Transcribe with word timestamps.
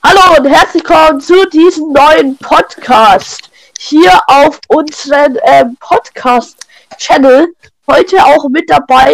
Hallo 0.00 0.38
und 0.38 0.46
herzlich 0.46 0.84
willkommen 0.84 1.20
zu 1.20 1.48
diesem 1.48 1.92
neuen 1.92 2.36
Podcast 2.38 3.50
hier 3.80 4.16
auf 4.28 4.60
unserem 4.68 5.36
ähm, 5.42 5.76
Podcast-Channel. 5.80 7.48
Heute 7.90 8.24
auch 8.24 8.48
mit 8.48 8.70
dabei 8.70 9.12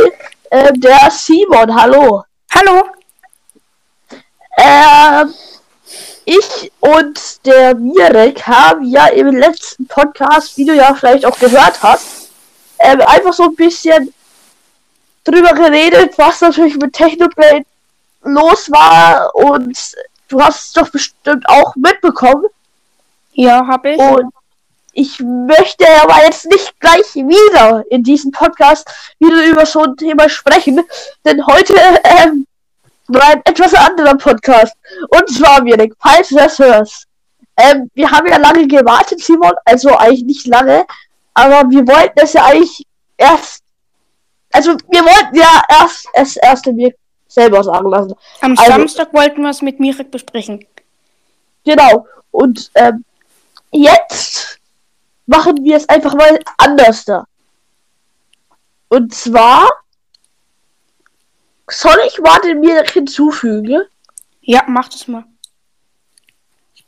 ähm, 0.50 0.78
der 0.80 1.10
Simon. 1.10 1.74
Hallo. 1.74 2.24
Hallo. 2.54 2.84
Ähm, 4.58 5.34
ich 6.26 6.70
und 6.80 7.46
der 7.46 7.74
Mirek 7.76 8.46
haben 8.46 8.84
ja 8.84 9.06
im 9.06 9.34
letzten 9.34 9.86
Podcast, 9.86 10.58
wie 10.58 10.66
du 10.66 10.74
ja 10.74 10.94
vielleicht 10.94 11.24
auch 11.24 11.38
gehört 11.38 11.82
hast, 11.82 12.28
ähm, 12.78 13.00
einfach 13.00 13.32
so 13.32 13.44
ein 13.44 13.54
bisschen 13.54 14.12
drüber 15.24 15.54
geredet, 15.54 16.12
was 16.18 16.42
natürlich 16.42 16.76
mit 16.76 16.92
Technoblade 16.92 17.64
los 18.22 18.70
war 18.70 19.34
und 19.34 19.78
du 20.34 20.42
hast 20.42 20.64
es 20.64 20.72
doch 20.72 20.88
bestimmt 20.88 21.48
auch 21.48 21.76
mitbekommen. 21.76 22.46
Ja, 23.32 23.66
habe 23.66 23.92
ich. 23.92 23.98
Und 23.98 24.32
ich 24.92 25.20
möchte 25.20 25.86
aber 26.02 26.24
jetzt 26.24 26.46
nicht 26.46 26.78
gleich 26.80 27.14
wieder 27.14 27.84
in 27.90 28.02
diesem 28.02 28.30
Podcast 28.30 28.88
wieder 29.18 29.44
über 29.44 29.64
so 29.66 29.82
ein 29.82 29.96
Thema 29.96 30.28
sprechen, 30.28 30.80
denn 31.24 31.44
heute 31.46 31.74
ähm, 32.04 32.46
war 33.08 33.30
ein 33.30 33.42
etwas 33.44 33.74
anderer 33.74 34.16
Podcast. 34.16 34.74
Und 35.08 35.28
zwar, 35.28 35.62
Mirek, 35.62 35.94
falls 36.00 36.28
du 36.28 36.36
das 36.36 36.58
hörst. 36.58 37.06
Ähm, 37.56 37.88
wir 37.94 38.10
haben 38.10 38.26
ja 38.26 38.36
lange 38.36 38.66
gewartet, 38.66 39.20
Simon, 39.20 39.52
also 39.64 39.96
eigentlich 39.96 40.24
nicht 40.24 40.46
lange, 40.48 40.84
aber 41.34 41.70
wir 41.70 41.86
wollten 41.86 42.18
es 42.18 42.32
ja 42.32 42.46
eigentlich 42.46 42.84
erst, 43.16 43.62
also 44.52 44.76
wir 44.90 45.04
wollten 45.04 45.36
ja 45.36 45.62
erst 45.68 46.08
es 46.14 46.36
erst 46.36 46.66
mir 46.66 46.92
selber 47.34 47.62
sagen 47.62 47.90
lassen. 47.90 48.14
Am 48.40 48.52
also, 48.52 48.64
Samstag 48.64 49.12
wollten 49.12 49.42
wir 49.42 49.50
es 49.50 49.62
mit 49.62 49.80
Mirek 49.80 50.10
besprechen. 50.10 50.64
Genau. 51.64 52.06
Und 52.30 52.70
ähm, 52.74 53.04
jetzt 53.72 54.58
machen 55.26 55.64
wir 55.64 55.76
es 55.76 55.88
einfach 55.88 56.14
mal 56.14 56.38
anders 56.58 57.04
da. 57.04 57.24
Und 58.88 59.14
zwar 59.14 59.68
soll 61.70 61.98
ich 62.06 62.18
mal 62.20 62.40
den 62.40 62.60
Mirek 62.60 62.90
hinzufügen? 62.90 63.84
Ja, 64.42 64.64
mach 64.68 64.88
das 64.88 65.08
mal. 65.08 65.24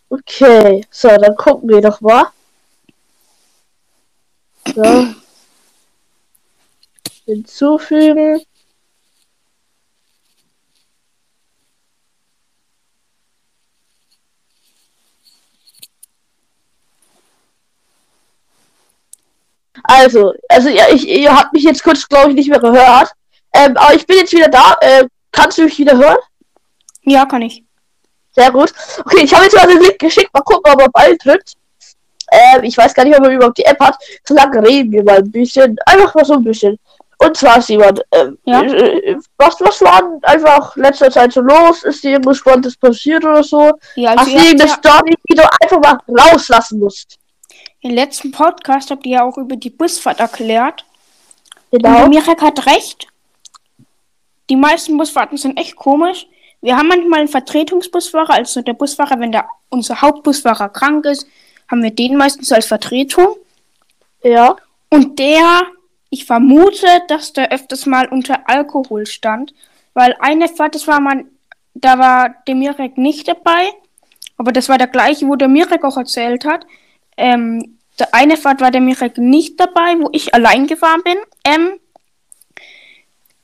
Okay, 0.09 0.87
so, 0.91 1.09
dann 1.09 1.35
gucken 1.37 1.69
wir 1.69 1.81
doch 1.81 2.01
mal. 2.01 2.31
So. 4.75 5.07
Hinzufügen. 7.25 8.43
Also, 19.89 20.33
also 20.49 20.69
ja, 20.69 20.85
ich, 20.93 21.07
ihr 21.07 21.35
habt 21.35 21.53
mich 21.53 21.63
jetzt 21.63 21.83
kurz, 21.83 22.09
glaube 22.09 22.31
ich, 22.31 22.37
nicht 22.37 22.51
mehr 22.51 22.61
gehört. 22.61 23.13
Ähm, 23.53 23.77
aber 23.77 23.95
ich 23.95 24.07
bin 24.07 24.19
jetzt 24.19 24.33
wieder 24.33 24.49
da. 24.49 24.77
Äh, 24.81 25.05
kannst 25.33 25.59
du 25.59 25.65
mich 25.65 25.79
wieder 25.79 25.97
hören? 25.97 26.19
Ja, 27.03 27.25
kann 27.27 27.43
ich. 27.43 27.63
Sehr 28.33 28.51
gut. 28.51 28.73
Okay, 29.01 29.23
ich 29.25 29.35
habe 29.35 29.45
jetzt 29.45 29.57
mal 29.57 29.67
den 29.67 29.81
Link 29.81 29.99
geschickt. 29.99 30.33
Mal 30.35 30.43
gucken, 30.43 30.73
ob 30.73 30.81
er 30.81 30.91
bald 30.91 31.25
drückt. 31.25 31.53
Ähm, 32.33 32.65
ich 32.65 32.77
weiß 32.77 32.93
gar 32.93 33.05
nicht, 33.05 33.17
ob 33.17 33.25
er 33.25 33.31
überhaupt 33.31 33.59
die 33.59 33.65
App 33.65 33.81
hat. 33.81 33.97
So 34.27 34.35
lange 34.35 34.67
reden 34.67 34.93
wir 34.93 35.05
mal 35.05 35.19
ein 35.19 35.31
bisschen. 35.31 35.77
Einfach 35.87 36.15
mal 36.15 36.25
so 36.25 36.35
ein 36.35 36.45
bisschen. 36.45 36.79
Und 37.19 37.37
zwar, 37.37 37.63
Simon, 37.63 37.99
ähm, 38.13 38.37
Ja? 38.45 38.61
äh, 38.63 39.17
was, 39.39 39.59
was 39.61 39.81
war 39.81 40.03
denn 40.03 40.19
einfach 40.23 40.77
letzter 40.77 41.11
Zeit 41.11 41.33
so 41.33 41.41
los? 41.41 41.83
Ist 41.85 42.05
dir 42.05 42.13
irgendwas 42.13 42.37
Spannendes 42.39 42.77
passiert 42.77 43.25
oder 43.25 43.43
so? 43.43 43.71
Ja, 43.95 44.11
Hast 44.11 44.19
also 44.19 44.31
du 44.33 44.37
ihr 44.37 44.41
habt 44.41 44.47
irgendeine 44.49 44.71
ja, 44.71 44.77
Story, 44.77 45.15
die 45.31 45.35
du 45.35 45.43
einfach 45.63 45.81
mal 45.81 46.23
rauslassen 46.23 46.79
musst? 46.81 47.17
Im 47.87 47.95
letzten 47.95 48.33
Podcast 48.33 48.91
habt 48.91 49.07
ihr 49.07 49.19
ja 49.19 49.25
auch 49.25 49.39
über 49.39 49.57
die 49.57 49.71
Busfahrt 49.71 50.19
erklärt. 50.21 50.85
Und 51.71 51.83
Genau. 51.83 51.99
der 51.99 52.09
Mirek 52.09 52.43
hat 52.43 52.67
recht. 52.67 53.07
Die 54.51 54.57
meisten 54.57 54.97
Busfahrten 54.97 55.39
sind 55.39 55.57
echt 55.57 55.77
komisch. 55.77 56.27
Wir 56.63 56.77
haben 56.77 56.89
manchmal 56.89 57.21
einen 57.21 57.29
Vertretungsbusfahrer, 57.29 58.35
also 58.35 58.61
der 58.63 58.73
Busfahrer, 58.73 59.21
wenn 59.21 59.33
der 59.33 59.47
unser 59.69 60.01
Hauptbusfahrer 60.01 60.69
krank 60.69 61.05
ist, 61.05 61.27
haben 61.71 61.83
wir 61.83 61.91
den 61.91 62.17
meistens 62.17 62.51
als 62.53 62.67
Vertretung. 62.67 63.37
Ja. 64.23 64.57
Und 64.89 65.19
der, 65.19 65.63
ich 66.11 66.25
vermute, 66.25 66.87
dass 67.09 67.33
der 67.33 67.53
öfters 67.53 67.87
mal 67.87 68.09
unter 68.09 68.49
Alkohol 68.49 69.07
stand, 69.07 69.55
weil 69.95 70.17
eine 70.21 70.49
Fahrt, 70.49 70.75
das 70.75 70.89
war 70.89 71.01
man, 71.01 71.27
da 71.75 71.99
war 71.99 72.35
der 72.47 72.55
Mirek 72.55 72.99
nicht 72.99 73.29
dabei, 73.29 73.71
aber 74.39 74.51
das 74.51 74.69
war 74.69 74.79
der 74.79 74.89
gleiche, 74.89 75.27
wo 75.29 75.37
der 75.37 75.49
Mirek 75.49 75.85
auch 75.85 75.97
erzählt 75.97 76.45
hat. 76.45 76.67
Ähm, 77.17 77.76
der 77.99 78.15
eine 78.15 78.37
Fahrt 78.37 78.61
war 78.61 78.71
der 78.71 78.81
Mirek 78.81 79.19
nicht 79.19 79.59
dabei, 79.59 79.99
wo 79.99 80.09
ich 80.13 80.35
allein 80.35 80.67
gefahren 80.67 81.03
bin. 81.03 81.17
Ähm, 81.45 81.81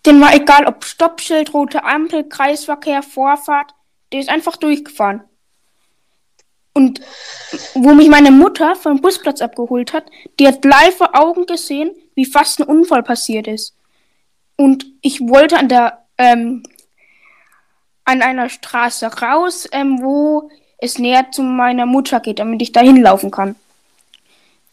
den 0.05 0.21
war 0.21 0.35
egal, 0.35 0.67
ob 0.67 0.85
Stoppschild, 0.85 1.55
rote 1.55 1.85
Ampel, 1.85 2.29
Kreisverkehr, 2.29 3.03
Vorfahrt, 3.03 3.73
der 4.13 4.21
ist 4.21 4.29
einfach 4.29 4.57
durchgefahren. 4.57 5.23
Und 6.75 7.01
wo 7.75 7.95
mich 7.95 8.09
meine 8.09 8.31
Mutter 8.31 8.75
vom 8.77 9.01
Busplatz 9.01 9.43
abgeholt 9.43 9.93
hat, 9.93 10.07
die 10.39 10.49
hat 10.49 10.65
live 10.65 10.97
vor 10.97 11.11
Augen 11.15 11.47
gesehen, 11.47 11.95
wie 12.15 12.25
fast 12.25 12.61
ein 12.61 12.67
Unfall 12.67 13.03
passiert 13.03 13.47
ist. 13.47 13.77
Und 14.57 14.87
ich 15.03 15.21
wollte 15.21 15.59
an 15.59 15.69
der 15.69 16.05
ähm, 16.19 16.63
an 18.05 18.23
einer 18.23 18.49
Straße 18.49 19.07
raus, 19.07 19.69
ähm, 19.73 20.03
wo 20.03 20.51
es 20.79 20.99
näher 20.99 21.31
zu 21.31 21.43
meiner 21.43 21.87
Mutter 21.87 22.21
geht, 22.21 22.39
damit 22.39 22.61
ich 22.63 22.73
da 22.73 22.81
hinlaufen 22.81 23.31
kann. 23.31 23.55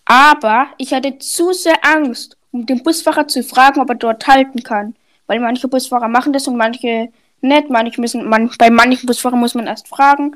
Aber 0.09 0.70
ich 0.80 0.92
hatte 0.92 1.20
zu 1.20 1.53
sehr 1.53 1.86
Angst, 1.86 2.36
um 2.52 2.66
den 2.66 2.81
Busfahrer 2.81 3.28
zu 3.28 3.44
fragen, 3.44 3.80
ob 3.80 3.90
er 3.90 3.96
dort 3.96 4.25
halten 4.25 4.64
kann. 4.64 4.96
Weil 5.28 5.40
manche 5.40 5.68
Busfahrer 5.68 6.08
machen 6.08 6.34
das 6.34 6.47
und 6.47 6.58
manche 6.58 7.09
nicht. 7.42 7.70
Manche 7.70 8.02
müssen, 8.02 8.28
man, 8.28 8.50
bei 8.58 8.72
manchen 8.72 9.06
Busfahrern 9.06 9.40
muss 9.40 9.53
man 9.53 9.68
erst 9.68 9.88
fragen. 9.88 10.36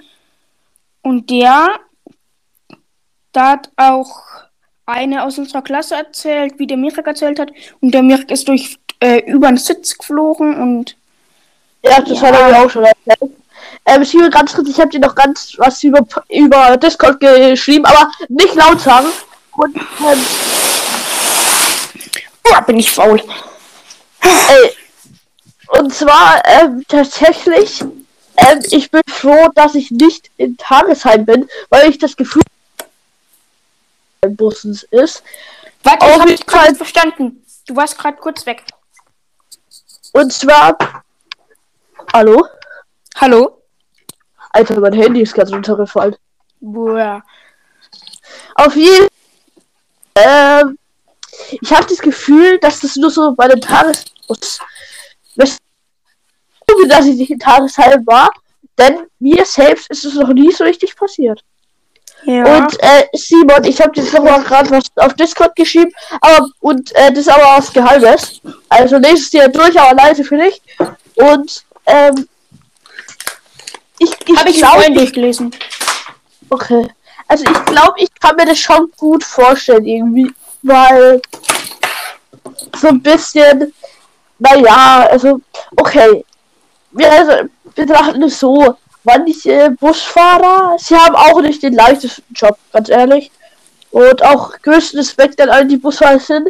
Und 1.01 1.31
der, 1.31 1.69
da 3.31 3.53
hat 3.53 3.71
auch 3.75 4.21
eine 4.85 5.23
aus 5.23 5.39
unserer 5.39 5.63
Klasse 5.63 5.95
erzählt, 5.95 6.59
wie 6.59 6.67
der 6.67 6.77
Mirek 6.77 7.07
erzählt 7.07 7.39
hat. 7.39 7.51
Und 7.81 7.95
der 7.95 8.03
Mirek 8.03 8.29
ist 8.29 8.47
durch 8.47 8.77
äh, 8.99 9.21
über 9.25 9.47
den 9.47 9.57
Sitz 9.57 9.97
geflogen 9.97 10.55
und 10.61 10.95
Ja, 11.83 11.99
das 11.99 12.21
Ja. 12.21 12.27
hat 12.27 12.39
er 12.39 12.47
mir 12.51 12.63
auch 12.63 12.69
schon 12.69 12.83
erzählt. 12.85 13.31
Ähm, 13.85 14.03
Simon, 14.03 14.29
ganz 14.29 14.53
kurz, 14.53 14.69
ich 14.69 14.79
habe 14.79 14.91
dir 14.91 14.99
noch 14.99 15.15
ganz 15.15 15.55
was 15.57 15.83
über, 15.83 16.05
über 16.29 16.77
Discord 16.77 17.19
geschrieben, 17.19 17.85
aber 17.85 18.11
nicht 18.29 18.53
laut 18.53 18.79
sagen. 18.79 19.07
Und, 19.55 19.75
ähm, 19.75 20.25
oh, 22.45 22.61
bin 22.65 22.79
ich 22.79 22.91
faul. 22.91 23.21
ey, 24.21 24.75
und 25.79 25.93
zwar, 25.93 26.41
ähm, 26.45 26.83
tatsächlich, 26.87 27.81
ähm, 27.81 28.63
ich 28.71 28.89
bin 28.89 29.01
froh, 29.07 29.49
dass 29.55 29.75
ich 29.75 29.91
nicht 29.91 30.31
in 30.37 30.57
Tagesheim 30.57 31.25
bin, 31.25 31.47
weil 31.69 31.89
ich 31.89 31.97
das 31.97 32.15
Gefühl 32.15 32.43
im 34.21 34.35
Bussen 34.35 34.79
ist. 34.91 35.23
Warte, 35.83 36.05
Auf 36.05 36.11
ich 36.11 36.19
hab 36.19 36.27
jeden 36.27 36.37
dich 36.37 36.45
gerade 36.45 36.75
verstanden. 36.75 37.45
Du 37.67 37.75
warst 37.75 37.97
gerade 37.97 38.17
kurz 38.17 38.45
weg. 38.45 38.63
Und 40.13 40.31
zwar, 40.31 40.77
hallo? 42.13 42.47
Hallo? 43.15 43.61
Alter, 44.51 44.79
mein 44.79 44.93
Handy 44.93 45.21
ist 45.21 45.33
ganz 45.33 45.51
runtergefallen. 45.51 46.15
Boah. 46.59 47.23
Auf 48.55 48.75
jeden 48.75 49.07
ähm, 50.15 50.77
ich 51.61 51.73
habe 51.73 51.85
das 51.87 51.99
Gefühl, 51.99 52.59
dass 52.59 52.79
das 52.79 52.95
nur 52.95 53.09
so 53.09 53.33
bei 53.33 53.47
den 53.47 53.59
du, 56.67 56.87
dass 56.87 57.05
ich 57.05 57.15
nicht 57.15 57.31
in 57.31 57.39
Tagesheim 57.39 58.05
war, 58.05 58.29
denn 58.77 59.05
mir 59.19 59.45
selbst 59.45 59.89
ist 59.89 60.05
es 60.05 60.15
noch 60.15 60.29
nie 60.29 60.51
so 60.51 60.63
richtig 60.63 60.95
passiert. 60.95 61.43
Ja. 62.25 62.57
Und 62.57 62.81
äh, 62.81 63.05
Simon, 63.13 63.63
ich 63.65 63.81
habe 63.81 63.91
dir 63.91 64.03
noch 64.03 64.23
mal 64.23 64.41
gerade 64.43 64.71
was 64.71 64.85
auf 64.95 65.13
Discord 65.15 65.55
geschrieben, 65.55 65.91
aber 66.21 66.47
und 66.61 66.95
äh, 66.95 67.09
das 67.09 67.19
ist 67.19 67.29
aber 67.29 67.57
was 67.57 67.73
Geheimes. 67.73 68.41
Also 68.69 68.97
lese 68.97 69.15
es 69.15 69.29
dir 69.29 69.47
durch, 69.49 69.79
aber 69.79 69.95
leise 69.95 70.23
für 70.23 70.37
dich. 70.37 70.61
Und 71.15 71.65
ähm, 71.85 72.27
ich, 73.99 74.11
ich 74.25 74.37
Habe 74.37 74.49
ich 74.49 74.63
vorhin 74.63 74.93
durchgelesen. 74.93 75.53
Okay. 76.49 76.87
Also 77.33 77.45
ich 77.45 77.65
glaube, 77.65 77.93
ich 77.97 78.09
kann 78.19 78.35
mir 78.35 78.45
das 78.45 78.59
schon 78.59 78.91
gut 78.95 79.23
vorstellen 79.23 79.87
irgendwie, 79.87 80.31
weil 80.61 81.19
so 82.79 82.89
ein 82.89 83.01
bisschen, 83.01 83.73
naja, 84.37 85.07
also 85.09 85.41
okay. 85.75 86.23
Wir 86.91 87.11
also, 87.11 87.49
betrachten 87.73 88.21
es 88.21 88.39
so, 88.39 88.75
manche 89.03 89.71
Busfahrer, 89.79 90.77
sie 90.77 90.95
haben 90.95 91.15
auch 91.15 91.41
nicht 91.41 91.63
den 91.63 91.73
leichtesten 91.73 92.35
Job, 92.35 92.55
ganz 92.71 92.89
ehrlich. 92.89 93.31
Und 93.89 94.23
auch 94.23 94.51
größten 94.61 94.99
Respekt 94.99 95.41
an 95.41 95.49
alle, 95.49 95.65
die 95.65 95.77
Busfahrer 95.77 96.19
sind. 96.19 96.49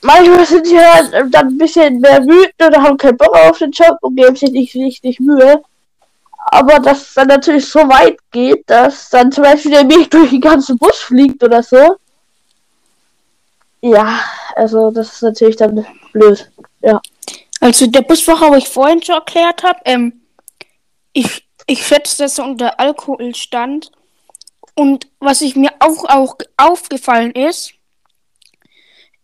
Manchmal 0.00 0.46
sind 0.46 0.68
sie 0.68 0.78
halt 0.78 1.12
dann 1.34 1.48
ein 1.48 1.58
bisschen 1.58 1.98
mehr 1.98 2.24
wütend 2.24 2.62
oder 2.64 2.80
haben 2.80 2.96
keinen 2.96 3.16
Bock 3.16 3.34
auf 3.34 3.58
den 3.58 3.72
Job 3.72 3.98
und 4.02 4.14
geben 4.14 4.36
sich 4.36 4.52
nicht 4.52 4.76
richtig 4.76 5.18
Mühe. 5.18 5.60
Aber 6.50 6.78
dass 6.78 7.02
es 7.02 7.14
dann 7.14 7.28
natürlich 7.28 7.68
so 7.68 7.80
weit 7.80 8.18
geht, 8.30 8.68
dass 8.70 9.10
dann 9.10 9.32
zum 9.32 9.44
Beispiel 9.44 9.72
der 9.72 9.84
Milch 9.84 10.08
durch 10.10 10.30
den 10.30 10.40
ganzen 10.40 10.78
Bus 10.78 10.98
fliegt 10.98 11.42
oder 11.42 11.62
so. 11.62 11.96
Ja, 13.80 14.20
also 14.54 14.90
das 14.90 15.14
ist 15.14 15.22
natürlich 15.22 15.56
dann 15.56 15.86
blöd. 16.12 16.50
Ja. 16.80 17.00
Also 17.60 17.86
der 17.86 18.02
Busfahrer, 18.02 18.50
wo 18.50 18.54
ich 18.54 18.68
vorhin 18.68 19.02
schon 19.02 19.16
erklärt 19.16 19.62
habe, 19.62 19.78
ähm, 19.84 20.20
ich, 21.12 21.46
ich 21.66 21.86
schätze, 21.86 22.18
dass 22.22 22.38
er 22.38 22.44
unter 22.44 22.78
Alkohol 22.78 23.34
stand. 23.34 23.90
Und 24.74 25.08
was 25.20 25.40
ich 25.40 25.56
mir 25.56 25.72
auch, 25.80 26.04
auch 26.08 26.36
aufgefallen 26.56 27.32
ist, 27.32 27.72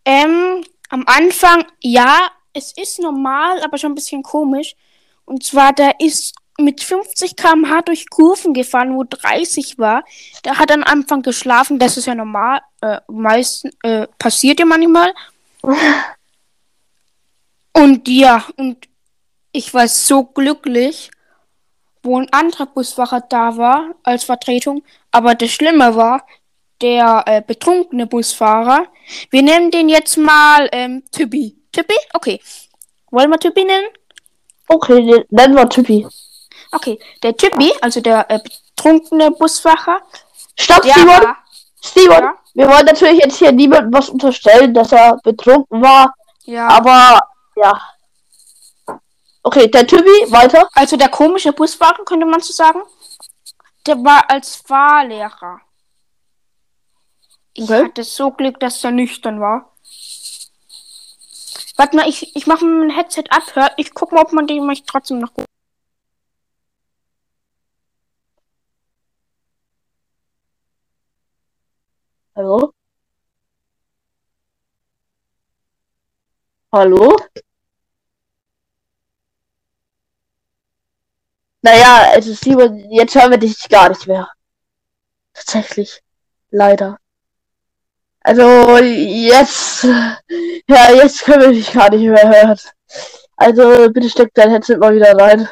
ähm, 0.04 0.64
am 0.88 1.04
Anfang, 1.06 1.64
ja, 1.80 2.30
es 2.52 2.72
ist 2.76 3.00
normal, 3.00 3.62
aber 3.62 3.78
schon 3.78 3.92
ein 3.92 3.96
bisschen 3.96 4.22
komisch. 4.22 4.74
Und 5.24 5.44
zwar, 5.44 5.72
der 5.72 6.00
ist 6.00 6.34
mit 6.58 6.82
50 6.82 7.36
km/h 7.36 7.82
durch 7.82 8.08
Kurven 8.10 8.54
gefahren, 8.54 8.94
wo 8.94 9.04
30 9.04 9.78
war. 9.78 10.04
Der 10.44 10.58
hat 10.58 10.70
am 10.70 10.82
Anfang 10.82 11.22
geschlafen, 11.22 11.78
das 11.78 11.96
ist 11.96 12.06
ja 12.06 12.14
normal, 12.14 12.60
äh, 12.80 13.00
meistens, 13.08 13.72
äh, 13.82 14.06
passiert 14.18 14.60
ja 14.60 14.66
manchmal. 14.66 15.12
Und 17.74 18.06
ja, 18.06 18.44
und 18.56 18.86
ich 19.50 19.72
war 19.72 19.88
so 19.88 20.24
glücklich, 20.24 21.10
wo 22.02 22.18
ein 22.18 22.32
anderer 22.32 22.66
Busfahrer 22.66 23.22
da 23.22 23.56
war 23.56 23.94
als 24.02 24.24
Vertretung. 24.24 24.82
Aber 25.10 25.34
das 25.34 25.50
Schlimme 25.50 25.96
war, 25.96 26.26
der 26.80 27.22
äh, 27.26 27.42
betrunkene 27.46 28.06
Busfahrer. 28.06 28.88
Wir 29.30 29.42
nennen 29.42 29.70
den 29.70 29.88
jetzt 29.88 30.16
mal 30.16 30.68
ähm, 30.72 31.02
Tüppi. 31.12 31.56
Tüppi? 31.70 31.94
Okay. 32.12 32.40
Wollen 33.10 33.30
wir 33.30 33.38
Tüppi 33.38 33.64
nennen? 33.64 33.86
Okay, 34.68 35.24
nennen 35.30 35.54
wir 35.54 35.68
Tüppi. 35.68 36.06
Okay, 36.72 36.98
der 37.22 37.36
Tüppi, 37.36 37.72
also 37.80 38.00
der 38.00 38.28
äh, 38.30 38.40
betrunkene 38.40 39.30
Busfahrer. 39.30 40.00
Stopp, 40.58 40.82
der 40.82 40.94
Simon! 40.94 41.22
war, 41.22 41.36
Simon! 41.80 42.22
Ja? 42.22 42.34
Wir 42.54 42.68
wollen 42.68 42.86
natürlich 42.86 43.22
jetzt 43.22 43.36
hier 43.38 43.52
niemandem 43.52 43.92
was 43.92 44.08
unterstellen, 44.10 44.74
dass 44.74 44.92
er 44.92 45.18
betrunken 45.22 45.82
war, 45.82 46.14
ja. 46.44 46.68
aber 46.68 47.20
ja. 47.56 47.80
Okay, 49.42 49.68
der 49.68 49.86
Tüppi, 49.86 50.30
weiter. 50.30 50.68
Also 50.74 50.96
der 50.96 51.08
komische 51.08 51.52
Busfahrer, 51.52 52.04
könnte 52.04 52.26
man 52.26 52.40
so 52.40 52.52
sagen. 52.52 52.82
Der 53.86 53.96
war 54.04 54.30
als 54.30 54.56
Fahrlehrer. 54.56 55.60
Ich 57.54 57.64
Okay. 57.64 57.84
hatte 57.84 58.04
so 58.04 58.30
Glück, 58.30 58.60
dass 58.60 58.82
er 58.84 58.92
nüchtern 58.92 59.40
war. 59.40 59.72
Warte 61.76 61.96
mal, 61.96 62.08
ich, 62.08 62.36
ich 62.36 62.46
mache 62.46 62.64
mein 62.64 62.90
Headset 62.90 63.24
ab. 63.30 63.42
Hört, 63.54 63.72
ich 63.76 63.92
guck 63.92 64.12
mal, 64.12 64.22
ob 64.22 64.32
man 64.32 64.46
den 64.46 64.64
mich 64.66 64.84
trotzdem 64.84 65.18
noch 65.18 65.34
gut. 65.34 65.44
Hallo? 72.34 72.72
Hallo? 76.72 77.16
Naja, 81.62 82.10
also 82.12 82.32
Simon, 82.34 82.78
jetzt 82.90 83.14
hören 83.14 83.30
wir 83.30 83.38
dich 83.38 83.68
gar 83.68 83.88
nicht 83.88 84.06
mehr. 84.06 84.28
Tatsächlich. 85.34 86.02
Leider. 86.50 86.98
Also 88.20 88.78
jetzt, 88.78 89.84
ja, 89.84 90.92
jetzt 90.92 91.22
können 91.24 91.42
wir 91.42 91.52
dich 91.52 91.72
gar 91.72 91.90
nicht 91.90 92.02
mehr 92.02 92.28
hören. 92.28 92.58
Also 93.36 93.90
bitte 93.92 94.08
steck 94.10 94.32
dein 94.34 94.50
Headset 94.50 94.76
mal 94.78 94.94
wieder 94.94 95.16
rein. 95.18 95.48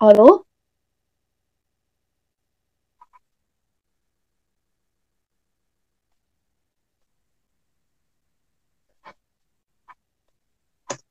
Hallo? 0.00 0.44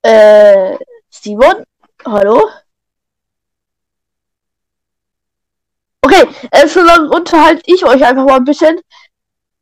Äh, 0.04 0.78
Simon? 1.10 1.64
Hallo? 2.06 2.50
Okay, 6.04 6.28
äh, 6.52 6.68
so 6.68 6.82
lange 6.82 7.10
unterhalte 7.10 7.62
ich 7.66 7.86
euch 7.86 8.04
einfach 8.04 8.26
mal 8.26 8.38
ein 8.38 8.44
bisschen. 8.44 8.80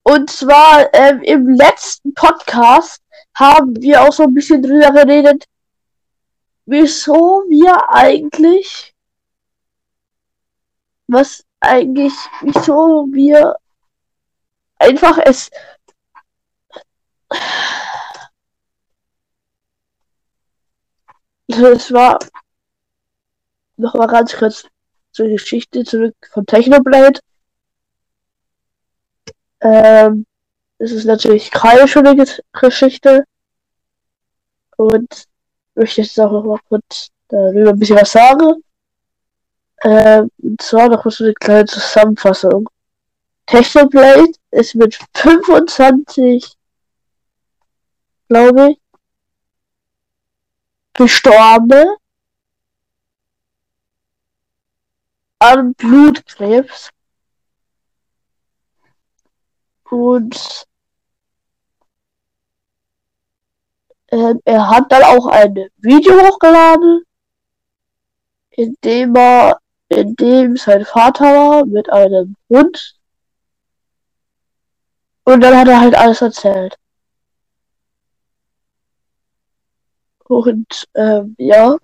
Und 0.04 0.30
zwar 0.30 0.94
ähm, 0.94 1.22
im 1.24 1.50
letzten 1.50 2.14
Podcast 2.14 3.02
haben 3.36 3.82
wir 3.82 4.02
auch 4.02 4.14
so 4.14 4.24
ein 4.24 4.34
bisschen 4.34 4.62
drüber 4.62 4.92
geredet, 4.92 5.46
wieso 6.66 7.44
wir 7.50 7.90
eigentlich, 7.90 8.94
was 11.08 11.44
eigentlich, 11.60 12.14
wieso 12.42 13.08
wir 13.12 13.56
einfach 14.80 15.18
es 15.26 15.52
es 21.50 21.92
war 21.92 22.20
noch 23.78 23.96
mal 23.96 24.06
ganz 24.06 24.34
kurz 24.38 24.68
zur 25.12 25.28
Geschichte 25.28 25.84
zurück 25.84 26.16
von 26.32 26.46
Technoblade. 26.46 27.20
Ähm, 29.62 30.26
es 30.80 30.92
ist 30.92 31.06
natürlich 31.06 31.52
keine 31.52 31.88
schöne 31.88 32.12
Ges- 32.12 32.42
Geschichte. 32.54 33.26
Und 34.78 35.26
möchte 35.76 36.02
jetzt 36.02 36.20
auch 36.20 36.32
noch 36.32 36.44
mal 36.44 36.60
kurz 36.68 37.10
darüber 37.28 37.70
ein 37.72 37.80
bisschen 37.80 37.98
was 37.98 38.12
sagen. 38.12 38.64
Ähm, 39.84 40.30
und 40.42 40.62
zwar 40.62 40.88
noch 40.90 41.10
so 41.12 41.24
eine 41.26 41.34
kleine 41.34 41.66
Zusammenfassung. 41.66 42.70
Technoblade 43.48 44.32
ist 44.52 44.76
mit 44.76 45.00
25, 45.16 46.56
glaube 48.28 48.72
ich, 48.72 48.79
Gestorbene 51.00 51.96
an 55.40 55.74
Blutkrebs. 55.76 56.90
Und 59.90 60.66
ähm, 64.12 64.42
er 64.44 64.70
hat 64.70 64.92
dann 64.92 65.04
auch 65.04 65.28
ein 65.28 65.70
Video 65.78 66.20
hochgeladen, 66.20 67.04
in 68.50 68.76
dem 68.84 69.16
er, 69.16 69.58
in 69.88 70.18
dem 70.18 70.58
sein 70.58 70.84
Vater 70.84 71.24
war 71.24 71.66
mit 71.66 71.90
einem 71.90 72.36
Hund. 72.50 72.98
Und 75.24 75.40
dann 75.40 75.58
hat 75.58 75.70
er 75.70 75.80
halt 75.80 75.96
alles 75.96 76.22
erzählt. 76.22 76.78
Und 80.30 80.88
ähm, 80.96 81.36
ja. 81.40 81.76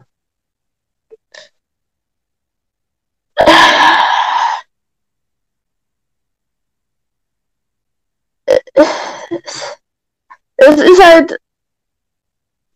Es 10.57 10.77
ist 10.77 11.03
halt 11.03 11.37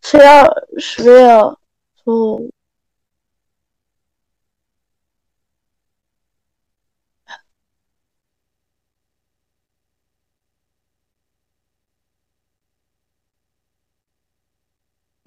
sehr 0.01 0.65
schwer. 0.77 1.57
So. 2.05 2.49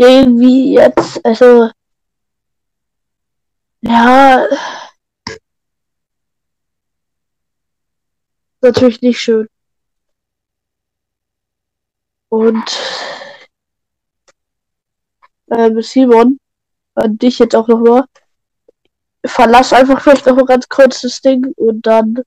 Irgendwie 0.02 0.74
jetzt, 0.74 1.24
also. 1.24 1.70
Ja. 3.82 4.48
Natürlich 8.60 9.00
nicht 9.00 9.20
schön. 9.20 9.48
Und 12.28 12.64
ähm, 15.52 15.80
Simon, 15.82 16.38
an 16.96 17.18
dich 17.18 17.38
jetzt 17.38 17.54
auch 17.54 17.68
nochmal. 17.68 18.04
Verlass 19.24 19.72
einfach 19.72 20.00
vielleicht 20.00 20.26
noch 20.26 20.36
ein 20.36 20.46
ganz 20.46 20.68
kurzes 20.68 21.20
Ding 21.20 21.52
und 21.56 21.86
dann 21.86 22.24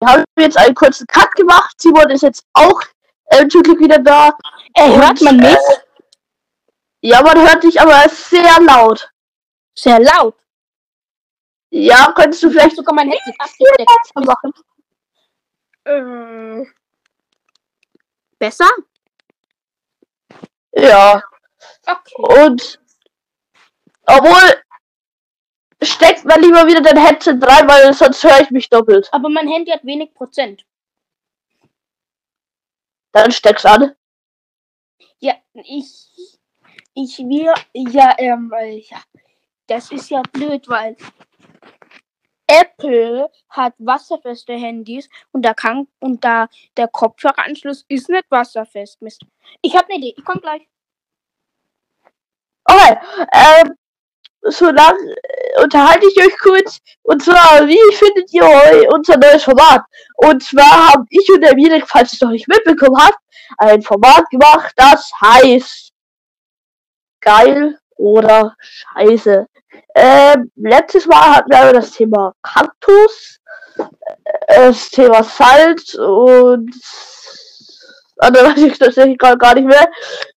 wir 0.00 0.08
haben 0.08 0.24
jetzt 0.38 0.58
einen 0.58 0.74
kurzen 0.74 1.06
Cut 1.06 1.32
gemacht. 1.36 1.74
Simon 1.80 2.10
ist 2.10 2.22
jetzt 2.22 2.44
auch 2.54 2.82
ähm, 3.30 3.48
zum 3.50 3.62
Glück 3.62 3.78
wieder 3.78 3.98
da. 3.98 4.36
Ey, 4.74 4.90
Und, 4.90 5.02
hört 5.04 5.20
man 5.22 5.36
mich? 5.36 5.46
Äh, 5.52 5.87
ja, 7.00 7.22
man 7.22 7.38
hört 7.38 7.62
dich, 7.62 7.80
aber 7.80 8.08
sehr 8.08 8.60
laut. 8.60 9.10
Sehr 9.74 10.00
laut. 10.00 10.36
Ja, 11.70 12.12
könntest 12.12 12.42
du 12.42 12.50
vielleicht 12.50 12.76
sogar 12.76 12.94
mein 12.94 13.10
Headset 13.10 13.34
leiser 13.78 14.26
machen? 14.26 14.52
Äh, 15.84 16.66
besser? 18.38 18.68
Ja. 20.72 21.22
Okay. 21.86 22.48
Und 22.48 22.80
obwohl 24.06 24.62
steckt 25.82 26.24
man 26.24 26.40
lieber 26.40 26.66
wieder 26.66 26.80
dein 26.80 26.96
Headset 26.96 27.38
rein, 27.42 27.68
weil 27.68 27.92
sonst 27.92 28.22
höre 28.24 28.40
ich 28.40 28.50
mich 28.50 28.68
doppelt. 28.68 29.08
Aber 29.12 29.28
mein 29.28 29.48
Handy 29.48 29.70
hat 29.70 29.84
wenig 29.84 30.14
Prozent. 30.14 30.64
Dann 33.12 33.30
steck's 33.30 33.64
an. 33.64 33.94
Ja, 35.18 35.34
ich. 35.54 36.37
Ich 37.00 37.16
wir. 37.18 37.54
Ja, 37.74 38.16
ähm, 38.18 38.52
ja. 38.90 38.98
Das 39.68 39.92
ist 39.92 40.10
ja 40.10 40.20
blöd, 40.32 40.68
weil. 40.68 40.96
Apple 42.50 43.30
hat 43.50 43.74
wasserfeste 43.78 44.54
Handys 44.54 45.08
und 45.32 45.42
da 45.42 45.52
kann 45.52 45.86
und 46.00 46.24
da 46.24 46.48
der 46.76 46.88
Kopfhöreranschluss 46.88 47.84
ist 47.88 48.08
nicht 48.08 48.24
wasserfest. 48.30 49.00
Mist. 49.02 49.22
Ich 49.62 49.76
habe 49.76 49.86
eine 49.90 49.98
Idee. 49.98 50.14
Ich 50.16 50.24
komme 50.24 50.40
gleich. 50.40 50.66
Okay, 52.64 52.98
ähm, 53.32 53.74
so 54.42 54.70
lang 54.70 54.96
äh, 54.96 55.62
unterhalte 55.62 56.06
ich 56.08 56.24
euch 56.24 56.38
kurz. 56.38 56.80
Und 57.02 57.22
zwar, 57.22 57.66
wie 57.68 57.94
findet 57.94 58.32
ihr 58.32 58.88
unser 58.92 59.18
neues 59.18 59.44
Format? 59.44 59.82
Und 60.16 60.42
zwar 60.42 60.88
haben 60.88 61.06
ich 61.10 61.28
und 61.30 61.42
der 61.42 61.54
Mirek, 61.54 61.86
falls 61.86 62.12
ihr 62.12 62.16
es 62.16 62.22
noch 62.22 62.30
nicht 62.30 62.48
mitbekommen 62.48 62.96
habt, 62.98 63.18
ein 63.58 63.82
Format 63.82 64.28
gemacht, 64.30 64.72
das 64.76 65.12
heißt 65.20 65.87
geil 67.28 67.78
oder 67.96 68.56
scheiße. 68.58 69.46
Ähm, 69.94 70.50
letztes 70.56 71.06
Mal 71.06 71.36
hatten 71.36 71.50
wir 71.50 71.72
das 71.74 71.90
Thema 71.90 72.32
Kaktus, 72.42 73.40
äh, 73.76 74.68
das 74.68 74.88
Thema 74.90 75.22
Salz 75.22 75.94
und 75.94 76.74
andere 78.18 78.46
weiß 78.46 78.62
ich 78.62 78.78
tatsächlich 78.78 79.18
gerade 79.18 79.36
gar 79.36 79.54
nicht 79.54 79.66
mehr. 79.66 79.88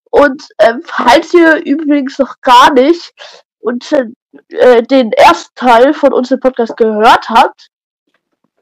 Und 0.10 0.44
ähm, 0.60 0.82
falls 0.84 1.34
ihr 1.34 1.66
übrigens 1.66 2.20
noch 2.20 2.36
gar 2.42 2.74
nicht 2.74 3.14
und 3.60 3.90
äh, 4.50 4.84
den 4.84 5.14
ersten 5.14 5.56
Teil 5.56 5.94
von 5.94 6.12
unserem 6.12 6.42
Podcast 6.42 6.76
gehört 6.76 7.30
habt, 7.30 7.68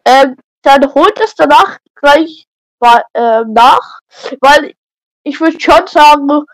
ähm, 0.05 0.35
dann 0.61 0.93
holt 0.93 1.19
es 1.19 1.33
danach 1.33 1.79
gleich 1.95 2.45
ähm, 3.15 3.53
nach, 3.53 4.01
weil 4.39 4.73
ich 5.23 5.41
würde 5.41 5.59
schon 5.59 5.87
sagen, 5.87 6.45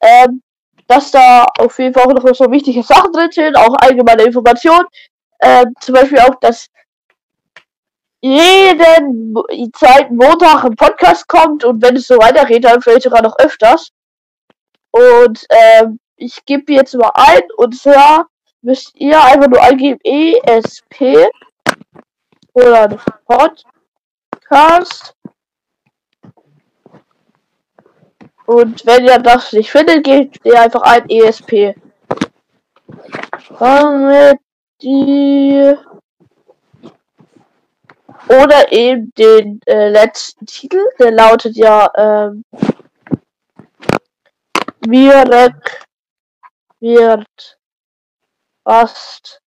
ähm, 0.00 0.42
dass 0.88 1.10
da 1.10 1.46
auf 1.58 1.78
jeden 1.78 1.94
Fall 1.94 2.04
auch 2.04 2.14
noch 2.14 2.34
so 2.34 2.50
wichtige 2.50 2.82
Sachen 2.82 3.12
drin 3.12 3.30
sind, 3.30 3.56
auch 3.56 3.74
allgemeine 3.78 4.24
Informationen, 4.24 4.86
ähm, 5.40 5.74
zum 5.80 5.94
Beispiel 5.94 6.18
auch, 6.18 6.34
dass 6.40 6.68
jeden 8.20 9.34
zweiten 9.76 10.16
Montag 10.16 10.64
ein 10.64 10.74
Podcast 10.74 11.28
kommt 11.28 11.64
und 11.64 11.80
wenn 11.82 11.96
es 11.96 12.08
so 12.08 12.16
weitergeht, 12.18 12.64
dann 12.64 12.82
vielleicht 12.82 13.02
sogar 13.02 13.22
noch 13.22 13.38
öfters. 13.38 13.90
Und 14.90 15.46
ähm, 15.50 16.00
ich 16.16 16.44
gebe 16.44 16.72
jetzt 16.72 16.94
mal 16.94 17.12
ein 17.14 17.42
und 17.56 17.78
zwar 17.78 18.26
müsst 18.62 18.92
ihr 18.96 19.22
einfach 19.22 19.48
nur 19.48 19.62
eingeben 19.62 20.00
ESP 20.02 21.28
oder 22.54 22.98
Podcast. 23.26 25.14
Und 28.48 28.86
wenn 28.86 29.04
ihr 29.04 29.18
das 29.18 29.52
nicht 29.52 29.70
findet, 29.70 30.04
gebt 30.04 30.38
ihr 30.42 30.58
einfach 30.58 30.80
ein 30.80 31.06
ESP. 31.10 31.74
Damit 33.58 34.38
die 34.80 35.74
oder 38.26 38.72
eben 38.72 39.12
den 39.18 39.60
äh, 39.66 39.90
letzten 39.90 40.46
Titel, 40.46 40.82
der 40.98 41.10
lautet 41.10 41.56
ja 41.56 41.90
ähm, 41.94 42.42
Mirek 44.86 45.86
wird 46.80 47.58
fast 48.64 49.42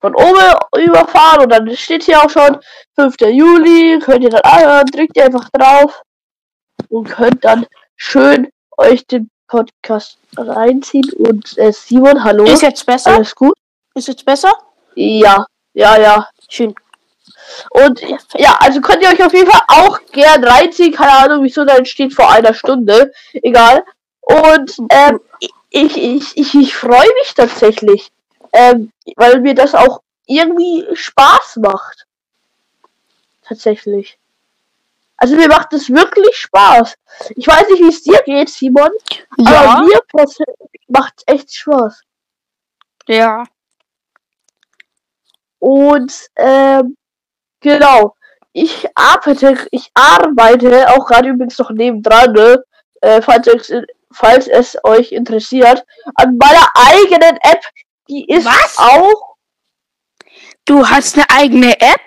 von 0.00 0.16
oben 0.16 0.82
überfahren 0.84 1.42
und 1.44 1.48
dann 1.50 1.76
steht 1.76 2.02
hier 2.02 2.20
auch 2.20 2.30
schon 2.30 2.58
5. 2.96 3.14
Juli, 3.20 4.00
könnt 4.00 4.24
ihr 4.24 4.30
dann 4.30 4.42
anhören, 4.42 4.86
drückt 4.86 5.16
ihr 5.16 5.26
einfach 5.26 5.48
drauf 5.50 6.02
und 6.88 7.08
könnt 7.08 7.44
dann 7.44 7.66
schön 8.02 8.50
euch 8.76 9.06
den 9.06 9.30
Podcast 9.46 10.18
reinziehen 10.36 11.08
und 11.12 11.56
äh, 11.56 11.72
Simon, 11.72 12.24
hallo, 12.24 12.44
Ist 12.44 12.62
jetzt 12.62 12.84
besser? 12.84 13.12
alles 13.12 13.34
gut? 13.34 13.54
Ist 13.94 14.08
jetzt 14.08 14.24
besser? 14.24 14.52
Ja, 14.96 15.46
ja, 15.72 15.98
ja. 15.98 16.28
Schön. 16.48 16.74
Und 17.70 18.00
ja, 18.34 18.56
also 18.58 18.80
könnt 18.80 19.02
ihr 19.02 19.08
euch 19.08 19.22
auf 19.24 19.32
jeden 19.32 19.50
Fall 19.50 19.62
auch 19.68 20.00
gern 20.10 20.42
reinziehen. 20.42 20.92
Keine 20.92 21.12
Ahnung, 21.12 21.44
wieso 21.44 21.64
da 21.64 21.82
steht 21.84 22.12
vor 22.12 22.30
einer 22.30 22.54
Stunde. 22.54 23.12
Egal. 23.34 23.84
Und 24.20 24.76
ähm, 24.90 25.20
ich, 25.70 25.96
ich, 25.96 26.36
ich, 26.36 26.54
ich 26.54 26.74
freue 26.74 27.12
mich 27.20 27.34
tatsächlich. 27.34 28.10
Ähm, 28.52 28.90
weil 29.16 29.40
mir 29.40 29.54
das 29.54 29.74
auch 29.74 30.02
irgendwie 30.26 30.84
Spaß 30.92 31.56
macht. 31.56 32.06
Tatsächlich. 33.42 34.18
Also 35.22 35.36
mir 35.36 35.46
macht 35.46 35.72
es 35.72 35.88
wirklich 35.88 36.36
Spaß. 36.36 36.96
Ich 37.36 37.46
weiß 37.46 37.68
nicht, 37.68 37.80
wie 37.80 37.88
es 37.90 38.02
dir 38.02 38.20
geht, 38.24 38.48
Simon, 38.48 38.90
aber 39.38 39.50
Ja. 39.52 39.82
mir 39.82 40.00
persönlich 40.08 40.82
macht 40.88 41.22
echt 41.26 41.54
Spaß. 41.54 42.02
Ja. 43.06 43.44
Und 45.60 46.12
ähm, 46.34 46.96
genau, 47.60 48.16
ich 48.52 48.88
arbeite, 48.96 49.64
ich 49.70 49.92
arbeite 49.94 50.90
auch 50.90 51.06
gerade 51.06 51.28
übrigens 51.28 51.56
noch 51.56 51.70
nebendran, 51.70 52.32
ne? 52.32 52.64
äh, 53.00 53.22
falls, 53.22 53.46
es, 53.46 53.72
falls 54.12 54.48
es 54.48 54.76
euch 54.82 55.12
interessiert, 55.12 55.84
an 56.16 56.36
meiner 56.36 56.66
eigenen 56.74 57.36
App. 57.42 57.62
Die 58.08 58.26
ist 58.28 58.44
Was? 58.44 58.76
auch. 58.76 59.36
Du 60.64 60.84
hast 60.84 61.14
eine 61.16 61.30
eigene 61.30 61.80
App? 61.80 62.00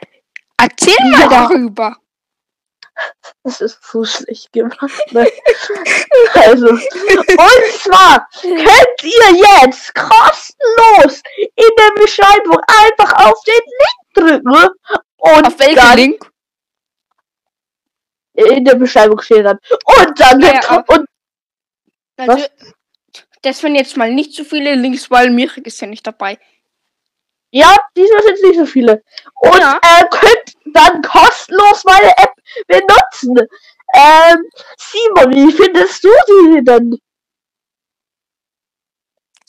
Erzähl 0.57 0.95
mal 1.11 1.21
Ja. 1.21 1.47
darüber. 1.47 1.95
Das 3.43 3.61
ist 3.61 3.77
fußlich 3.81 4.51
gemacht. 4.51 5.11
Ne? 5.11 5.29
also, 6.33 6.67
und 6.69 7.65
zwar 7.73 8.27
könnt 8.41 9.03
ihr 9.03 9.61
jetzt 9.61 9.93
kostenlos 9.93 11.21
in 11.35 11.69
der 11.77 12.01
Beschreibung 12.01 12.59
einfach 12.85 13.13
auf 13.27 13.43
den 13.43 13.53
Link 13.53 14.13
drücken 14.43 14.69
und 15.17 15.47
Auf 15.47 15.59
welchen 15.59 15.75
dann 15.75 15.97
Link? 15.97 16.31
in 18.33 18.65
der 18.65 18.75
Beschreibung 18.75 19.21
steht 19.21 19.45
dann. 19.45 19.59
Und 19.85 20.19
dann 20.19 20.39
Ja, 20.41 20.53
ja, 20.61 20.83
und 20.87 21.07
Also, 22.17 22.45
das 23.41 23.59
sind 23.59 23.75
jetzt 23.75 23.95
mal 23.97 24.11
nicht 24.11 24.33
so 24.33 24.43
viele 24.43 24.75
Links, 24.75 25.09
weil 25.11 25.29
Mirik 25.29 25.65
ist 25.67 25.79
ja 25.81 25.87
nicht 25.87 26.05
dabei. 26.07 26.37
ja, 27.51 27.73
diesmal 27.95 28.23
sind 28.23 28.33
es 28.35 28.41
nicht 28.43 28.57
so 28.59 28.65
viele. 28.65 29.03
Und 29.35 29.59
Ja. 29.59 29.79
äh, 29.81 30.03
könnt 30.11 30.53
dann 30.73 31.01
kostenlos 31.01 31.83
meine 31.85 32.09
App 32.17 32.33
benutzen. 32.67 33.37
Ähm, 33.93 34.43
Simon, 34.77 35.33
wie 35.33 35.51
findest 35.51 36.03
du 36.03 36.09
die 36.27 36.63
denn? 36.63 36.99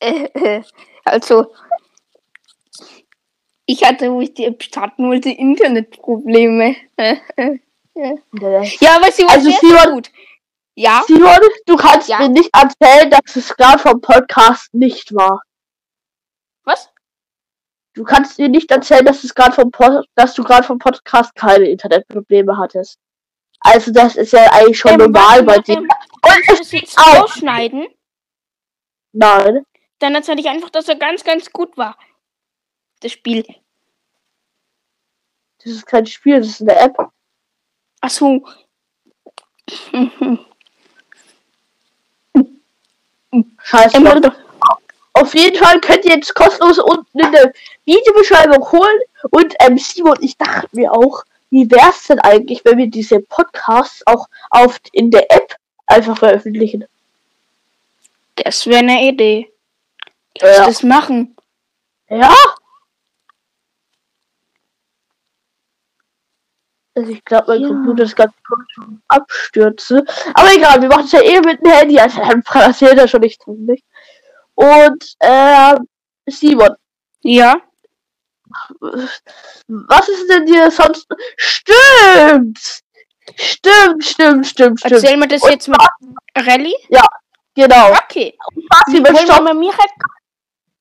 Äh, 0.01 0.63
also, 1.05 1.53
ich 3.67 3.83
hatte, 3.85 4.11
wo 4.13 4.21
ich 4.21 4.35
die 4.35 4.45
App 4.45 4.63
starten 4.63 5.09
wollte, 5.09 5.31
Internetprobleme. 5.31 6.77
ja, 6.99 8.97
aber 8.97 9.11
sie 9.13 9.25
war 9.25 9.31
Also, 9.33 9.51
Simon- 9.51 9.93
gut. 9.95 10.11
Ja, 10.79 11.03
Simon, 11.07 11.39
du 11.65 11.77
kannst 11.77 12.09
Ja. 12.09 12.19
mir 12.19 12.29
nicht 12.29 12.51
erzählen, 12.55 13.11
dass 13.11 13.35
es 13.35 13.55
gerade 13.57 13.79
vom 13.79 14.01
Podcast 14.01 14.73
nicht 14.75 15.15
war. 15.15 15.41
was? 16.65 16.91
Du 17.97 18.05
kannst 18.05 18.39
mir 18.39 18.51
nicht 18.51 18.71
erzählen, 18.71 19.07
dass 19.07 19.25
es 19.25 19.35
gerade 19.35 19.53
vom 19.53 19.71
Pod 19.71 20.07
dass 20.15 20.35
du 20.35 20.45
gerade 20.45 20.67
vom 20.67 20.79
Podcast 20.79 21.35
keine 21.35 21.65
Internetprobleme 21.65 22.59
hattest. 22.59 22.99
Also 23.61 23.91
das 23.91 24.17
ist 24.17 24.35
ja 24.35 24.53
eigentlich 24.53 24.79
schon 24.79 24.93
Ähm, 24.93 24.99
normal 24.99 25.43
bei 25.43 25.59
dir. 25.61 25.79
Und 25.79 25.91
es 26.51 26.59
das 26.59 26.73
jetzt 26.73 26.99
ausschneiden? 26.99 27.87
Nein. 29.13 29.65
Dann 29.99 30.15
erzähle 30.15 30.41
ich 30.41 30.49
einfach, 30.49 30.69
dass 30.69 30.89
er 30.89 30.97
ganz, 30.97 31.25
ganz 31.25 31.51
gut 31.51 31.75
war. 31.79 31.97
Das 33.01 33.13
Spiel. 33.13 33.47
Das 35.65 35.73
ist 35.73 35.87
kein 35.87 36.05
Spiel, 36.05 36.37
das 36.37 36.49
ist 36.49 36.61
eine 36.61 36.77
App. 36.77 36.99
Ach 38.03 38.11
so. 38.11 38.47
Scheiße. 43.63 43.97
Ähm, 43.97 44.33
Auf 45.17 45.35
jeden 45.35 45.57
Fall 45.57 45.81
könnt 45.81 46.05
ihr 46.05 46.15
jetzt 46.15 46.35
kostenlos 46.35 46.79
unten 46.79 47.19
in 47.19 47.33
der 47.33 47.53
Videobeschreibung 47.87 48.71
holen. 48.71 48.99
Und 49.31 49.55
ähm, 49.61 49.79
Simon, 49.79 50.17
ich 50.21 50.37
dachte 50.37 50.69
mir 50.73 50.93
auch, 50.93 51.25
wie 51.51 51.71
wär's 51.71 52.05
denn 52.09 52.19
eigentlich, 52.21 52.65
wenn 52.65 52.77
wir 52.77 52.89
diese 52.89 53.21
Podcasts 53.21 54.03
auch 54.07 54.27
auf 54.51 54.79
in 54.93 55.11
der 55.11 55.31
App 55.33 55.55
einfach 55.87 56.19
veröffentlichen? 56.19 56.85
Das 58.35 58.67
wäre 58.67 58.81
eine 58.81 59.09
Idee. 59.09 59.51
Lass 60.41 60.57
Ja. 60.59 60.67
das 60.67 60.83
machen. 60.83 61.35
Ja. 62.11 62.35
Also 66.95 67.11
ich 67.11 67.25
glaube, 67.25 67.45
mein 67.49 67.61
Ja. 67.63 67.69
Computer 67.69 68.03
ist 68.05 68.17
ganz 68.17 68.33
kurz 68.47 68.89
abstürze. 69.09 70.05
Aber 70.35 70.53
egal, 70.55 70.81
wir 70.81 70.89
machen 70.89 71.05
es 71.05 71.13
ja 71.13 71.23
eh 71.23 71.41
mit 71.41 71.61
dem 71.65 71.71
Handy, 71.71 71.99
also 71.99 72.21
dann 72.21 72.43
passiert 72.43 72.97
ja 72.97 73.07
schon 73.09 73.21
nicht 73.21 73.43
ziemlich. 73.43 73.83
Und 74.57 75.15
äh, 75.21 75.77
Simon, 76.27 76.75
Ja. 77.23 77.57
was 79.69 80.09
ist 80.09 80.29
denn 80.31 80.47
dir 80.47 80.71
sonst? 80.71 81.07
Stimmt! 81.37 82.81
Stimmt, 83.37 84.05
stimmt, 84.05 84.47
stimmt, 84.47 84.81
stimmt. 84.81 84.93
Erzähl 84.93 85.17
mir 85.17 85.27
das 85.29 85.43
Und 85.43 85.51
jetzt 85.51 85.69
mit 85.69 85.79
Rallye. 86.37 86.75
Genau. 87.55 87.91
Okay. 87.93 88.37
Fasi, 88.73 89.03
Wollen 89.03 89.27
wir 89.29 89.43
mal 89.43 89.55
Mirek 89.55 89.91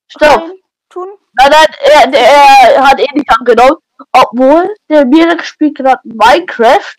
stopp. 0.07 0.51
tun? 0.89 1.09
Nein, 1.33 1.49
nein, 1.51 2.13
er, 2.13 2.73
er 2.75 2.87
hat 2.89 2.99
eh 2.99 3.07
nicht 3.13 3.29
angenommen. 3.29 3.77
Obwohl, 4.11 4.73
der 4.89 5.05
Mirek 5.05 5.43
spielt 5.43 5.75
gerade 5.77 6.01
Minecraft. 6.03 6.95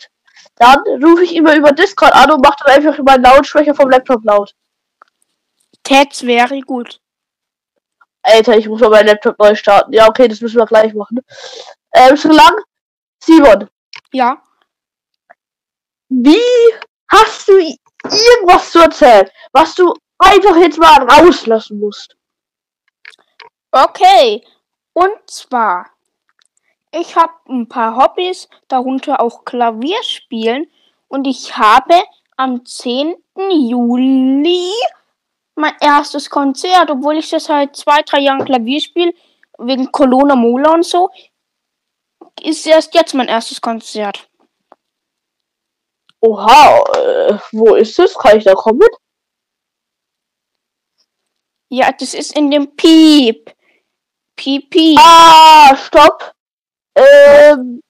Dann 0.56 0.78
rufe 1.04 1.22
ich 1.24 1.34
immer 1.34 1.54
über 1.54 1.72
Discord 1.72 2.12
an 2.14 2.30
und 2.32 2.42
mache 2.42 2.56
dann 2.64 2.76
einfach 2.76 2.98
meinen 3.04 3.22
Lautsprecher 3.22 3.74
vom 3.74 3.90
Laptop 3.90 4.24
laut. 4.24 4.52
That's 5.88 6.20
very 6.22 6.60
gut. 6.60 7.00
Alter, 8.22 8.56
ich 8.58 8.68
muss 8.68 8.80
mal 8.80 8.90
meinen 8.90 9.06
Laptop 9.06 9.38
neu 9.38 9.54
starten. 9.54 9.92
Ja, 9.92 10.08
okay, 10.08 10.26
das 10.26 10.40
müssen 10.40 10.58
wir 10.58 10.66
gleich 10.66 10.92
machen. 10.94 11.20
Ähm, 11.94 12.16
so 12.16 12.28
lang. 12.28 12.54
Simon, 13.22 13.68
Ja. 14.12 14.42
wie 16.08 16.38
hast 17.08 17.48
du 17.48 17.52
irgendwas 17.58 18.70
zu 18.72 18.80
erzählen, 18.80 19.28
was 19.52 19.74
du 19.74 19.94
einfach 20.18 20.56
jetzt 20.56 20.78
mal 20.78 21.02
rauslassen 21.08 21.78
musst? 21.78 22.16
Okay. 23.70 24.44
Und 24.92 25.30
zwar, 25.30 25.90
ich 26.90 27.16
habe 27.16 27.32
ein 27.48 27.68
paar 27.68 27.96
Hobbys, 27.96 28.48
darunter 28.68 29.20
auch 29.20 29.44
Klavierspielen. 29.44 30.70
Und 31.08 31.26
ich 31.26 31.56
habe 31.56 32.02
am 32.36 32.64
10. 32.64 33.14
Juli 33.36 34.72
mein 35.56 35.74
erstes 35.80 36.30
Konzert, 36.30 36.90
obwohl 36.90 37.16
ich 37.18 37.30
das 37.30 37.44
seit 37.44 37.76
zwei, 37.76 38.02
drei 38.02 38.20
Jahren 38.20 38.44
Klavier 38.44 38.80
spiele, 38.80 39.12
wegen 39.58 39.90
Colonna 39.90 40.36
Mola 40.36 40.74
und 40.74 40.84
so, 40.84 41.10
ist 42.42 42.66
erst 42.66 42.94
jetzt 42.94 43.14
mein 43.14 43.28
erstes 43.28 43.60
Konzert. 43.60 44.28
Oha, 46.20 46.82
äh, 46.96 47.38
wo 47.52 47.74
ist 47.74 47.98
es? 47.98 48.14
Kann 48.14 48.38
ich 48.38 48.44
da 48.44 48.54
kommen? 48.54 48.88
Ja, 51.68 51.90
das 51.92 52.14
ist 52.14 52.36
in 52.36 52.50
dem 52.50 52.76
Piep. 52.76 53.52
Piep, 54.36 54.70
Piep. 54.70 54.98
Ah, 55.00 55.74
stopp. 55.76 56.34
Ähm, 56.94 57.80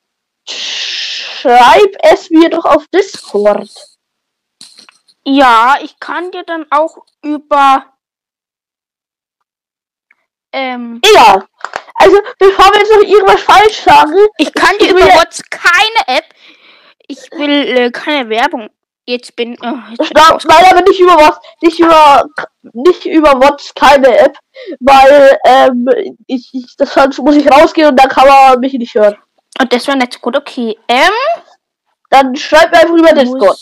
schreib 0.48 1.96
es 2.00 2.30
mir 2.30 2.48
doch 2.50 2.64
auf 2.64 2.86
Discord. 2.88 3.95
Ja, 5.28 5.76
ich 5.82 5.98
kann 5.98 6.30
dir 6.30 6.44
dann 6.44 6.66
auch 6.70 6.98
über. 7.20 7.84
Ähm, 10.52 11.00
Egal. 11.02 11.44
Also, 11.96 12.20
bevor 12.38 12.66
wir 12.66 12.78
jetzt 12.78 12.92
noch 12.92 13.02
irgendwas 13.02 13.42
falsch 13.42 13.80
sagen, 13.80 14.14
ich 14.38 14.54
kann 14.54 14.78
dir 14.78 14.90
über 14.90 15.00
WhatsApp 15.00 15.50
keine 15.50 16.18
App. 16.18 16.24
Ich 17.08 17.18
will 17.32 17.50
äh, 17.50 17.90
keine 17.90 18.28
Werbung. 18.28 18.70
Jetzt 19.04 19.34
bin, 19.34 19.54
äh, 19.54 19.72
jetzt 19.90 19.98
bin 19.98 20.00
ich 20.00 20.06
stopp, 20.06 20.30
raus. 20.34 20.44
nein, 20.46 20.64
aber 20.70 20.82
nicht 20.82 21.00
über 21.00 21.16
was, 21.16 21.40
nicht 21.60 21.80
über, 21.80 22.24
nicht 22.72 23.04
über 23.06 23.32
WhatsApp, 23.34 23.74
keine 23.74 24.18
App, 24.18 24.38
weil, 24.78 25.38
ähm, 25.44 25.88
ich, 26.26 26.50
ich, 26.52 26.76
das 26.76 26.94
sonst 26.94 27.18
muss 27.18 27.36
ich 27.36 27.50
rausgehen 27.50 27.88
und 27.88 27.96
dann 27.96 28.08
kann 28.08 28.28
man 28.28 28.60
mich 28.60 28.74
nicht 28.74 28.94
hören. 28.94 29.16
Und 29.60 29.72
das 29.72 29.88
war 29.88 29.96
nicht 29.96 30.20
gut, 30.20 30.36
okay. 30.36 30.78
Ähm, 30.88 31.10
Dann 32.10 32.36
schreib 32.36 32.70
mir 32.70 32.78
einfach 32.80 32.94
über 32.94 33.12
Discord. 33.12 33.58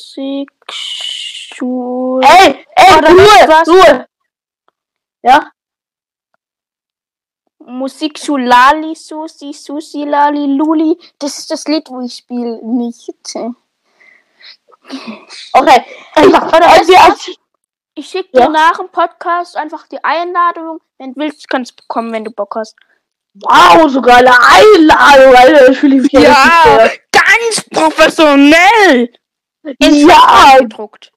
Musikschule. 0.68 2.26
Ey, 2.26 2.66
ey, 2.76 3.00
du 3.00 3.06
Ruhe? 3.12 3.62
Ruhe. 3.66 4.06
Ja, 5.22 5.50
Musikschulali, 7.66 8.94
Susi, 8.94 9.52
Susi, 9.54 10.04
Lali, 10.04 10.46
Luli. 10.56 10.98
Das 11.18 11.38
ist 11.38 11.50
das 11.50 11.66
Lied, 11.66 11.88
wo 11.88 12.00
ich 12.00 12.14
spiele, 12.16 12.60
nicht. 12.62 13.08
okay. 15.52 15.84
Was? 16.14 16.88
als- 16.98 17.30
Ich 17.96 18.08
schicke 18.08 18.28
dir 18.32 18.40
Ja. 18.42 18.48
nach 18.48 18.76
dem 18.76 18.88
Podcast 18.90 19.56
einfach 19.56 19.86
die 19.86 20.02
Einladung. 20.02 20.80
Wenn 20.98 21.14
du 21.14 21.20
willst, 21.20 21.48
kannst 21.48 21.72
du 21.72 21.76
bekommen, 21.76 22.12
wenn 22.12 22.24
du 22.24 22.30
Bock 22.32 22.56
hast. 22.56 22.74
Wow, 23.34 23.88
sogar 23.90 24.16
eine 24.18 24.32
Einladung, 24.36 25.34
Alter, 25.34 25.68
ich 25.70 25.82
mich 25.82 26.12
ja, 26.12 26.20
Ja, 26.20 26.90
ganz 27.38 27.64
professionell. 27.70 29.12
In 29.78 29.94
Ja, 30.08 30.58
gedruckt. 30.60 31.10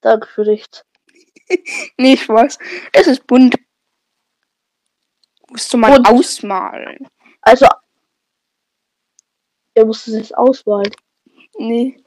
danke 0.00 0.26
für 0.28 0.42
nichts. 0.42 0.84
Nicht 1.96 2.28
was. 2.28 2.58
Es 2.92 3.06
ist 3.06 3.26
bunt. 3.26 3.56
Musst 5.48 5.72
du 5.72 5.76
mal 5.78 5.92
Bunt. 5.92 6.08
ausmalen. 6.08 7.08
Also, 7.40 7.66
er 9.74 9.84
musste 9.84 10.10
es 10.12 10.16
jetzt 10.16 10.36
ausmalen. 10.36 10.92
Nee. 11.58 12.02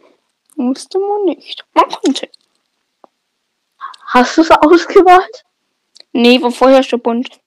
Musste 0.55 0.99
man 0.99 1.25
nicht. 1.25 1.65
Man 1.73 1.89
konnte. 1.89 2.29
Hast 4.07 4.37
du 4.37 4.41
es 4.41 4.51
ausgemalt? 4.51 5.43
Nee, 6.11 6.41
war 6.41 6.51
vorher 6.51 6.83
schon 6.83 7.01
bunt. 7.01 7.39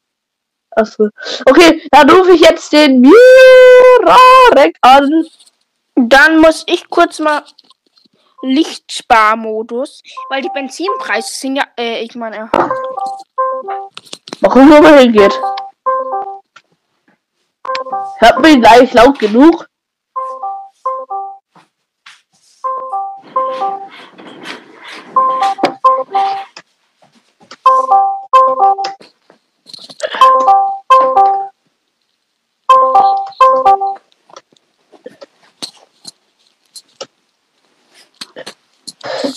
Achso. 0.75 1.09
Okay, 1.47 1.87
dann 1.91 2.11
rufe 2.11 2.33
ich 2.33 2.41
jetzt 2.41 2.73
den 2.73 3.01
Mirarek 3.01 4.77
an. 4.81 5.27
Dann 5.95 6.39
muss 6.39 6.65
ich 6.67 6.89
kurz 6.89 7.19
mal 7.19 7.43
Lichtsparmodus, 8.43 10.01
weil 10.31 10.43
die 10.43 10.51
Benzinpreise 10.53 11.33
sind 11.33 11.57
ja, 11.57 11.65
äh, 11.79 12.03
ich 12.03 12.15
meine, 12.15 12.51
Mal 14.43 14.49
gucken, 14.49 14.71
wo 14.71 14.83
man 14.83 14.99
hingeht. 14.99 15.39
Hört 18.19 18.41
man 18.41 18.51
ihn 18.51 18.67
eigentlich 18.67 18.93
laut 18.93 19.19
genug? 19.19 19.69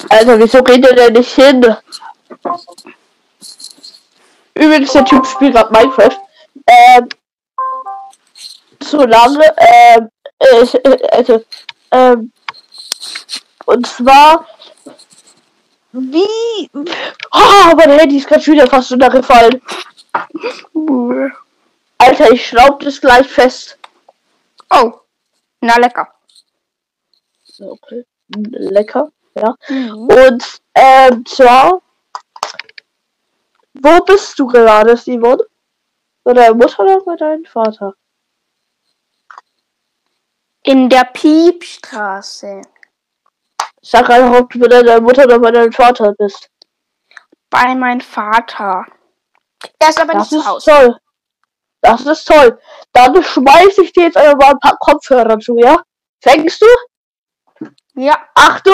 Alter, 0.09 0.39
wieso 0.39 0.63
geht 0.63 0.85
der 0.85 0.95
denn 0.95 1.13
nicht 1.13 1.35
hin? 1.35 1.75
Übrigens, 4.53 4.93
der 4.93 5.05
Typ 5.05 5.25
spielt 5.25 5.53
gerade 5.53 5.71
Minecraft. 5.71 6.17
Ähm, 6.67 7.09
solange, 8.81 9.53
ähm, 9.57 10.09
äh, 10.39 11.07
also, 11.11 11.43
ähm, 11.91 12.31
und 13.65 13.87
zwar, 13.87 14.47
wie, 15.91 16.69
oh, 16.73 17.75
mein 17.75 17.91
Handy 17.91 18.17
ist 18.17 18.27
gerade 18.27 18.45
wieder 18.45 18.67
fast 18.67 18.91
runtergefallen. 18.91 19.61
Alter, 21.97 22.31
ich 22.31 22.47
schraub 22.47 22.79
das 22.79 23.01
gleich 23.01 23.27
fest. 23.27 23.77
oh, 24.69 24.99
na 25.61 25.77
lecker. 25.77 26.13
Okay, 27.59 28.05
lecker, 28.27 29.11
ja. 29.35 29.55
Mhm. 29.69 30.07
Und, 30.07 30.61
ähm, 30.75 31.25
zwar, 31.25 31.81
wo 33.73 33.99
bist 34.03 34.37
du 34.39 34.47
gerade, 34.47 34.97
Simon? 34.97 35.39
Bei 36.23 36.33
deiner 36.33 36.55
Mutter 36.55 36.83
oder 36.83 37.01
bei 37.01 37.15
deinem 37.15 37.45
Vater? 37.45 37.93
In 40.63 40.89
der 40.89 41.05
Piepstraße. 41.05 42.61
Sag 43.81 44.09
einfach, 44.09 44.39
ob 44.39 44.49
du 44.49 44.59
bei 44.59 44.67
deiner 44.67 44.99
Mutter 44.99 45.25
oder 45.25 45.39
bei 45.39 45.51
deinem 45.51 45.71
Vater 45.71 46.13
bist. 46.13 46.49
Bei 47.51 47.75
meinem 47.75 48.01
Vater. 48.01 48.85
Er 49.79 49.89
ist 49.89 49.99
aber 49.99 50.13
Das 50.13 50.31
nicht 50.31 50.39
ist 50.39 50.43
zu 50.43 50.49
Hause. 50.49 50.71
toll. 50.71 50.99
Das 51.81 52.01
ist 52.01 52.25
toll. 52.27 52.59
Dann 52.93 53.23
schmeiß 53.23 53.77
ich 53.79 53.93
dir 53.93 54.03
jetzt 54.05 54.17
einfach 54.17 54.37
mal 54.37 54.51
ein 54.51 54.59
paar 54.59 54.77
Kopfhörer 54.77 55.39
zu, 55.39 55.57
ja? 55.57 55.81
Fängst 56.21 56.61
du? 56.61 56.65
Ja. 57.93 58.17
Achtung! 58.33 58.73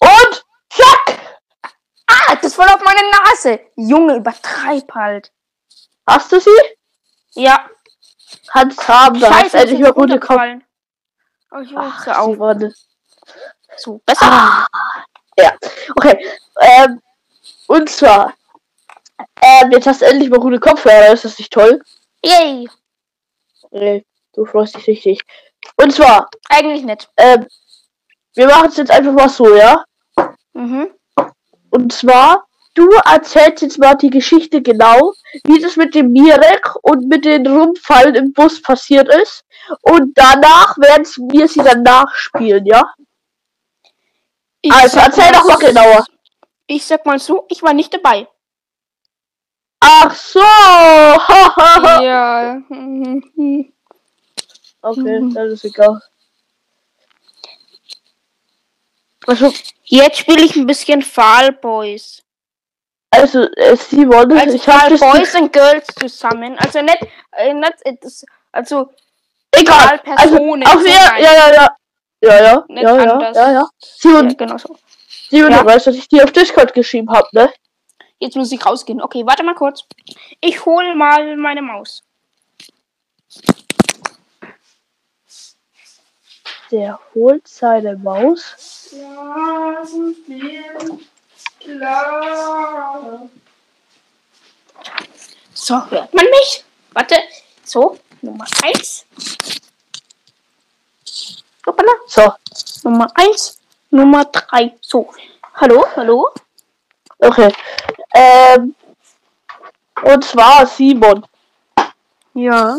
Und 0.00 0.44
zack! 0.70 1.38
Ah, 2.06 2.36
das 2.36 2.54
voll 2.54 2.66
auf 2.68 2.82
meine 2.84 3.00
Nase. 3.10 3.60
Junge, 3.76 4.16
übertreib 4.16 4.92
halt. 4.94 5.32
Hast 6.06 6.32
du 6.32 6.40
sie? 6.40 6.50
Ja. 7.34 7.68
Kannst 8.46 8.86
haben, 8.88 9.18
da 9.20 9.30
hast 9.30 9.54
endlich 9.54 9.80
mal 9.80 9.92
gute 9.92 10.18
Kopf. 10.20 10.30
runtergefallen. 10.30 10.64
Oh, 11.50 11.58
ich 11.60 11.72
Ach, 11.76 12.06
höre 12.06 12.20
auf. 12.20 12.32
Simon. 12.32 12.74
So, 13.76 14.00
besser. 14.04 14.26
Ah, 14.26 14.66
ja, 15.38 15.52
okay. 15.96 16.26
Ähm, 16.60 17.00
und 17.68 17.88
zwar, 17.88 18.34
ähm, 19.42 19.70
jetzt 19.72 19.86
hast 19.86 20.02
du 20.02 20.06
endlich 20.06 20.30
mal 20.30 20.40
gute 20.40 20.60
Kopfhörer, 20.60 21.12
ist 21.12 21.24
das 21.24 21.38
nicht 21.38 21.52
toll? 21.52 21.80
Yay. 22.24 22.68
Nee. 23.70 24.04
Du 24.34 24.44
freust 24.44 24.76
dich 24.76 24.86
richtig. 24.86 25.20
Und 25.76 25.92
zwar, 25.92 26.28
Eigentlich 26.48 26.84
nicht. 26.84 27.08
ähm, 27.16 27.46
wir 28.34 28.46
machen 28.46 28.68
es 28.68 28.76
jetzt 28.76 28.90
einfach 28.90 29.12
mal 29.12 29.28
so, 29.28 29.54
ja? 29.56 29.84
Mhm. 30.52 30.90
Und 31.70 31.92
zwar, 31.92 32.46
du 32.74 32.88
erzählst 33.04 33.62
jetzt 33.62 33.78
mal 33.78 33.94
die 33.94 34.10
Geschichte 34.10 34.62
genau, 34.62 35.12
wie 35.44 35.60
das 35.60 35.76
mit 35.76 35.94
dem 35.94 36.12
Mirek 36.12 36.74
und 36.82 37.08
mit 37.08 37.24
den 37.24 37.46
Rumpfallen 37.46 38.14
im 38.14 38.32
Bus 38.32 38.62
passiert 38.62 39.08
ist. 39.08 39.44
Und 39.82 40.16
danach 40.16 40.78
werden 40.78 41.04
wir 41.32 41.48
sie 41.48 41.62
dann 41.62 41.82
nachspielen, 41.82 42.64
ja? 42.64 42.94
Ich 44.60 44.72
Also, 44.72 44.98
erzähl 45.00 45.32
doch 45.32 45.46
mal 45.46 45.56
genauer. 45.58 46.06
Ich 46.66 46.84
sag 46.84 47.04
mal 47.06 47.18
so, 47.18 47.44
ich 47.48 47.62
war 47.62 47.72
nicht 47.74 47.92
dabei. 47.92 48.28
Ach 49.80 50.14
so! 50.14 50.40
ja. 52.04 52.56
okay, 54.82 55.20
Mhm. 55.20 55.34
das 55.34 55.52
ist 55.52 55.64
egal. 55.64 56.00
Also, 59.26 59.52
Jetzt 59.84 60.18
spiele 60.18 60.42
ich 60.44 60.54
ein 60.56 60.66
bisschen 60.66 61.00
Fall 61.02 61.52
Boys. 61.52 62.22
also 63.10 63.44
äh, 63.56 63.76
Simon, 63.76 64.32
Also 64.38 64.54
ich 64.56 64.62
Fall 64.62 64.90
Boys 64.98 65.34
und 65.34 65.52
Girls 65.52 65.86
zusammen. 65.98 66.58
Also 66.58 66.82
nicht, 66.82 66.98
äh, 67.32 67.54
nicht 67.54 67.74
äh, 67.84 67.94
das, 68.00 68.24
also 68.52 68.90
egal. 69.52 70.00
Also, 70.16 70.36
Personen 70.36 70.66
auf 70.66 70.74
wir, 70.84 70.92
zusammen. 70.92 71.22
ja, 71.22 71.32
ja, 71.32 71.52
ja. 71.54 71.76
Ja, 72.20 72.42
ja, 72.42 72.64
Nicht 72.68 72.82
ja, 72.82 72.96
ja, 73.04 73.12
anders. 73.12 73.36
ja, 73.36 73.52
ja. 73.52 73.68
Simon, 73.80 74.28
ja, 74.28 74.34
genau 74.34 74.58
so. 74.58 74.76
Simon, 75.30 75.52
Ja. 75.52 75.60
du 75.60 75.64
weißt, 75.66 75.86
dass 75.86 75.94
ich 75.96 76.08
dir 76.08 76.24
auf 76.24 76.32
Discord 76.32 76.74
geschrieben 76.74 77.10
habe, 77.10 77.28
ne? 77.32 77.52
Jetzt 78.18 78.36
muss 78.36 78.50
ich 78.50 78.64
rausgehen. 78.64 79.00
Okay, 79.00 79.24
warte 79.24 79.44
mal 79.44 79.54
kurz. 79.54 79.84
Ich 80.40 80.64
hole 80.66 80.94
mal 80.94 81.36
meine 81.36 81.62
Maus. 81.62 82.02
Der 86.70 86.98
holt 87.14 87.46
seine 87.46 87.96
Maus. 87.96 88.90
So, 95.54 95.90
hört 95.90 96.14
man 96.14 96.24
mich? 96.24 96.64
Warte. 96.92 97.16
So, 97.64 97.98
Nummer 98.22 98.46
1. 98.62 99.06
Hoppala. 101.66 101.92
So, 102.06 102.32
Nummer 102.84 103.10
1. 103.14 103.60
Nummer 103.90 104.24
3. 104.24 104.76
So. 104.80 105.12
Hallo, 105.54 105.86
hallo. 105.96 106.30
Okay. 107.18 107.52
Ähm, 108.14 108.74
und 110.02 110.24
zwar 110.24 110.66
Simon. 110.66 111.26
Ja. 112.34 112.78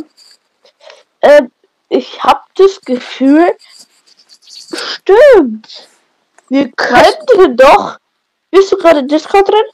Ähm, 1.21 1.51
ich 1.89 2.23
habe 2.23 2.41
das 2.55 2.79
Gefühl, 2.81 3.55
stimmt. 4.47 5.89
Wir 6.47 6.71
könnten 6.71 7.57
doch. 7.57 7.97
Bist 8.51 8.71
du 8.71 8.77
gerade 8.77 9.03
Discord 9.03 9.47
drin? 9.47 9.65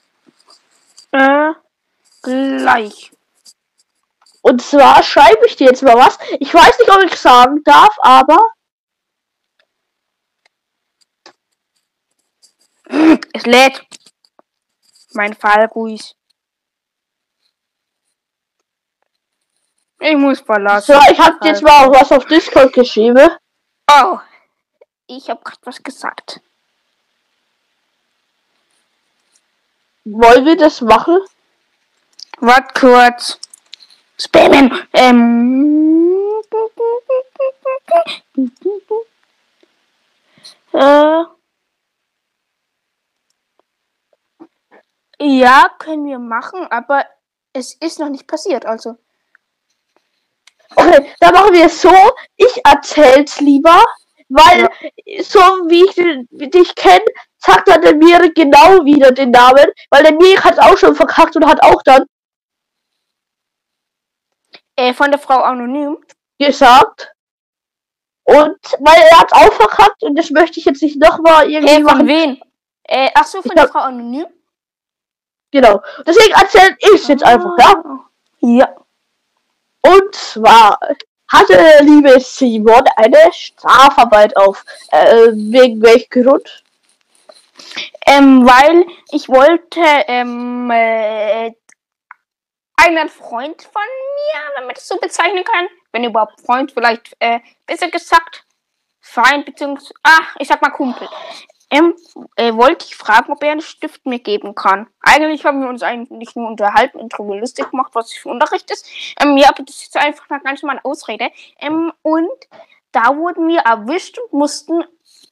Äh, 1.12 1.54
gleich. 2.22 3.12
Und 4.42 4.62
zwar 4.62 5.02
schreibe 5.02 5.46
ich 5.46 5.56
dir 5.56 5.68
jetzt 5.68 5.82
mal 5.84 5.96
was. 5.96 6.18
Ich 6.40 6.54
weiß 6.54 6.80
nicht, 6.80 6.92
ob 6.92 7.04
ich 7.04 7.16
sagen 7.16 7.64
darf, 7.64 7.96
aber 8.00 8.40
Es 13.34 13.46
lädt. 13.46 13.82
Mein 15.16 15.34
Fall 15.34 15.66
ruhig. 15.66 16.16
Ich 20.00 20.16
muss 20.16 20.42
verlassen. 20.42 20.94
so, 20.94 21.12
ich 21.12 21.20
habe 21.20 21.38
jetzt 21.48 21.64
mal 21.64 21.90
was 21.90 22.12
auf 22.12 22.26
Discord 22.26 22.74
geschrieben. 22.74 23.30
Oh. 23.90 24.20
Ich 25.08 25.30
habe 25.30 25.42
gerade 25.44 25.60
was 25.64 25.82
gesagt. 25.82 26.42
Wollen 30.04 30.46
wir 30.46 30.58
das 30.58 30.82
machen? 30.82 31.20
Wart 32.40 32.76
kurz. 32.76 33.40
Spammen. 34.20 34.86
Ähm. 34.94 36.42
Äh. 40.74 41.35
Ja, 45.28 45.70
können 45.80 46.06
wir 46.06 46.20
machen, 46.20 46.68
aber 46.70 47.04
es 47.52 47.74
ist 47.74 48.00
noch 48.00 48.10
nicht 48.10 48.28
passiert, 48.28 48.64
also. 48.66 48.96
Okay, 50.76 51.12
dann 51.20 51.34
machen 51.34 51.52
wir 51.54 51.66
es 51.66 51.82
so. 51.82 51.92
Ich 52.36 52.62
erzähl's 52.64 53.40
lieber, 53.42 53.82
weil 54.30 54.70
so 55.24 55.40
wie 55.68 55.84
ich 55.86 56.52
dich 56.52 56.76
kenne, 56.76 57.06
sagt 57.38 57.68
dann 57.70 57.82
der 57.82 57.96
Mirek 57.96 58.36
genau 58.36 58.86
wieder 58.86 59.12
den 59.12 59.32
Namen, 59.32 59.66
weil 59.90 60.04
der 60.04 60.14
Mirek 60.14 60.44
hat 60.44 60.60
auch 60.60 60.78
schon 60.78 60.94
verkackt 60.96 61.36
und 61.36 61.48
hat 61.48 61.64
auch 61.64 61.82
dann 61.84 62.06
Äh, 64.76 64.94
von 64.94 65.10
der 65.10 65.20
Frau 65.20 65.40
Anonym. 65.42 65.98
gesagt. 66.38 67.14
Und 68.26 68.58
weil 68.80 69.02
er 69.12 69.20
hat 69.22 69.34
auch 69.34 69.54
verkackt 69.54 70.04
und 70.04 70.16
das 70.16 70.30
möchte 70.30 70.60
ich 70.60 70.66
jetzt 70.66 70.84
nicht 70.84 70.98
nochmal 71.00 71.50
irgendwie 71.50 71.74
Äh, 71.76 71.78
von 71.78 71.84
machen. 71.86 72.08
wen? 72.08 72.42
Äh, 72.84 73.10
ach 73.16 73.26
so, 73.26 73.42
von 73.42 73.52
Ich 73.52 73.56
der 73.56 73.68
Frau 73.70 73.80
Anonym? 73.80 74.28
Genau. 75.56 75.82
Deswegen 76.06 76.34
erzähle 76.34 76.78
ich 76.94 77.08
jetzt 77.08 77.24
einfach, 77.24 77.58
ja? 77.58 77.84
Ja. 78.42 78.76
Und 79.84 80.14
zwar 80.14 80.78
hatte 81.32 81.54
der 81.54 81.82
liebe 81.82 82.20
Simon 82.20 82.84
eine 82.98 83.32
Strafarbeit 83.32 84.36
auf. 84.36 84.66
Äh, 84.92 85.28
wegen 85.32 85.82
welchem 85.82 86.24
Grund? 86.24 86.62
Ähm, 88.06 88.46
weil 88.46 88.86
ich 89.12 89.30
wollte, 89.30 89.80
ähm, 90.08 90.70
äh, 90.72 91.54
einen 92.76 93.08
Freund 93.08 93.62
von 93.62 93.82
mir, 93.82 94.42
wenn 94.58 94.66
man 94.66 94.76
das 94.76 94.90
so 94.90 94.98
bezeichnen 94.98 95.46
kann, 95.46 95.70
wenn 95.94 96.04
überhaupt 96.04 96.42
Freund, 96.42 96.74
vielleicht, 96.74 97.16
äh, 97.20 97.40
besser 97.66 97.90
gesagt, 97.90 98.44
Feind, 99.00 99.46
beziehungsweise, 99.46 99.94
ach, 100.04 100.36
ich 100.38 100.50
sag 100.50 100.62
mal 100.62 100.72
Kumpel, 100.72 101.08
ähm, 101.72 101.96
äh, 102.36 102.54
wollte 102.54 102.86
ich 102.86 102.96
fragen, 102.96 103.32
ob 103.32 103.44
er 103.44 103.52
einen 103.52 103.62
Stift 103.62 104.06
mir 104.06 104.20
geben 104.20 104.56
kann. 104.56 104.88
Eigentlich 105.02 105.46
haben 105.46 105.62
wir 105.62 105.70
uns 105.70 105.84
eigentlich 105.84 106.36
nur 106.36 106.48
unterhalten 106.48 107.00
und 107.00 107.10
drüber 107.10 107.36
lustig 107.38 107.70
gemacht, 107.72 107.92
was 107.94 108.14
für 108.14 108.30
Unterricht 108.30 108.70
ist. 108.72 108.88
Ähm, 109.20 109.38
ja, 109.38 109.50
aber 109.50 109.64
das 109.64 109.82
ist 109.82 109.98
einfach 109.98 110.30
eine 110.30 110.42
ganz 110.42 110.62
normale 110.62 110.84
Ausrede. 110.86 111.30
Ähm, 111.60 111.92
und 112.02 112.30
da 112.92 113.16
wurden 113.18 113.48
wir 113.48 113.60
erwischt 113.62 114.20
und 114.20 114.34
mussten 114.34 114.84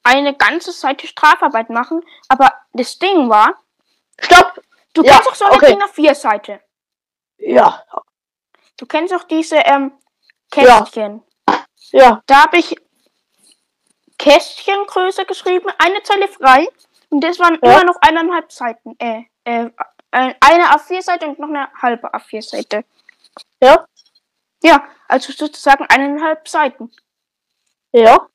eine 0.03 0.33
ganze 0.35 0.71
Seite 0.71 1.07
Strafarbeit 1.07 1.69
machen. 1.69 2.01
Aber 2.27 2.51
das 2.73 2.99
Ding 2.99 3.29
war, 3.29 3.55
Stopp! 4.19 4.61
du 4.93 5.03
Ja, 5.03 5.13
kennst 5.13 5.27
doch 5.27 5.35
so 5.35 5.45
eine 5.45 5.55
okay. 5.55 5.67
DIN 5.67 5.81
A4-Seite. 5.81 6.59
Ja, 7.37 7.83
Du 8.77 8.85
kennst 8.87 9.13
auch 9.13 9.23
diese 9.23 9.57
ähm, 9.57 9.93
Ja. 10.55 10.81
Kästchen. 10.81 11.21
ja, 11.91 12.21
Da 12.25 12.43
habe 12.43 12.57
ich 12.57 12.75
Kästchengröße 14.23 15.25
geschrieben, 15.25 15.69
eine 15.77 16.01
Zeile 16.03 16.27
frei. 16.29 16.67
Und 17.09 17.21
das 17.21 17.39
waren 17.39 17.59
Ja. 17.61 17.71
immer 17.73 17.83
noch 17.83 17.97
eineinhalb 18.01 18.51
Seiten. 18.51 18.95
Äh, 18.99 19.23
äh, 19.43 19.65
äh, 20.11 20.33
eine 20.39 20.71
A4-Seite 20.73 21.27
und 21.27 21.39
noch 21.39 21.49
eine 21.49 21.69
halbe 21.81 22.07
A4-Seite. 22.13 22.85
ja, 23.61 23.85
Ja, 24.63 24.87
also 25.09 25.33
sozusagen 25.33 25.85
eineinhalb 25.87 26.47
Seiten. 26.47 26.89
ja. 27.91 28.27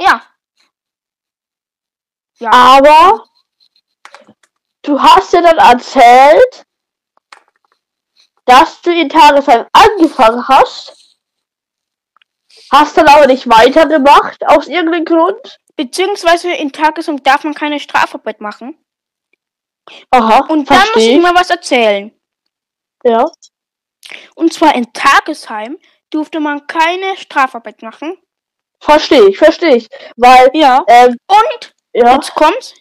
Ja. 0.00 0.22
Ja. 2.38 2.50
Aber 2.50 3.24
du 4.82 5.00
hast 5.00 5.32
ja 5.32 5.40
dann 5.40 5.56
erzählt, 5.58 6.66
dass 8.44 8.82
du 8.82 8.92
in 8.92 9.08
Tagesheim 9.08 9.66
angefangen 9.72 10.46
hast. 10.48 11.03
Hast 12.72 12.96
dann 12.96 13.08
aber 13.08 13.26
nicht 13.26 13.48
weitergemacht, 13.48 14.44
aus 14.46 14.66
irgendeinem 14.68 15.04
Grund. 15.04 15.58
Beziehungsweise 15.76 16.52
in 16.52 16.72
Tagesum 16.72 17.22
darf 17.22 17.44
man 17.44 17.54
keine 17.54 17.80
Strafarbeit 17.80 18.40
machen. 18.40 18.78
Aha, 20.10 20.46
Und 20.48 20.70
da 20.70 20.82
muss 20.94 21.02
ich 21.04 21.20
mal 21.20 21.34
was 21.34 21.50
erzählen. 21.50 22.10
Ja, 23.04 23.26
Und 24.34 24.52
zwar 24.52 24.74
in 24.74 24.92
Tagesheim 24.92 25.78
durfte 26.10 26.40
man 26.40 26.66
keine 26.66 27.16
Strafarbeit 27.18 27.82
machen. 27.82 28.16
verstehe 28.80 29.28
ich, 29.28 29.36
verstehe 29.38 29.76
ich. 29.76 29.88
Weil, 30.16 30.50
Ja. 30.54 30.84
ähm, 30.88 31.16
Und 31.26 31.74
ja, 31.92 32.14
Jetzt 32.14 32.34
kommt's. 32.34 32.74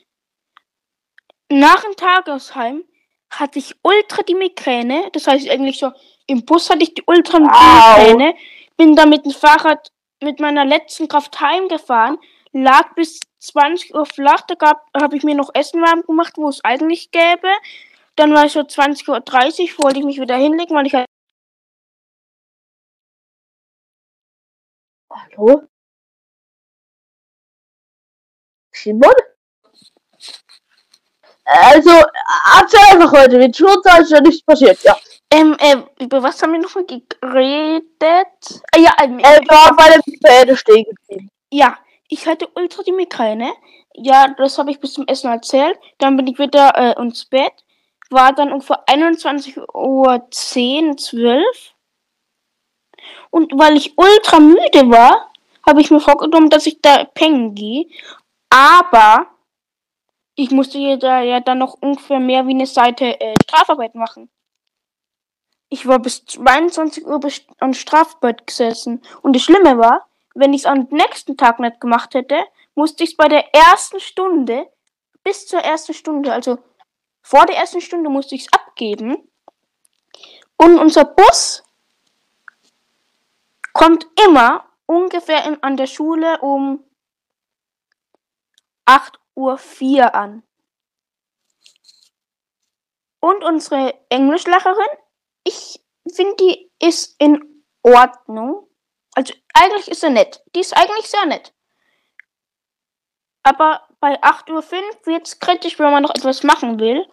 Nach 1.49 1.81
dem 1.83 1.95
Tagesheim 1.95 2.83
hatte 3.31 3.59
ich 3.59 3.75
ultra 3.83 4.23
die 4.23 4.35
Migräne. 4.35 5.09
Das 5.13 5.27
heißt 5.27 5.49
eigentlich 5.49 5.77
so, 5.79 5.91
im 6.27 6.45
Bus 6.45 6.69
hatte 6.69 6.83
ich 6.83 6.93
die 6.93 7.03
ultra 7.05 7.37
die. 7.39 7.43
Migräne. 7.43 8.35
Bin 8.77 8.95
dann 8.95 9.09
mit 9.09 9.25
dem 9.25 9.31
Fahrrad 9.31 9.91
mit 10.21 10.39
meiner 10.39 10.65
letzten 10.65 11.07
Kraft 11.07 11.39
heimgefahren. 11.39 12.17
Lag 12.51 12.93
bis 12.95 13.19
20 13.39 13.93
Uhr 13.93 14.05
flach. 14.05 14.41
Da 14.47 14.73
habe 15.01 15.17
ich 15.17 15.23
mir 15.23 15.35
noch 15.35 15.51
Essen 15.53 15.81
warm 15.81 16.03
gemacht, 16.03 16.33
wo 16.37 16.49
es 16.49 16.63
eigentlich 16.63 17.11
gäbe. 17.11 17.49
Dann 18.15 18.33
war 18.33 18.45
es 18.45 18.53
so 18.53 18.61
20.30 18.61 19.77
Uhr, 19.77 19.83
wollte 19.83 19.99
ich 19.99 20.05
mich 20.05 20.19
wieder 20.19 20.35
hinlegen, 20.35 20.75
weil 20.75 20.87
ich 20.87 20.93
halt 20.93 21.07
Hallo? 25.09 25.67
Simon? 28.71 29.13
Also, 31.45 31.91
erzähl 32.57 32.79
einfach 32.91 33.11
heute, 33.11 33.37
mit 33.37 33.55
Schutz 33.55 33.85
ist 33.99 34.11
ja 34.11 34.21
nichts 34.21 34.43
passiert, 34.43 34.81
ja. 34.83 34.95
Ähm, 35.33 35.57
äh, 35.59 35.77
über 36.03 36.21
was 36.21 36.41
haben 36.43 36.53
wir 36.53 36.59
noch 36.59 36.75
mal 36.75 36.85
geredet? 36.85 38.61
Ah, 38.71 38.79
ja, 38.79 38.91
ähm, 39.03 39.17
Er 39.17 39.39
war 39.47 39.75
bei 39.75 39.89
der 39.89 40.01
Pferde 40.21 40.55
stehen 40.55 40.85
geblieben. 40.85 41.29
ja, 41.51 41.77
ich 42.07 42.27
hatte 42.27 42.47
ultra 42.55 42.83
die 42.83 42.91
Migräne. 42.91 43.51
Ja, 43.95 44.27
das 44.37 44.59
habe 44.59 44.69
ich 44.69 44.79
bis 44.79 44.93
zum 44.93 45.07
Essen 45.07 45.31
erzählt. 45.31 45.79
Dann 45.97 46.17
bin 46.17 46.27
ich 46.27 46.37
wieder 46.37 46.75
äh, 46.75 47.01
ins 47.01 47.25
Bett. 47.25 47.53
War 48.11 48.33
dann 48.33 48.51
ungefähr 48.51 48.87
21 48.87 49.57
Uhr 49.73 50.27
10, 50.29 50.99
12. 50.99 51.43
Und 53.31 53.51
weil 53.57 53.75
ich 53.75 53.97
ultra 53.97 54.39
müde 54.39 54.91
war, 54.91 55.31
habe 55.65 55.81
ich 55.81 55.89
mir 55.89 55.99
vorgenommen, 55.99 56.51
dass 56.51 56.67
ich 56.67 56.79
da 56.81 57.05
pennen 57.05 57.55
gehe. 57.55 57.87
Aber 58.51 59.27
ich 60.35 60.51
musste 60.51 60.77
ja 60.77 60.97
da 60.97 61.21
ja 61.21 61.39
dann 61.39 61.57
noch 61.57 61.75
ungefähr 61.81 62.19
mehr 62.19 62.45
wie 62.45 62.51
eine 62.51 62.67
Seite 62.67 63.19
äh, 63.19 63.33
Strafarbeit 63.43 63.95
machen. 63.95 64.29
Ich 65.73 65.87
war 65.87 65.97
bis 65.97 66.23
22 66.25 67.03
Uhr 67.07 67.19
an 67.57 67.73
Strafarbeit 67.73 68.45
gesessen. 68.45 69.01
Und 69.23 69.35
das 69.35 69.41
Schlimme 69.41 69.79
war, 69.79 70.07
wenn 70.35 70.53
ich 70.53 70.61
es 70.61 70.65
am 70.67 70.87
nächsten 70.91 71.35
Tag 71.35 71.59
nicht 71.59 71.81
gemacht 71.81 72.13
hätte, 72.13 72.45
musste 72.75 73.03
ich 73.03 73.09
es 73.09 73.17
bei 73.17 73.27
der 73.27 73.55
ersten 73.55 73.99
Stunde, 73.99 74.67
bis 75.23 75.47
zur 75.47 75.61
ersten 75.61 75.95
Stunde, 75.95 76.31
also 76.31 76.59
vor 77.23 77.47
der 77.47 77.55
ersten 77.55 77.81
Stunde 77.81 78.11
musste 78.11 78.35
ich 78.35 78.41
es 78.41 78.53
abgeben. 78.53 79.27
Und 80.57 80.77
unser 80.77 81.05
Bus 81.05 81.63
kommt 83.73 84.05
immer 84.27 84.67
ungefähr 84.85 85.43
in, 85.43 85.63
an 85.63 85.75
der 85.75 85.87
Schule 85.87 86.39
um 86.41 86.83
8.04 88.85 89.15
Uhr 89.33 90.13
an. 90.13 90.43
Und 93.19 93.43
unsere 93.43 93.95
Englischlehrerin, 94.09 94.99
ich 95.43 95.79
finde, 96.11 96.35
die 96.39 96.71
ist 96.79 97.15
in 97.19 97.63
Ordnung. 97.81 98.67
Also 99.13 99.33
eigentlich 99.53 99.87
ist 99.89 100.01
sie 100.01 100.09
nett. 100.09 100.41
Die 100.55 100.61
ist 100.61 100.75
eigentlich 100.75 101.07
sehr 101.07 101.25
nett. 101.25 101.53
Aber 103.43 103.87
bei 103.99 104.21
8.05 104.21 104.51
Uhr 104.51 104.63
wird 105.05 105.27
es 105.27 105.39
kritisch, 105.39 105.77
wenn 105.79 105.91
man 105.91 106.03
noch 106.03 106.15
etwas 106.15 106.43
machen 106.43 106.79
will. 106.79 107.05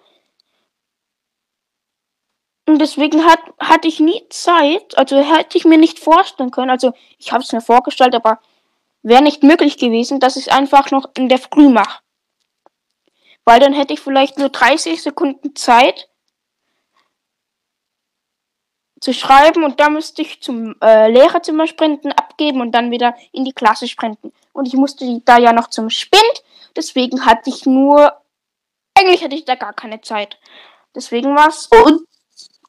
Und 2.67 2.79
deswegen 2.79 3.25
hat, 3.25 3.41
hatte 3.59 3.89
ich 3.89 3.99
nie 3.99 4.29
Zeit, 4.29 4.97
also 4.97 5.19
hätte 5.19 5.59
ich 5.59 5.65
mir 5.65 5.77
nicht 5.77 5.99
vorstellen 5.99 6.53
können, 6.53 6.71
also 6.71 6.93
ich 7.19 7.33
habe 7.33 7.43
es 7.43 7.51
mir 7.51 7.61
vorgestellt, 7.61 8.15
aber 8.15 8.39
wäre 9.03 9.23
nicht 9.23 9.43
möglich 9.43 9.77
gewesen, 9.77 10.21
dass 10.21 10.37
ich 10.37 10.47
es 10.47 10.53
einfach 10.53 10.93
noch 10.93 11.11
in 11.17 11.29
der 11.29 11.39
Früh 11.39 11.69
mache. 11.69 12.01
Weil 13.45 13.59
dann 13.59 13.73
hätte 13.73 13.95
ich 13.95 14.01
vielleicht 14.01 14.39
nur 14.39 14.51
30 14.51 15.03
Sekunden 15.03 15.57
Zeit 15.57 16.10
zu 19.01 19.15
schreiben 19.15 19.65
und 19.65 19.81
da 19.81 19.89
müsste 19.89 20.23
ich 20.23 20.43
zum 20.43 20.77
äh, 20.83 21.11
Lehrerzimmer 21.11 21.67
sprinten, 21.67 22.13
abgeben 22.13 22.61
und 22.61 22.73
dann 22.73 22.91
wieder 22.91 23.15
in 23.33 23.45
die 23.45 23.53
Klasse 23.53 23.89
sprinten. 23.89 24.33
Und 24.53 24.67
ich 24.67 24.75
musste 24.75 25.21
da 25.25 25.39
ja 25.39 25.53
noch 25.53 25.69
zum 25.69 25.89
Spind, 25.91 26.45
deswegen 26.77 27.25
hatte 27.25 27.49
ich 27.49 27.65
nur, 27.67 28.13
eigentlich 28.95 29.25
hatte 29.25 29.35
ich 29.35 29.45
da 29.47 29.55
gar 29.55 29.73
keine 29.73 30.01
Zeit. 30.03 30.39
Deswegen 30.95 31.35
war's, 31.35 31.69
Und 31.85 32.07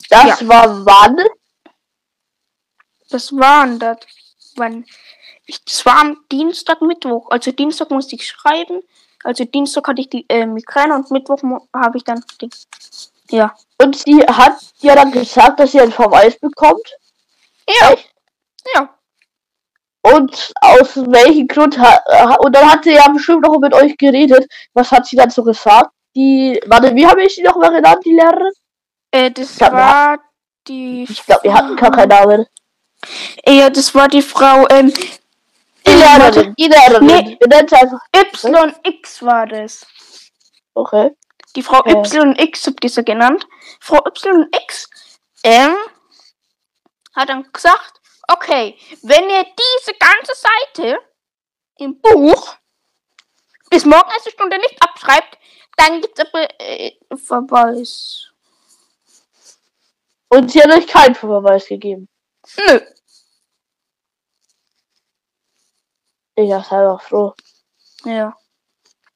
das 0.10 0.39
Ja. 0.39 0.48
war 0.48 0.86
wann? 0.86 1.17
das 3.10 3.32
waren 3.34 3.78
das, 3.80 3.98
wann, 4.56 4.86
ich, 5.46 5.63
das 5.65 5.86
war 5.86 6.00
am 6.00 6.24
Dienstag, 6.32 6.82
Mittwoch. 6.82 7.30
Also 7.30 7.52
Dienstag 7.52 7.91
musste 7.91 8.15
ich 8.15 8.26
schreiben, 8.26 8.82
also 9.24 9.44
Dienstag 9.46 9.88
hatte 9.88 10.02
ich 10.02 10.10
die 10.10 10.26
äh, 10.30 10.46
Migräne 10.46 10.96
und 10.96 11.12
Mittwoch 11.12 11.39
habe 11.76 11.98
ich 11.98 12.04
dann, 12.04 12.24
die, 12.39 12.50
ja. 13.32 13.56
Und 13.82 13.98
sie 13.98 14.22
hat 14.24 14.58
ja 14.80 14.96
dann 14.96 15.12
gesagt, 15.12 15.60
dass 15.60 15.72
sie 15.72 15.82
einen 15.82 15.91
Verweis 15.91 16.38
bekommt. 16.39 16.88
Ja, 17.67 17.91
Echt? 17.91 18.12
ja. 18.76 18.89
Und 20.04 20.54
aus 20.62 20.98
welchem 20.98 21.48
Grund 21.48 21.78
hat, 21.78 22.02
äh, 22.08 22.38
und 22.39 22.56
dann 22.56 22.72
hat 22.72 22.84
sie 22.84 22.94
ja 22.94 23.08
bestimmt 23.10 23.46
noch 23.46 23.58
mit 23.60 23.74
euch 23.74 23.96
geredet. 23.98 24.52
Was 24.74 24.91
hat 24.91 25.06
sie 25.06 25.15
dann 25.15 25.30
so 25.30 25.44
gesagt? 25.44 25.91
Die, 26.15 26.60
warte, 26.65 26.94
wie 26.96 27.06
habe 27.06 27.24
ich 27.24 27.36
sie 27.36 27.44
noch 27.44 27.56
mal 27.56 27.70
genannt, 27.70 28.04
die 28.04 28.13
Lehrerin? 28.13 28.52
Äh, 29.12 29.32
das 29.32 29.58
glaub, 29.58 29.74
war 29.74 30.20
die. 30.67 31.04
Ich 31.08 31.26
glaube, 31.26 31.44
wir 31.44 31.54
hatten 31.54 31.76
gar 31.76 31.91
keinen 31.91 32.10
Namen. 32.10 32.46
Ja, 33.48 33.70
das 33.70 33.94
war 33.94 34.08
die 34.08 34.22
Frau 34.22 34.67
ähm, 34.70 34.91
Die 35.86 35.91
Lehrerin, 35.91 36.56
die 36.58 36.67
Lehrerin. 36.67 37.06
Nee. 37.06 37.38
Wir 37.39 37.48
nennen 37.48 37.70
einfach. 37.72 38.00
YX 38.13 39.22
war 39.24 39.46
das. 39.48 39.86
Okay. 40.74 41.12
Die 41.55 41.63
Frau 41.63 41.83
Äh. 41.85 42.43
YX 42.43 42.67
habt 42.67 42.83
ihr 42.83 42.89
sie 42.89 43.03
genannt. 43.03 43.47
Frau 43.79 43.99
YX 44.05 44.89
ähm, 45.43 45.75
hat 47.15 47.29
dann 47.29 47.51
gesagt, 47.51 47.99
okay, 48.27 48.77
wenn 49.01 49.29
ihr 49.29 49.43
diese 49.43 49.97
ganze 49.97 50.33
Seite 50.35 50.99
im 51.77 51.99
Buch 51.99 52.55
bis 53.69 53.85
morgen 53.85 54.09
erste 54.11 54.31
Stunde 54.31 54.57
nicht 54.57 54.81
abschreibt, 54.81 55.37
dann 55.77 56.01
gibt's 56.01 56.19
aber 56.19 56.47
äh, 56.59 56.91
Verweis. 57.15 58.27
Und 60.29 60.51
sie 60.51 60.61
hat 60.61 60.71
euch 60.71 60.87
keinen 60.87 61.15
Verweis 61.15 61.67
gegeben. 61.67 62.07
Nö. 62.57 62.79
Ich 66.35 66.47
bin 66.47 66.53
einfach 66.53 67.01
froh. 67.01 67.33
Ja. 68.05 68.35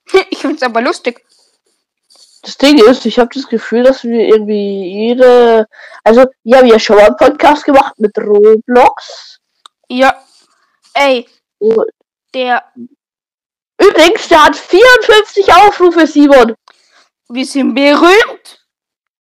Ich 0.29 0.39
find's 0.39 0.61
aber 0.61 0.81
lustig. 0.81 1.24
Das 2.45 2.57
Ding 2.59 2.77
ist, 2.77 3.07
ich 3.07 3.17
habe 3.17 3.31
das 3.33 3.47
Gefühl, 3.47 3.81
dass 3.81 4.03
wir 4.03 4.19
irgendwie 4.19 5.07
jede. 5.07 5.67
Also, 6.03 6.25
wir 6.43 6.59
haben 6.59 6.67
ja 6.67 6.77
schon 6.77 6.95
mal 6.95 7.07
einen 7.07 7.17
Podcast 7.17 7.65
gemacht 7.65 7.97
mit 7.97 8.15
Roblox. 8.19 9.39
Ja. 9.89 10.23
Ey, 10.93 11.27
Und 11.57 11.89
der, 12.35 12.63
Übrigens, 13.81 14.27
der 14.27 14.45
hat 14.45 14.55
54 14.55 15.53
Aufrufe, 15.55 16.05
Simon. 16.05 16.55
wir 17.29 17.45
sind 17.45 17.73
berühmt. 17.73 18.65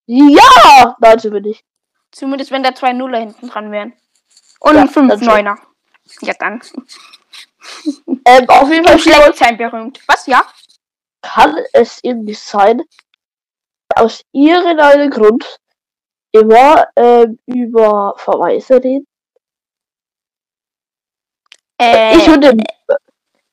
Ja! 0.05 0.95
Nein, 1.01 1.19
sind 1.19 1.33
wir 1.33 1.41
nicht. 1.41 1.65
Zumindest 2.13 2.51
wenn 2.51 2.63
da 2.63 2.75
zwei 2.75 2.93
Nuller 2.93 3.21
hinten 3.21 3.49
dran 3.49 3.73
wären. 3.73 3.95
Und 4.61 4.75
Ja, 4.75 4.83
ein 4.83 4.89
fünf 4.91 5.09
dann 5.09 5.19
schon. 5.19 5.29
Neuner. 5.29 5.59
Ja, 6.21 6.35
dann. 6.39 6.61
Ähm, 8.27 8.49
auf 8.49 8.71
jeden 8.71 8.85
Fall 8.85 8.97
Im 8.97 9.01
Schlechtsein 9.01 9.57
berühmt. 9.57 10.01
Was, 10.07 10.27
ja? 10.27 10.45
kann 11.25 11.57
es 11.73 12.01
irgendwie 12.03 12.35
sein, 12.35 12.83
aus 13.97 14.23
irgendeinem 14.33 15.11
Grund 15.11 15.59
immer 16.33 16.89
ähm, 16.97 17.39
über 17.47 18.15
Verweise 18.17 18.83
reden. 18.83 19.07
Äh, 21.81 22.17
ich 22.17 22.29
und 22.29 22.41
der, 22.41 22.57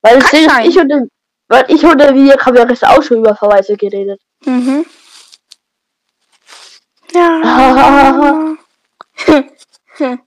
weil 0.02 0.18
das 0.18 0.30
Ding 0.30 0.46
ist, 0.46 0.58
ich 0.66 0.78
und 0.78 0.88
der, 0.88 1.06
weil 1.48 1.64
ich 1.68 1.84
und 1.84 1.98
der 1.98 2.14
Videokamera 2.14 2.72
auch 2.88 3.02
schon 3.02 3.18
über 3.18 3.34
Verweise 3.34 3.76
geredet. 3.76 4.20
Mhm. 4.44 4.86
Ja. 7.12 8.56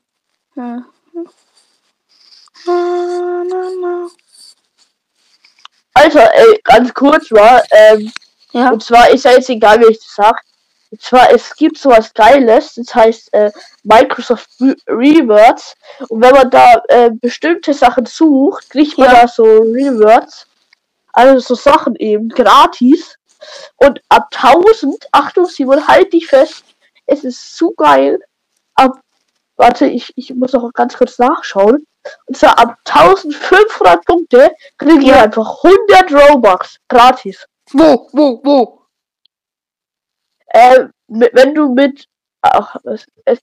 Also, 5.97 6.19
ey, 6.19 6.59
ganz 6.63 6.93
kurz 6.93 7.31
war, 7.31 7.63
ähm, 7.71 8.11
Ja. 8.55 8.71
und 8.71 8.83
zwar 8.83 9.09
ist 9.09 9.25
ja 9.25 9.31
jetzt 9.31 9.49
egal, 9.49 9.79
wie 9.81 9.91
ich 9.91 9.99
das 9.99 10.15
sag. 10.15 10.41
Und 10.91 11.01
zwar, 11.01 11.31
es 11.33 11.53
gibt 11.55 11.77
sowas 11.77 12.13
Geiles, 12.13 12.75
das 12.75 12.93
heißt 12.95 13.33
äh, 13.33 13.51
Microsoft 13.83 14.49
Re- 14.61 14.75
Rewards. 14.87 15.75
Und 16.09 16.21
wenn 16.23 16.31
man 16.33 16.49
da 16.49 16.81
äh, 16.87 17.09
bestimmte 17.11 17.73
Sachen 17.73 18.05
sucht, 18.05 18.69
kriegt 18.69 18.97
man 18.97 19.11
Ja. 19.13 19.21
da 19.23 19.27
so 19.27 19.43
Rewards. 19.43 20.47
Also 21.11 21.39
so 21.39 21.55
Sachen 21.55 21.95
eben 21.97 22.29
gratis. 22.29 23.15
Und 23.77 23.99
ab 24.09 24.27
1000, 24.33 25.05
Achtung, 25.11 25.45
Simon, 25.45 25.85
halt 25.87 26.13
dich 26.13 26.27
fest. 26.27 26.63
Es 27.05 27.23
ist 27.23 27.57
so 27.57 27.71
geil. 27.71 28.19
Ab, 28.75 28.99
warte, 29.57 29.85
ich, 29.87 30.13
ich 30.15 30.33
muss 30.33 30.53
noch 30.53 30.71
ganz 30.73 30.95
kurz 30.97 31.17
nachschauen. 31.19 31.85
Und 32.25 32.37
zwar 32.37 32.57
ab 32.59 32.77
1500 32.85 34.05
Punkte 34.05 34.51
kriege 34.77 34.99
ich 35.01 35.07
Ja. 35.07 35.23
einfach 35.23 35.63
100 35.63 36.11
Robux 36.29 36.77
gratis. 36.87 37.45
Wo, 37.71 38.09
wo, 38.13 38.41
wo? 38.43 38.85
Äh, 40.47 40.87
mit- 41.07 41.33
wenn 41.33 41.53
du 41.55 41.73
mit. 41.73 42.07
Ach, 42.41 42.75
es, 42.85 43.05
es, 43.25 43.39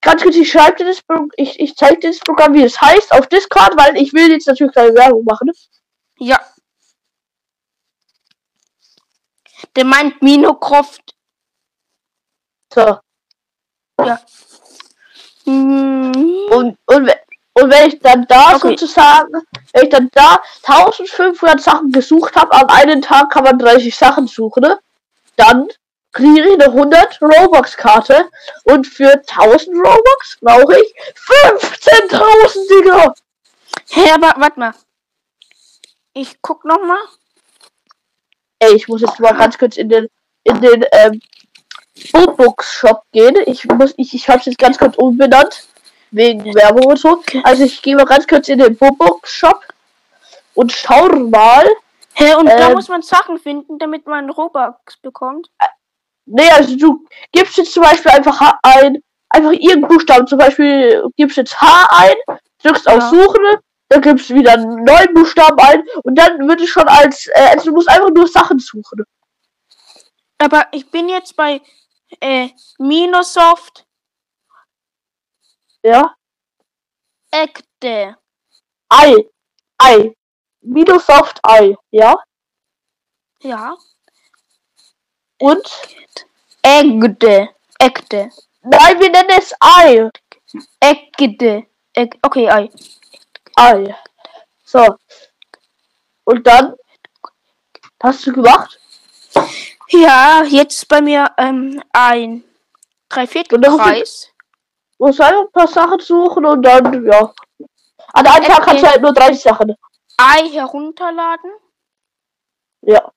ganz 0.00 0.22
kurz, 0.22 0.36
ich 0.36 0.50
schreibe 0.50 0.76
dir 0.76 0.86
das 0.86 1.02
Pro 1.02 1.28
ich, 1.36 1.60
ich 1.60 1.76
zeige 1.76 1.98
dir 2.00 2.08
das 2.10 2.20
Programm, 2.20 2.54
wie 2.54 2.62
es 2.62 2.80
heißt, 2.80 3.12
auf 3.12 3.26
Discord, 3.28 3.76
weil 3.76 3.96
ich 3.96 4.12
will 4.12 4.30
jetzt 4.30 4.46
natürlich 4.46 4.74
keine 4.74 4.94
Werbung 4.94 5.24
machen. 5.24 5.50
Ja. 6.18 6.40
Der 9.76 9.84
meint 9.84 10.22
Minecraft. 10.22 10.98
So. 12.72 12.98
Mhm. 15.44 16.12
Und, 16.50 16.78
und 16.86 17.06
we- 17.06 17.20
Und 17.58 17.70
wenn 17.70 17.88
ich 17.88 17.98
dann 18.00 18.26
da 18.26 18.56
Okay. 18.56 18.68
sozusagen, 18.68 19.32
wenn 19.72 19.84
ich 19.84 19.88
dann 19.88 20.10
da 20.12 20.40
1500 20.62 21.58
Sachen 21.58 21.90
gesucht 21.90 22.36
habe, 22.36 22.52
am 22.52 22.68
einen 22.68 23.00
Tag 23.00 23.30
kann 23.30 23.44
man 23.44 23.58
30 23.58 23.96
Sachen 23.96 24.26
suchen, 24.26 24.60
ne? 24.62 24.78
dann 25.36 25.66
kriege 26.12 26.48
ich 26.48 26.52
eine 26.52 26.66
100 26.66 27.18
Robux-Karte 27.22 28.28
und 28.64 28.86
für 28.86 29.10
1000 29.10 29.74
Robux 29.74 30.36
brauche 30.42 30.78
ich 30.78 30.94
15.000 31.14 32.68
Dinger. 32.68 33.14
Hä, 33.88 34.10
aber 34.12 34.34
warte 34.38 34.60
mal. 34.60 34.74
Ich 36.12 36.36
guck 36.42 36.62
noch 36.66 36.80
mal. 36.84 37.00
Ey, 38.58 38.74
ich 38.74 38.86
muss 38.86 39.00
jetzt 39.00 39.18
mal 39.18 39.32
ganz 39.32 39.56
kurz 39.56 39.78
in 39.78 39.88
den 39.88 40.08
in 40.44 40.60
den 40.60 40.84
ähm, 40.92 41.22
Robux 42.14 42.70
Shop 42.70 43.02
gehen. 43.12 43.36
Ich 43.46 43.64
muss 43.64 43.94
ich 43.96 44.12
ich 44.12 44.28
habe 44.28 44.42
jetzt 44.44 44.58
ganz 44.58 44.76
kurz 44.76 44.96
umbenannt 44.96 45.66
wegen 46.10 46.54
Werbung 46.54 46.86
und 46.86 46.98
so. 46.98 47.22
Also 47.42 47.64
ich 47.64 47.82
gehe 47.82 47.96
mal 47.96 48.04
ganz 48.06 48.26
kurz 48.26 48.48
in 48.48 48.58
den 48.58 48.76
Robux 48.80 49.30
Shop 49.30 49.62
und 50.54 50.72
schau 50.72 51.08
mal. 51.08 51.66
Hä, 52.14 52.34
und 52.34 52.46
da 52.46 52.68
Ähm. 52.68 52.74
muss 52.74 52.88
man 52.88 53.02
Sachen 53.02 53.38
finden, 53.38 53.78
damit 53.78 54.06
man 54.06 54.30
Robux 54.30 54.96
bekommt. 55.02 55.48
Nee, 56.24 56.50
also 56.50 56.76
du 56.76 57.04
gibst 57.32 57.56
jetzt 57.56 57.72
zum 57.72 57.82
Beispiel 57.82 58.10
einfach 58.10 58.40
H 58.40 58.58
ein, 58.62 59.02
einfach 59.28 59.52
irgendeinen 59.52 59.88
Buchstaben, 59.88 60.26
zum 60.26 60.38
Beispiel 60.38 61.04
gibst 61.16 61.36
jetzt 61.36 61.60
H 61.60 61.86
ein, 61.90 62.36
drückst 62.62 62.88
auf 62.88 63.00
Ja. 63.00 63.10
Suchen, 63.10 63.44
dann 63.88 64.00
gibst 64.00 64.30
du 64.30 64.34
wieder 64.34 64.54
einen 64.54 64.82
neuen 64.84 65.14
Buchstaben 65.14 65.58
ein 65.60 65.84
und 66.02 66.16
dann 66.18 66.48
wird 66.48 66.60
es 66.60 66.68
schon 66.68 66.88
als, 66.88 67.28
äh, 67.28 67.50
also 67.52 67.66
du 67.66 67.76
musst 67.76 67.88
einfach 67.88 68.10
nur 68.10 68.26
Sachen 68.26 68.58
suchen. 68.58 69.04
Aber 70.38 70.66
ich 70.72 70.90
bin 70.90 71.08
jetzt 71.08 71.36
bei 71.36 71.60
äh, 72.20 72.48
Minosoft 72.78 73.85
Ja? 75.86 76.16
Ekte. 77.30 78.16
Ei. 78.88 79.30
Ei. 79.78 80.16
Microsoft 80.60 81.38
Ei, 81.44 81.76
ja? 81.92 82.16
Ja. 83.40 83.76
Und? 85.38 85.70
Ekte. 86.62 87.50
Ekte. 87.78 88.30
Nein, 88.62 89.00
wir 89.00 89.10
nennen 89.10 89.38
es 89.38 89.54
Ei. 89.60 90.10
Ekte. 90.80 91.68
Ek 91.94 92.18
okay, 92.22 92.48
ei. 92.48 92.70
Ei. 93.54 93.94
So. 94.64 94.96
Und 96.24 96.44
dann? 96.48 96.74
Hast 98.02 98.26
du 98.26 98.32
gemacht? 98.32 98.80
Ja, 99.90 100.42
jetzt 100.42 100.88
bei 100.88 101.00
mir 101.00 101.30
ähm, 101.38 101.80
ein 101.92 102.42
Dreiviertel 103.08 103.60
Genau. 103.60 103.76
Kreis. 103.76 104.32
Musst 104.98 105.20
einfach 105.20 105.42
ein 105.42 105.52
paar 105.52 105.68
Sachen 105.68 106.00
suchen 106.00 106.44
und 106.46 106.62
dann, 106.62 107.04
ja. 107.04 107.32
An 108.12 108.26
einem 108.26 108.44
Tag 108.44 108.62
kannst 108.62 108.82
du 108.82 108.88
halt 108.88 109.02
nur 109.02 109.12
30 109.12 109.40
Sachen. 109.40 109.74
Ei 110.16 110.48
herunterladen. 110.48 111.50
Ja. 112.82 113.12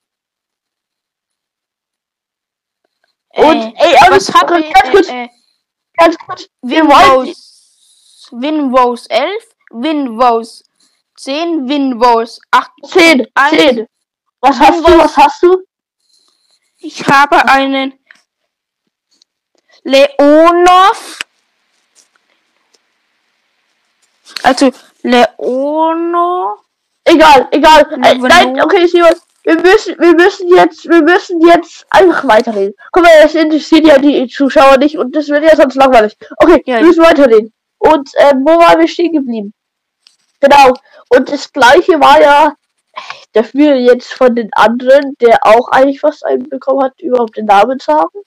Und, 3.36 3.62
äh, 3.62 3.74
ey, 3.78 3.98
aber 4.06 4.16
was 4.16 4.34
habe 4.34 4.60
ich? 4.60 4.74
ganz 4.74 4.92
kurz, 4.92 5.08
Äh, 5.10 5.24
äh, 5.24 5.30
ganz 5.94 6.18
kurz. 6.18 6.50
Wir 6.62 6.84
wollen, 6.84 7.28
Windows, 7.28 8.28
Windows 8.32 9.08
11, 9.08 9.44
Windows 9.72 10.64
10, 11.16 11.68
Windows 11.70 12.42
8. 12.52 12.72
10, 12.86 13.28
eins. 13.36 13.52
10. 13.52 13.88
Was 14.42 14.60
hast 14.60 14.88
du, 14.88 14.98
was 14.98 15.18
hast 15.18 15.44
du? 15.44 15.64
Ich 16.78 17.06
habe 17.08 17.46
einen 17.46 18.00
Leonov. 19.84 21.20
Also 24.44 24.72
Leono. 25.04 26.56
Egal, 27.06 27.48
egal. 27.52 27.82
Äh, 28.04 28.16
nein, 28.16 28.62
okay, 28.62 28.86
Simon. 28.88 29.14
Wir 29.44 29.56
müssen, 29.62 29.98
wir 29.98 30.14
müssen 30.14 30.50
jetzt, 30.50 30.88
wir 30.88 31.02
müssen 31.02 31.40
jetzt 31.42 31.86
einfach 31.90 32.28
weiterreden. 32.28 32.74
Guck 32.92 33.04
mal, 33.04 33.22
das 33.24 33.34
interessiert 33.36 33.88
ja 33.88 33.98
die 33.98 34.28
Zuschauer 34.28 34.78
nicht 34.78 34.98
und 34.98 35.16
das 35.16 35.30
wird 35.30 35.44
ja 35.44 35.56
sonst 35.56 35.76
langweilig. 35.76 36.18
Okay, 36.38 36.62
Ja. 36.66 36.78
wir 36.80 36.86
müssen 36.88 37.04
weiterreden. 37.04 37.54
Und 37.80 38.10
äh, 38.16 38.34
wo 38.36 38.60
waren 38.60 38.80
wir 38.80 38.88
stehen 38.88 39.14
geblieben? 39.14 39.54
Genau. 40.42 40.74
Und 41.10 41.32
das 41.32 41.52
gleiche 41.52 42.00
war 42.00 42.22
ja 42.22 42.54
dafür 43.34 43.76
jetzt 43.76 44.14
von 44.14 44.36
den 44.36 44.50
anderen, 44.54 45.16
der 45.22 45.40
auch 45.46 45.70
eigentlich 45.70 46.04
was 46.04 46.22
einbekommen 46.22 46.84
hat, 46.84 47.00
überhaupt 47.02 47.38
den 47.38 47.46
Namen 47.46 47.80
sagen. 47.80 48.20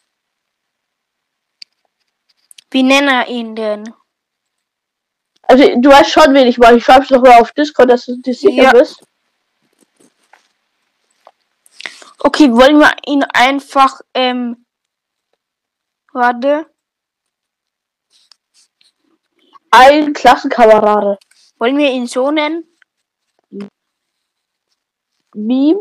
Wie 2.71 2.83
nennt 2.83 3.09
er 3.11 3.29
ihn 3.29 3.55
denn? 3.55 3.85
Also 5.43 5.65
du 5.77 5.91
weißt 5.91 6.11
schon, 6.11 6.35
wen 6.35 6.47
ich 6.47 6.59
meine. 6.59 6.79
Ich 6.79 6.85
schreib's 6.85 7.11
noch 7.11 7.23
mal 7.23 7.41
auf 7.41 7.53
Discord, 7.53 7.91
dass 7.91 8.07
du 8.07 8.17
dir 8.17 8.35
sicher 8.35 8.63
Ja. 8.65 8.73
bist. 8.73 9.05
Okay, 12.21 12.51
wollen 12.53 12.79
wir 12.79 12.93
ihn 13.07 13.25
einfach, 13.25 14.01
ähm, 14.15 14.65
warte, 16.13 16.67
Ein 19.75 20.13
Klassenkamerade. 20.13 21.19
wollen 21.59 21.79
wir 21.79 21.91
ihn 21.91 22.07
so 22.07 22.31
nennen? 22.31 22.65
Meme. 25.35 25.81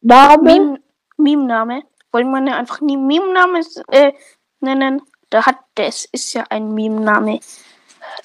Name. 0.00 0.42
Meme, 0.42 0.82
Meme-Name? 1.16 1.82
Wollen 2.12 2.30
wir 2.30 2.38
ihn 2.38 2.48
einfach 2.48 2.80
nie 2.80 2.96
Meme-Name 2.96 3.60
äh, 3.88 4.12
nennen? 4.60 5.02
Da 5.30 5.46
hat, 5.46 5.56
das 5.74 6.04
ist 6.10 6.32
ja 6.34 6.44
ein 6.50 6.74
Meme-Name. 6.74 7.40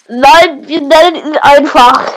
Nein, 0.07 0.67
wir 0.67 0.81
nennen 0.81 1.15
ihn 1.15 1.37
einfach 1.37 2.11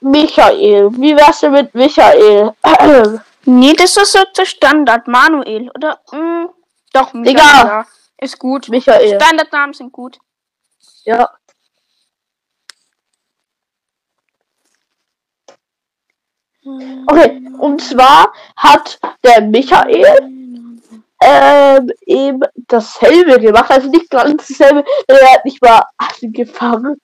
Michael. 0.00 0.90
Wie 0.92 1.16
wär's 1.16 1.40
denn 1.40 1.52
mit 1.52 1.74
Michael? 1.74 2.52
Nee, 3.44 3.72
das 3.72 3.96
ist 3.96 4.12
so 4.12 4.20
der 4.36 4.44
Standard. 4.44 5.08
Manuel, 5.08 5.68
oder? 5.70 6.00
Mm, 6.12 6.46
doch, 6.92 7.12
Michael, 7.12 7.34
Egal. 7.34 7.86
Ist 8.18 8.38
gut. 8.38 8.68
Michael. 8.68 9.20
Standardnamen 9.20 9.74
sind 9.74 9.90
gut. 9.90 10.18
Ja. 11.04 11.28
Okay, 16.64 17.42
und 17.58 17.82
zwar 17.82 18.32
hat 18.54 19.00
der 19.24 19.40
Michael 19.40 20.41
ähm, 21.22 21.90
eben 22.06 22.40
dasselbe 22.68 23.40
gemacht, 23.40 23.70
also 23.70 23.88
nicht 23.88 24.10
ganz 24.10 24.48
dasselbe, 24.48 24.84
er 25.06 25.32
hat 25.32 25.44
nicht 25.44 25.62
mal 25.62 25.82
angefangen. 25.96 27.00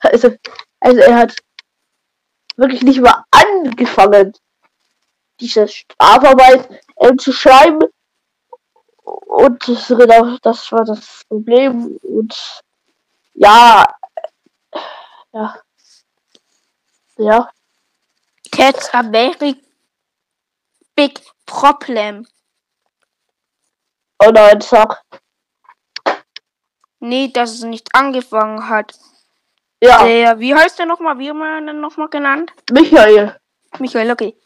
Also, 0.00 0.34
also 0.80 0.98
er 1.00 1.16
hat 1.16 1.36
wirklich 2.56 2.82
nicht 2.82 3.00
mal 3.00 3.24
angefangen, 3.30 4.32
diese 5.40 5.68
Strafarbeit 5.68 6.68
ähm, 6.98 7.18
zu 7.18 7.32
schreiben. 7.32 7.80
Und 9.02 9.66
das, 9.66 9.88
genau, 9.88 10.36
das 10.42 10.70
war 10.72 10.84
das 10.84 11.24
Problem. 11.28 11.98
Und 12.02 12.62
ja, 13.34 13.86
ja, 15.32 15.60
ja, 17.16 17.50
That's 18.52 18.90
a 18.92 19.02
very 19.02 19.54
big 20.96 21.20
problem. 21.46 22.26
Oh 24.24 24.30
nein, 24.30 24.60
sag, 24.60 25.02
Nee, 27.02 27.28
dass 27.32 27.52
es 27.54 27.62
nicht 27.62 27.88
angefangen 27.94 28.68
hat. 28.68 28.94
ja, 29.82 30.04
Der, 30.04 30.38
wie 30.38 30.54
heißt 30.54 30.78
der 30.78 30.84
nochmal? 30.86 31.18
Wie 31.18 31.30
haben 31.30 31.38
wir 31.38 31.58
ihn 31.58 31.66
denn 31.66 31.80
nochmal 31.80 32.08
genannt? 32.08 32.52
Michael. 32.70 33.40
Michael, 33.78 34.10
okay. 34.10 34.36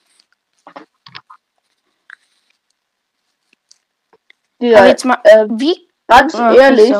Ja, 4.60 4.78
Aber 4.78 4.86
jetzt 4.86 5.04
mal, 5.04 5.18
ähm, 5.24 5.60
wie? 5.60 5.88
ganz 6.06 6.34
Ah, 6.36 6.54
ehrlich, 6.54 6.94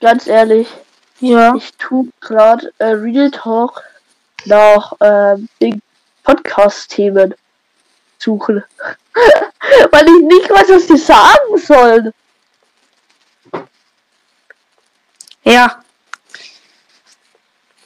ganz 0.00 0.26
ehrlich, 0.26 0.68
Ja. 1.20 1.54
ich 1.56 1.72
tu 1.78 2.10
gerade 2.20 2.72
äh, 2.78 2.88
Real 2.88 3.30
Talk 3.30 3.82
nach 4.44 4.92
ähm, 5.00 5.48
den 5.60 5.80
Podcast-Themen 6.24 7.34
suchen. 8.18 8.62
Weil 9.90 10.06
ich 10.08 10.22
nicht 10.22 10.50
weiß, 10.50 10.68
was 10.68 10.86
die 10.86 10.96
sagen 10.96 11.58
sollen. 11.58 12.12
Ja. 15.44 15.82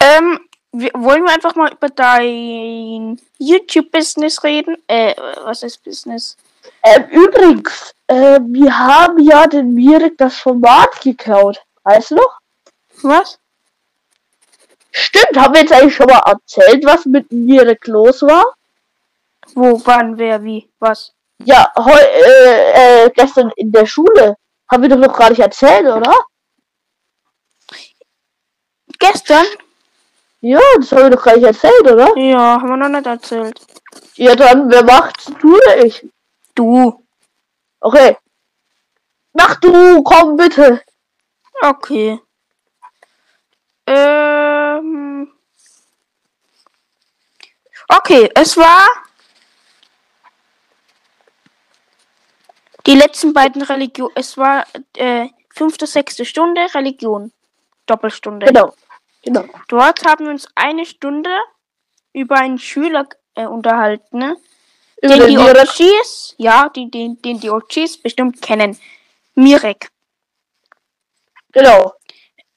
Ähm, 0.00 0.40
wir, 0.72 0.90
wollen 0.94 1.24
wir 1.24 1.32
einfach 1.32 1.54
mal 1.54 1.72
über 1.72 1.88
dein 1.88 3.20
YouTube-Business 3.38 4.44
reden? 4.44 4.76
Äh, 4.86 5.14
was 5.42 5.62
ist 5.62 5.82
Business? 5.84 6.36
Ähm, 6.82 7.04
übrigens, 7.10 7.94
äh, 8.06 8.40
wir 8.42 8.78
haben 8.78 9.18
ja 9.18 9.46
den 9.46 9.74
Mirek 9.74 10.18
das 10.18 10.36
Format 10.36 11.00
geklaut. 11.00 11.60
Weißt 11.84 12.10
du 12.10 12.16
noch? 12.16 12.38
Was? 13.02 13.38
Stimmt, 14.90 15.36
haben 15.36 15.54
wir 15.54 15.60
jetzt 15.60 15.72
eigentlich 15.72 15.94
schon 15.94 16.06
mal 16.06 16.22
erzählt, 16.24 16.84
was 16.84 17.04
mit 17.04 17.30
Mirek 17.30 17.86
los 17.86 18.22
war? 18.22 18.44
Wo, 19.54 19.80
wann, 19.84 20.18
wer, 20.18 20.42
wie, 20.42 20.68
was? 20.78 21.12
Ja, 21.44 21.70
heu, 21.76 21.92
äh, 21.92 23.04
äh, 23.04 23.10
gestern 23.10 23.52
in 23.56 23.70
der 23.70 23.86
Schule. 23.86 24.36
Haben 24.70 24.82
wir 24.82 24.88
doch 24.88 24.96
noch 24.96 25.16
gar 25.16 25.30
nicht 25.30 25.40
erzählt, 25.40 25.86
oder? 25.86 26.24
Gestern? 28.98 29.44
Ja, 30.40 30.60
das 30.78 30.92
haben 30.92 31.02
wir 31.04 31.10
doch 31.10 31.22
gar 31.22 31.36
nicht 31.36 31.46
erzählt, 31.46 31.82
oder? 31.82 32.16
Ja, 32.16 32.60
haben 32.60 32.68
wir 32.68 32.76
noch 32.76 32.88
nicht 32.88 33.06
erzählt. 33.06 33.60
Ja, 34.14 34.34
dann, 34.34 34.70
wer 34.70 34.82
macht's? 34.82 35.26
Du 35.40 35.54
oder 35.54 35.84
ich? 35.84 36.08
Du. 36.54 37.04
Okay. 37.80 38.16
Mach 39.32 39.56
du, 39.56 40.02
komm 40.02 40.36
bitte. 40.36 40.82
Okay. 41.60 42.18
Ähm. 43.86 45.32
Okay, 47.88 48.30
es 48.34 48.56
war 48.56 48.88
die 52.86 52.94
letzten 52.94 53.32
beiden 53.32 53.62
Religion. 53.62 54.10
Es 54.14 54.36
war 54.36 54.66
äh, 54.96 55.28
fünfte, 55.54 55.86
sechste 55.86 56.24
Stunde 56.24 56.66
Religion. 56.74 57.32
Doppelstunde. 57.86 58.46
Genau. 58.46 58.74
Genau. 59.22 59.44
Dort 59.68 60.04
haben 60.04 60.26
wir 60.26 60.32
uns 60.32 60.48
eine 60.54 60.86
Stunde 60.86 61.30
über 62.12 62.36
einen 62.36 62.58
Schüler 62.58 63.06
äh, 63.34 63.46
unterhalten, 63.46 64.18
ne? 64.18 64.36
Über 65.02 65.16
den 65.16 65.28
die. 65.28 65.38
OGs, 65.38 66.34
ja, 66.38 66.68
die, 66.68 66.90
den, 66.90 67.20
den 67.22 67.40
die 67.40 67.50
OGs 67.50 67.98
bestimmt 67.98 68.40
kennen. 68.40 68.78
Mirek. 69.34 69.88
Genau. 71.52 71.92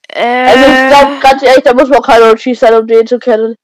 Äh, 0.08 0.48
Also 0.48 0.72
ich 0.72 0.88
glaube, 0.90 1.20
ganz 1.22 1.44
ehrlich, 1.44 1.64
da 1.64 1.74
muss 1.74 1.90
man 1.90 2.02
kein 2.02 2.24
OG 2.24 2.56
sein, 2.56 2.74
um 2.76 2.88
den 2.88 3.06
zu 3.08 3.20
kennen. 3.20 3.56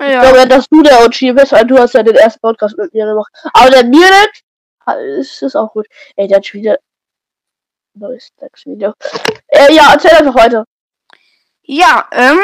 Ich 0.00 0.08
ja. 0.08 0.20
glaube, 0.20 0.46
dass 0.46 0.68
du 0.68 0.82
der 0.82 1.04
OG 1.04 1.34
bist, 1.34 1.52
weil 1.52 1.66
du 1.66 1.78
hast 1.78 1.94
ja 1.94 2.02
den 2.02 2.16
ersten 2.16 2.40
Podcast 2.40 2.76
mit 2.76 2.92
mir 2.92 3.06
gemacht. 3.06 3.32
Aber 3.52 3.70
der 3.70 3.84
Mirek 3.84 4.42
ist 4.94 5.42
es 5.42 5.56
auch 5.56 5.72
gut. 5.72 5.86
Ey, 6.16 6.28
der 6.28 6.38
hat 6.38 6.46
schon 6.46 6.60
wieder 6.60 6.78
neues 7.94 8.32
Video. 8.64 8.92
Äh, 9.48 9.72
ja, 9.72 9.92
erzähl 9.92 10.12
einfach 10.12 10.34
weiter. 10.34 10.64
Ja, 11.62 12.08
ähm. 12.12 12.38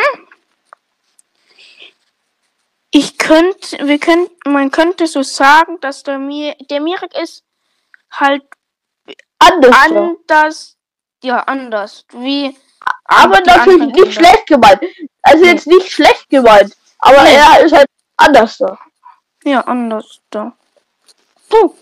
Ich 2.90 3.16
könnte, 3.16 3.86
wir 3.86 3.98
könnten, 3.98 4.52
man 4.52 4.70
könnte 4.70 5.06
so 5.06 5.22
sagen, 5.22 5.80
dass 5.80 6.02
der 6.02 6.18
Mir, 6.18 6.54
der 6.68 6.80
Mirek 6.80 7.14
ist 7.16 7.42
halt 8.10 8.42
Anders. 9.38 9.74
anders, 9.84 10.76
ja, 11.22 11.38
anders, 11.40 12.04
wie, 12.12 12.54
Aber 13.04 13.40
natürlich 13.40 13.78
nicht 13.86 13.94
Kinder. 13.94 14.12
schlecht 14.12 14.46
gemeint. 14.46 14.82
Also 15.22 15.44
jetzt 15.44 15.66
nicht 15.66 15.90
schlecht 15.90 16.28
gemeint. 16.28 16.76
Aber 16.98 17.22
Nee. 17.22 17.34
er 17.34 17.60
ist 17.64 17.72
halt 17.72 17.86
anders. 18.16 18.58
da. 18.58 18.78
ja, 19.44 19.60
anders 19.62 20.20
da. 20.30 20.52
So. 21.50 21.74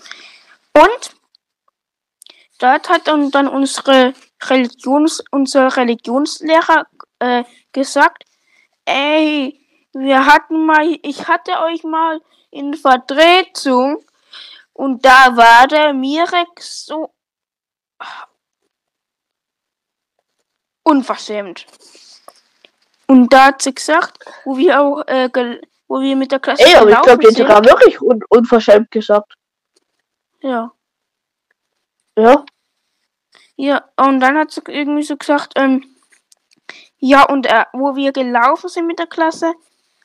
Und, 0.74 1.16
dort 2.58 2.88
hat 2.88 3.06
dann, 3.06 3.30
dann 3.30 3.48
unsere 3.48 4.14
Religions, 4.44 5.22
unser 5.30 5.76
Religionslehrer, 5.76 6.86
äh, 7.18 7.44
gesagt, 7.72 8.24
ey, 8.84 9.60
wir 9.92 10.26
hatten 10.26 10.66
mal, 10.66 10.98
ich 11.02 11.28
hatte 11.28 11.60
euch 11.62 11.82
mal 11.84 12.20
in 12.50 12.74
Vertretung 12.74 14.04
und 14.72 15.04
da 15.04 15.36
war 15.36 15.66
der 15.68 15.92
Mirek 15.92 16.60
so 16.60 17.12
unverschämt. 20.82 21.66
Und 23.06 23.32
da 23.32 23.46
hat 23.46 23.62
sie 23.62 23.74
gesagt, 23.74 24.24
wo 24.44 24.56
wir 24.56 24.80
auch, 24.80 25.02
äh, 25.06 25.28
wo 25.88 26.00
wir 26.00 26.14
mit 26.14 26.30
der 26.30 26.38
Klasse 26.38 26.64
Ey, 26.64 26.76
aber 26.76 26.90
ich 26.90 27.02
glaube, 27.02 27.22
den 27.22 27.34
sind. 27.34 27.48
sogar 27.48 27.64
wirklich 27.64 28.00
un 28.00 28.22
unverschämt 28.28 28.90
gesagt. 28.90 29.34
Ja. 30.42 30.72
Ja. 32.16 32.44
Ja, 33.56 33.84
und 33.96 34.20
dann 34.20 34.38
hat 34.38 34.50
sie 34.50 34.62
irgendwie 34.66 35.02
so 35.02 35.16
gesagt, 35.16 35.52
ähm, 35.56 35.84
ja, 36.98 37.24
und 37.24 37.46
äh, 37.46 37.64
wo 37.72 37.94
wir 37.96 38.12
gelaufen 38.12 38.68
sind 38.68 38.86
mit 38.86 38.98
der 38.98 39.06
Klasse, 39.06 39.52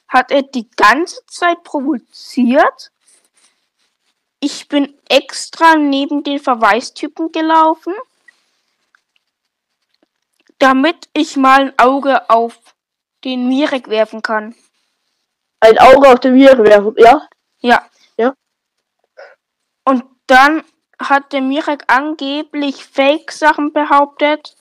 hat 0.08 0.32
er 0.32 0.44
die 0.44 0.70
ganze 0.72 1.26
Zeit 1.28 1.64
provoziert. 1.64 2.92
Ich 4.40 4.68
bin 4.68 4.98
extra 5.10 5.76
neben 5.76 6.24
den 6.24 6.40
Verweistypen 6.40 7.32
gelaufen, 7.32 7.94
damit 10.60 11.10
ich 11.14 11.36
mal 11.38 11.62
ein 11.62 11.80
Auge 11.80 12.30
auf 12.30 12.60
den 13.24 13.48
Mirek 13.48 13.90
werfen 13.90 14.22
kann. 14.22 14.56
Ein 15.60 15.80
Auge 15.80 16.10
auf 16.10 16.20
den 16.20 16.36
Mirek 16.36 16.60
werfen. 16.60 16.94
Ja. 16.98 17.28
Ja. 17.60 17.90
Ja. 18.18 18.36
Und 19.84 20.04
dann 20.28 20.64
hat 21.00 21.34
der 21.34 21.42
Mirek 21.42 21.84
angeblich 21.88 22.86
Fake-Sachen 22.86 23.74
behauptet. 23.74 24.56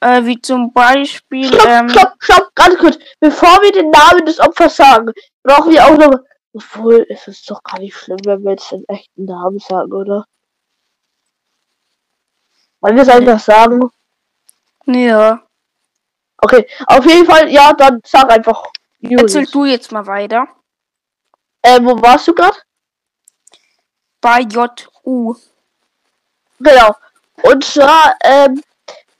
Äh, 0.00 0.24
wie 0.24 0.40
zum 0.40 0.72
Beispiel. 0.72 1.46
Stopp, 1.46 1.66
ähm, 1.66 1.88
stopp, 1.88 2.14
stopp, 2.18 2.54
ganz 2.54 2.78
kurz. 2.78 2.98
Bevor 3.20 3.60
wir 3.62 3.72
den 3.72 3.90
Namen 3.90 4.24
des 4.26 4.40
Opfers 4.40 4.76
sagen, 4.76 5.12
brauchen 5.42 5.70
wir 5.70 5.84
auch 5.84 5.96
noch. 5.96 6.18
Obwohl, 6.54 7.06
es 7.08 7.28
ist 7.28 7.50
doch 7.50 7.62
gar 7.62 7.78
nicht 7.78 7.96
schlimm, 7.96 8.18
wenn 8.24 8.42
wir 8.42 8.52
jetzt 8.52 8.72
den 8.72 8.84
echten 8.88 9.24
Namen 9.24 9.58
sagen, 9.58 9.92
oder? 9.92 10.26
Wollen 12.80 12.96
wir 12.96 13.02
es 13.02 13.08
einfach 13.08 13.38
sagen? 13.38 13.90
Ja. 14.86 15.42
Okay, 16.38 16.66
auf 16.86 17.06
jeden 17.06 17.24
Fall, 17.24 17.48
ja, 17.50 17.72
dann 17.72 18.00
sag 18.04 18.30
einfach. 18.30 18.66
Erzähl 19.00 19.18
Julius. 19.18 19.50
du 19.50 19.64
jetzt 19.64 19.92
mal 19.92 20.06
weiter. 20.06 20.48
Äh, 21.62 21.80
wo 21.82 22.00
warst 22.02 22.26
du 22.26 22.34
gerade? 22.34 22.56
Bei 24.22 24.40
JU. 24.40 25.34
Genau. 26.58 26.96
Und 27.42 27.64
zwar 27.64 28.16
ähm, 28.24 28.62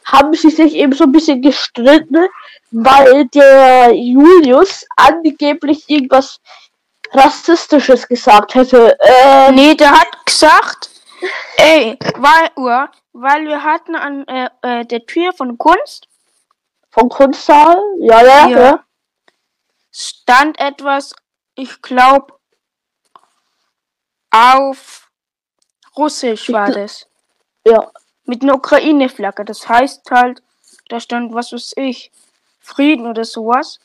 haben 0.06 0.32
sie 0.32 0.48
sich 0.48 0.74
eben 0.74 0.94
so 0.94 1.04
ein 1.04 1.12
bisschen 1.12 1.42
gestritten, 1.42 2.24
weil 2.70 3.26
der 3.26 3.92
Julius 3.94 4.86
angeblich 4.96 5.84
irgendwas 5.90 6.40
Rassistisches 7.12 8.08
gesagt 8.08 8.54
hätte. 8.54 8.96
Ähm, 9.00 9.54
Nee, 9.54 9.74
der 9.74 9.90
hat 9.90 10.24
gesagt, 10.24 10.88
ey, 11.58 11.98
weil, 12.16 12.88
weil 13.12 13.44
wir 13.46 13.62
hatten 13.62 13.94
an 13.94 14.26
äh, 14.26 14.48
äh, 14.62 14.86
der 14.86 15.04
Tür 15.04 15.34
von 15.34 15.58
Kunst 15.58 16.08
von 16.92 17.08
Kunstsaal? 17.08 17.76
Ja, 17.98 18.22
ja, 18.22 18.48
Ja. 18.48 18.60
ja. 18.60 18.84
stand 19.90 20.58
etwas, 20.60 21.14
ich 21.54 21.82
glaube, 21.82 22.34
auf 24.32 25.10
Russisch 25.96 26.50
war 26.50 26.70
das. 26.70 27.06
Ja. 27.66 27.90
Mit 28.24 28.42
einer 28.42 28.54
Ukraine-Flagge. 28.54 29.44
Das 29.44 29.68
heißt 29.68 30.10
halt, 30.10 30.42
da 30.88 31.00
stand, 31.00 31.34
was 31.34 31.52
weiß 31.52 31.74
ich, 31.76 32.10
Frieden 32.60 33.06
oder 33.06 33.24
sowas. 33.24 33.78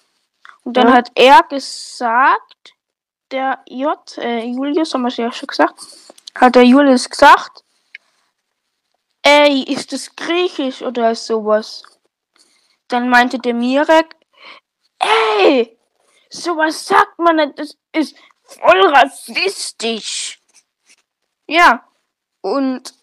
Und 0.63 0.77
dann 0.77 0.89
Ja. 0.89 0.95
hat 0.95 1.11
er 1.15 1.43
gesagt, 1.43 2.73
der 3.31 3.59
J, 3.67 4.17
äh, 4.17 4.45
Julius, 4.45 4.93
haben 4.93 5.01
wir 5.01 5.09
es 5.09 5.17
ja 5.17 5.31
schon 5.31 5.47
gesagt, 5.47 5.79
hat 6.35 6.55
der 6.55 6.63
Julius 6.63 7.09
gesagt, 7.09 7.63
ey, 9.21 9.63
ist 9.63 9.91
das 9.91 10.15
griechisch 10.15 10.81
oder 10.81 11.13
sowas? 11.15 11.83
Dann 12.87 13.09
meinte 13.09 13.39
der 13.39 13.53
Mirek, 13.53 14.15
ey, 14.99 15.77
sowas 16.29 16.85
sagt 16.85 17.19
man 17.19 17.35
nicht, 17.37 17.59
das 17.59 17.77
ist 17.91 18.15
voll 18.47 18.93
rassistisch. 18.93 20.39
Ja, 21.47 21.87
und 22.41 22.93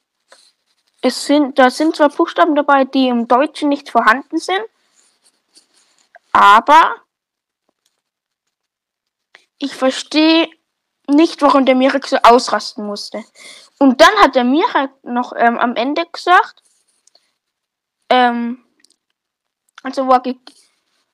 es 1.00 1.26
sind, 1.26 1.58
da 1.58 1.70
sind 1.70 1.96
zwar 1.96 2.08
Buchstaben 2.08 2.54
dabei, 2.54 2.84
die 2.84 3.08
im 3.08 3.28
Deutschen 3.28 3.68
nicht 3.68 3.90
vorhanden 3.90 4.38
sind, 4.38 4.64
aber 6.32 6.96
ich 9.58 9.74
verstehe 9.74 10.48
nicht, 11.08 11.42
warum 11.42 11.66
der 11.66 11.74
Mirek 11.74 12.06
so 12.06 12.16
ausrasten 12.16 12.86
musste. 12.86 13.24
Und 13.78 14.00
dann 14.00 14.14
hat 14.22 14.34
der 14.34 14.44
Mirek 14.44 14.90
noch 15.02 15.32
ähm, 15.36 15.58
am 15.58 15.76
Ende 15.76 16.06
gesagt, 16.10 16.62
ähm, 18.08 18.64
also 19.82 20.06
wo, 20.06 20.18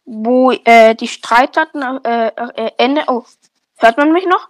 wo 0.05 0.53
äh, 0.53 0.95
die 0.95 1.09
Streit 1.09 1.57
hatten, 1.57 1.83
äh, 2.05 2.29
äh, 2.29 2.71
Ende, 2.79 3.05
oh, 3.09 3.25
hört 3.81 3.97
man 3.97 4.13
mich 4.13 4.27
noch? 4.27 4.49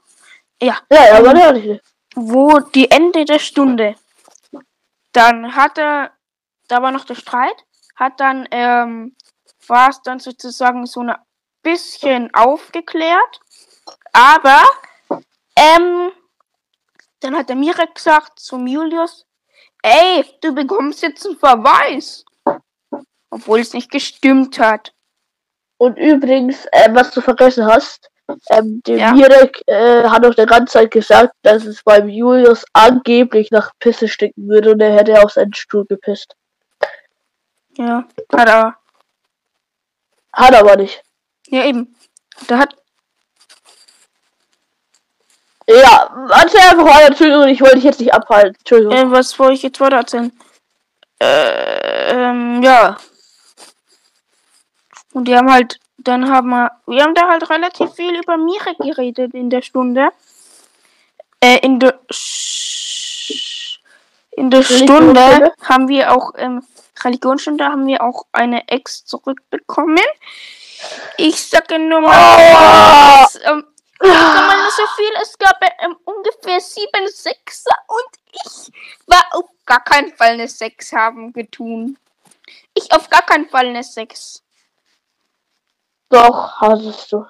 Ja, 0.63 0.79
Ja, 0.93 1.07
ja, 1.07 1.19
aber 1.19 1.35
der 1.35 1.53
nicht. 1.53 1.83
wo 2.15 2.59
die 2.61 2.91
Ende 2.91 3.25
der 3.25 3.39
Stunde. 3.39 3.95
Dann 5.13 5.57
hat 5.57 5.79
er, 5.79 6.13
da 6.69 6.83
war 6.83 6.93
noch 6.93 7.05
der 7.05 7.15
Streit, 7.15 7.65
hat 7.97 8.21
dann, 8.21 8.47
ähm, 8.51 9.17
war 9.67 9.91
es 9.91 10.03
dann 10.03 10.19
sozusagen 10.21 10.87
so 10.87 11.01
ein 11.01 11.15
bisschen 11.63 12.33
aufgeklärt, 12.35 13.41
aber, 14.13 14.63
ähm, 15.57 16.13
dann 17.21 17.37
hat 17.37 17.49
der 17.49 17.57
Mirek 17.57 17.95
gesagt 17.95 18.39
zum 18.41 18.67
Julius, 18.67 19.27
ey, 19.83 20.25
du 20.43 20.55
bekommst 20.55 21.03
jetzt 21.03 21.27
einen 21.27 21.37
Verweis. 21.39 22.25
Obwohl 23.33 23.61
es 23.61 23.75
nicht 23.75 23.91
gestimmt 23.91 24.59
hat. 24.59 24.93
Und 25.77 25.97
übrigens, 25.99 26.67
äh, 26.73 26.89
was 26.93 27.13
du 27.13 27.21
vergessen 27.21 27.65
hast, 27.65 28.10
ähm, 28.51 28.83
der 28.87 28.97
Ja. 28.97 29.13
Mirek 29.13 29.63
äh, 29.67 30.05
hat 30.05 30.25
auch 30.27 30.35
der 30.35 30.47
ganze 30.47 30.75
Zeit 30.75 30.91
gesagt, 30.91 31.35
dass 31.43 31.65
es 31.65 31.83
beim 31.83 32.09
Julius 32.09 32.65
angeblich 32.73 33.51
nach 33.51 33.71
Pisse 33.79 34.09
stinken 34.09 34.49
würde 34.49 34.73
und 34.73 34.81
er 34.81 34.95
hätte 34.95 35.23
auf 35.23 35.33
seinen 35.33 35.55
Stuhl 35.55 35.85
gepisst. 35.87 36.35
Ja, 37.77 38.05
hat 38.33 38.49
er. 38.49 38.77
Hat 40.33 40.55
aber 40.55 40.77
nicht. 40.77 41.03
Ja, 41.49 41.65
eben. 41.65 41.95
Da 42.47 42.59
hat. 42.59 42.77
Ja, 45.69 46.29
erzähl 46.31 46.61
einfach 46.61 46.85
weiter. 46.85 47.07
Entschuldigung, 47.09 47.49
ich 47.49 47.61
wollte 47.61 47.77
dich 47.77 47.85
jetzt 47.85 48.01
nicht 48.01 48.13
abhalten. 48.13 48.57
Entschuldigung. 48.59 48.93
Äh, 48.95 49.11
was 49.11 49.39
wollte 49.39 49.55
ich 49.55 49.63
jetzt 49.63 49.81
weiter 49.81 49.97
erzählen? 49.97 50.33
Äh, 51.21 52.13
ähm, 52.13 52.63
ja. 52.63 52.97
Und 55.13 55.27
die 55.27 55.37
haben 55.37 55.51
halt, 55.53 55.79
dann 56.05 56.31
haben 56.31 56.51
wir, 56.51 56.71
wir 56.87 57.03
haben 57.03 57.15
da 57.15 57.29
halt 57.29 57.49
relativ 57.51 57.93
viel 57.93 58.17
über 58.17 58.37
Mire 58.37 58.75
geredet 58.79 59.35
in 59.35 59.51
der 59.51 59.63
Stunde. 59.63 60.11
Äh, 61.41 61.59
in 61.59 61.81
der, 61.81 62.01
in 64.33 64.51
der 64.51 64.63
Stunde 64.63 65.53
haben 65.63 65.89
wir 65.89 66.13
auch, 66.13 66.33
ähm, 66.37 66.65
Religionsstunde 67.03 67.65
haben 67.65 67.87
wir 67.87 68.03
auch 68.03 68.25
eine 68.33 68.69
Ex 68.69 69.05
zurückbekommen. 69.05 70.05
Ich 71.17 71.43
sage 71.49 71.79
nur 71.79 72.01
mal, 72.01 73.27
es, 73.27 73.39
ähm, 73.45 73.67
ich 74.03 74.09
sag 74.09 74.47
mal 74.47 74.63
nur 74.63 74.71
so 74.71 74.83
viel, 74.97 75.13
es 75.23 75.37
gab 75.39 75.59
ähm, 75.83 75.97
ungefähr 76.05 76.61
sieben 76.61 77.09
Sechser 77.09 77.75
und 77.87 78.21
ich 78.33 78.73
war 79.07 79.25
auf 79.33 79.51
gar 79.67 79.83
keinen 79.85 80.15
Fall 80.15 80.31
eine 80.31 80.49
Sechs 80.49 80.93
haben 80.93 81.33
getun. 81.33 81.99
Ich 82.75 82.93
auf 82.93 83.09
gar 83.11 83.23
keinen 83.23 83.49
Fall 83.49 83.67
eine 83.67 83.85
Sechs. 83.85 84.43
Doch, 86.11 86.61
hattest 86.61 87.11
du. 87.13 87.25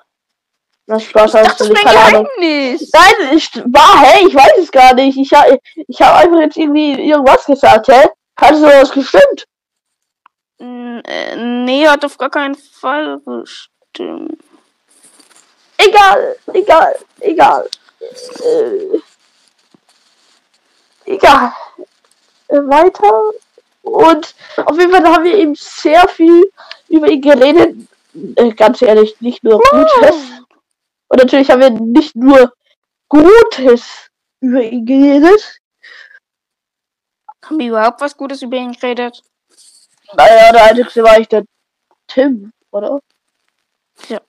Na, 0.86 0.98
Spaß 0.98 1.34
Ich 1.34 1.40
hast 1.40 1.60
dachte, 1.60 1.68
du 1.68 1.74
das 1.74 1.82
keine 1.84 1.98
ein 2.00 2.14
Ahnung. 2.14 2.28
Geheimnis. 2.36 2.90
Nein, 2.92 3.36
ich 3.36 3.50
war, 3.66 4.00
hä? 4.00 4.26
Ich 4.26 4.34
weiß 4.34 4.52
es 4.58 4.70
gar 4.72 4.94
nicht. 4.94 5.16
Ich, 5.18 5.32
ha- 5.32 5.46
ich 5.86 6.02
habe 6.02 6.16
einfach 6.18 6.40
jetzt 6.40 6.56
irgendwie 6.56 6.94
irgendwas 7.08 7.44
gesagt, 7.44 7.88
hä? 7.88 8.08
Hat 8.40 8.56
sowas 8.56 8.90
gestimmt? 8.90 9.44
N- 10.58 11.02
äh, 11.04 11.36
Nee, 11.36 11.86
hat 11.86 12.04
auf 12.04 12.16
gar 12.18 12.30
keinen 12.30 12.54
Fall 12.56 13.20
gestimmt. 13.24 14.42
Egal, 15.76 16.36
egal, 16.52 16.96
egal. 17.20 17.68
Äh, 18.00 18.98
egal. 21.04 21.52
Äh, 22.48 22.56
weiter. 22.56 23.30
Und 23.82 24.34
auf 24.56 24.78
jeden 24.78 24.90
Fall 24.92 25.04
haben 25.04 25.24
wir 25.24 25.34
eben 25.34 25.54
sehr 25.54 26.06
viel 26.08 26.50
über 26.88 27.08
ihn 27.08 27.20
geredet. 27.22 27.76
Äh, 28.14 28.52
ganz 28.52 28.82
ehrlich, 28.82 29.20
nicht 29.20 29.44
nur 29.44 29.60
Gutes. 29.70 30.16
Und 31.08 31.22
natürlich 31.22 31.50
haben 31.50 31.60
wir 31.60 31.70
nicht 31.70 32.16
nur 32.16 32.52
Gutes 33.08 34.08
über 34.40 34.62
ihn 34.62 34.86
geredet. 34.86 35.58
Haben 37.44 37.58
wir 37.58 37.68
überhaupt 37.68 38.00
was 38.00 38.16
Gutes 38.16 38.42
über 38.42 38.56
ihn 38.56 38.72
geredet? 38.72 39.22
Naja, 40.14 40.52
der 40.52 40.64
einzige 40.64 41.04
war 41.04 41.18
ich 41.18 41.28
der 41.28 41.44
Tim, 42.06 42.52
oder? 42.70 43.00
Ja. 44.08 44.20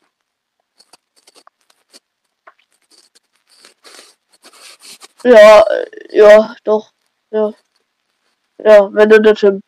Ja, 5.23 5.61
äh, 5.61 6.17
ja, 6.17 6.55
doch. 6.63 6.91
Ja. 7.31 7.53
Ja, 8.57 8.93
wenn 8.93 9.09
du 9.09 9.21
der 9.21 9.35
Tim. 9.35 9.61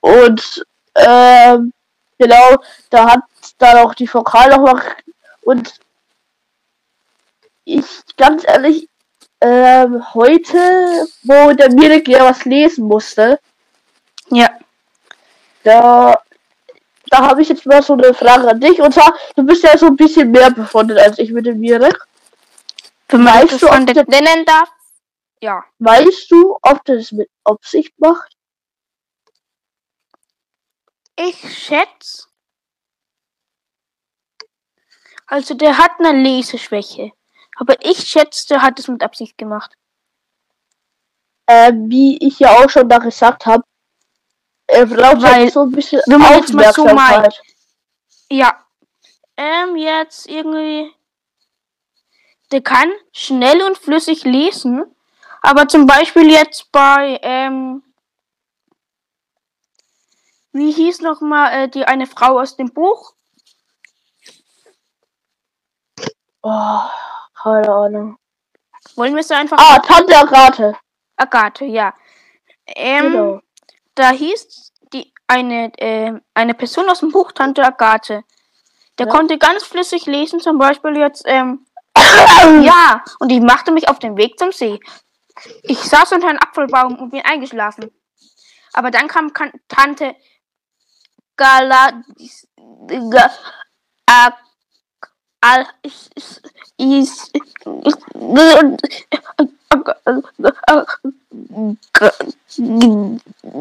Und, 0.00 0.64
ähm, 0.94 1.72
genau, 2.18 2.56
da 2.90 3.10
hat 3.12 3.20
dann 3.58 3.78
auch 3.78 3.94
die 3.94 4.12
Vokal 4.12 4.50
noch 4.50 4.58
mal 4.60 4.82
und 5.42 5.78
ich, 7.64 7.84
ganz 8.16 8.44
ehrlich, 8.46 8.88
ähm, 9.40 10.02
heute, 10.14 11.06
wo 11.24 11.52
der 11.52 11.70
Mirek 11.72 12.08
ja 12.08 12.24
was 12.24 12.44
lesen 12.44 12.86
musste, 12.86 13.38
Ja. 14.30 14.48
da, 15.62 16.20
da 17.10 17.18
habe 17.28 17.42
ich 17.42 17.48
jetzt 17.48 17.66
mal 17.66 17.82
so 17.82 17.92
eine 17.94 18.14
Frage 18.14 18.48
an 18.48 18.60
dich. 18.60 18.80
Und 18.80 18.92
zwar, 18.94 19.14
du 19.36 19.42
bist 19.44 19.62
ja 19.62 19.76
so 19.76 19.86
ein 19.86 19.96
bisschen 19.96 20.30
mehr 20.30 20.50
befreundet 20.50 20.98
als 20.98 21.18
ich 21.18 21.30
mit 21.32 21.46
dem 21.46 21.58
Mirek. 21.60 21.96
Weißt 23.08 23.52
das 23.52 23.60
du, 23.60 23.68
ob 23.68 23.86
der- 23.86 24.04
den 24.04 24.24
nennen 24.24 24.44
darf? 24.44 24.68
Ja. 25.40 25.64
Weißt 25.78 26.30
du, 26.30 26.56
ob 26.62 26.84
das 26.84 27.12
mit 27.12 27.28
Absicht 27.44 27.92
macht? 27.98 28.32
Ich 31.16 31.38
schätze. 31.58 32.26
Also 35.26 35.54
der 35.54 35.78
hat 35.78 35.92
eine 35.98 36.12
Leseschwäche. 36.12 37.12
Aber 37.56 37.74
ich 37.84 37.98
schätze, 38.08 38.48
der 38.48 38.62
hat 38.62 38.78
es 38.78 38.86
mit 38.88 39.02
Absicht 39.02 39.36
gemacht. 39.38 39.76
Äh, 41.46 41.72
wie 41.74 42.18
ich 42.18 42.38
ja 42.38 42.50
auch 42.50 42.68
schon 42.68 42.88
da 42.88 42.98
gesagt 42.98 43.46
habe, 43.46 43.64
er 44.66 44.86
braucht 44.86 45.22
Weil, 45.22 45.32
halt 45.32 45.52
so 45.52 45.62
ein 45.62 45.70
bisschen 45.70 46.02
wenn 46.06 46.20
man 46.20 46.34
jetzt 46.34 46.52
mal 46.52 46.72
so 46.72 46.82
Aufmerksamkeit. 46.82 47.40
Ja. 48.30 48.66
Ähm, 49.36 49.76
jetzt 49.76 50.28
irgendwie. 50.28 50.92
Der 52.52 52.62
kann 52.62 52.90
schnell 53.12 53.62
und 53.62 53.78
flüssig 53.78 54.24
lesen. 54.24 54.84
Aber 55.42 55.68
zum 55.68 55.86
Beispiel 55.86 56.30
jetzt 56.30 56.70
bei, 56.72 57.18
ähm. 57.22 57.82
Wie 60.56 60.72
hieß 60.72 61.02
nochmal 61.02 61.52
äh, 61.52 61.68
die 61.68 61.84
eine 61.84 62.06
Frau 62.06 62.40
aus 62.40 62.56
dem 62.56 62.72
Buch? 62.72 63.12
Oh, 66.42 66.80
keine 67.42 67.68
Ahnung. 67.68 68.16
Wollen 68.94 69.14
wir 69.14 69.20
es 69.20 69.30
einfach. 69.30 69.58
Ah, 69.58 69.78
Tante 69.80 70.16
Agathe. 70.16 70.74
Agathe, 71.16 71.66
ja. 71.66 71.92
Ähm, 72.68 73.12
Genau. 73.12 73.40
da 73.94 74.10
hieß 74.12 74.72
die 74.94 75.12
eine, 75.26 75.72
ähm, 75.76 76.22
eine 76.32 76.54
Person 76.54 76.88
aus 76.88 77.00
dem 77.00 77.10
Buch 77.10 77.32
Tante 77.32 77.62
Agathe. 77.62 78.24
Der 78.98 79.06
Ja. 79.06 79.12
konnte 79.12 79.36
ganz 79.36 79.62
flüssig 79.64 80.06
lesen, 80.06 80.40
zum 80.40 80.56
Beispiel 80.56 80.96
jetzt, 80.96 81.24
ähm, 81.26 81.66
ja, 82.62 83.04
und 83.18 83.28
die 83.28 83.40
machte 83.40 83.72
mich 83.72 83.90
auf 83.90 83.98
den 83.98 84.16
Weg 84.16 84.38
zum 84.38 84.52
See. 84.52 84.80
Ich 85.64 85.80
saß 85.80 86.12
unter 86.12 86.28
einem 86.28 86.38
Apfelbaum 86.38 86.96
und 86.98 87.10
bin 87.10 87.22
eingeschlafen. 87.26 87.90
Aber 88.72 88.90
dann 88.90 89.08
kam 89.08 89.32
Tante 89.68 90.16
Gala. 91.36 92.02
Ga, 93.10 93.30
a, 94.08 94.30
al, 95.42 95.66
is, 95.82 96.10
is, 96.78 97.30
is, 97.84 97.96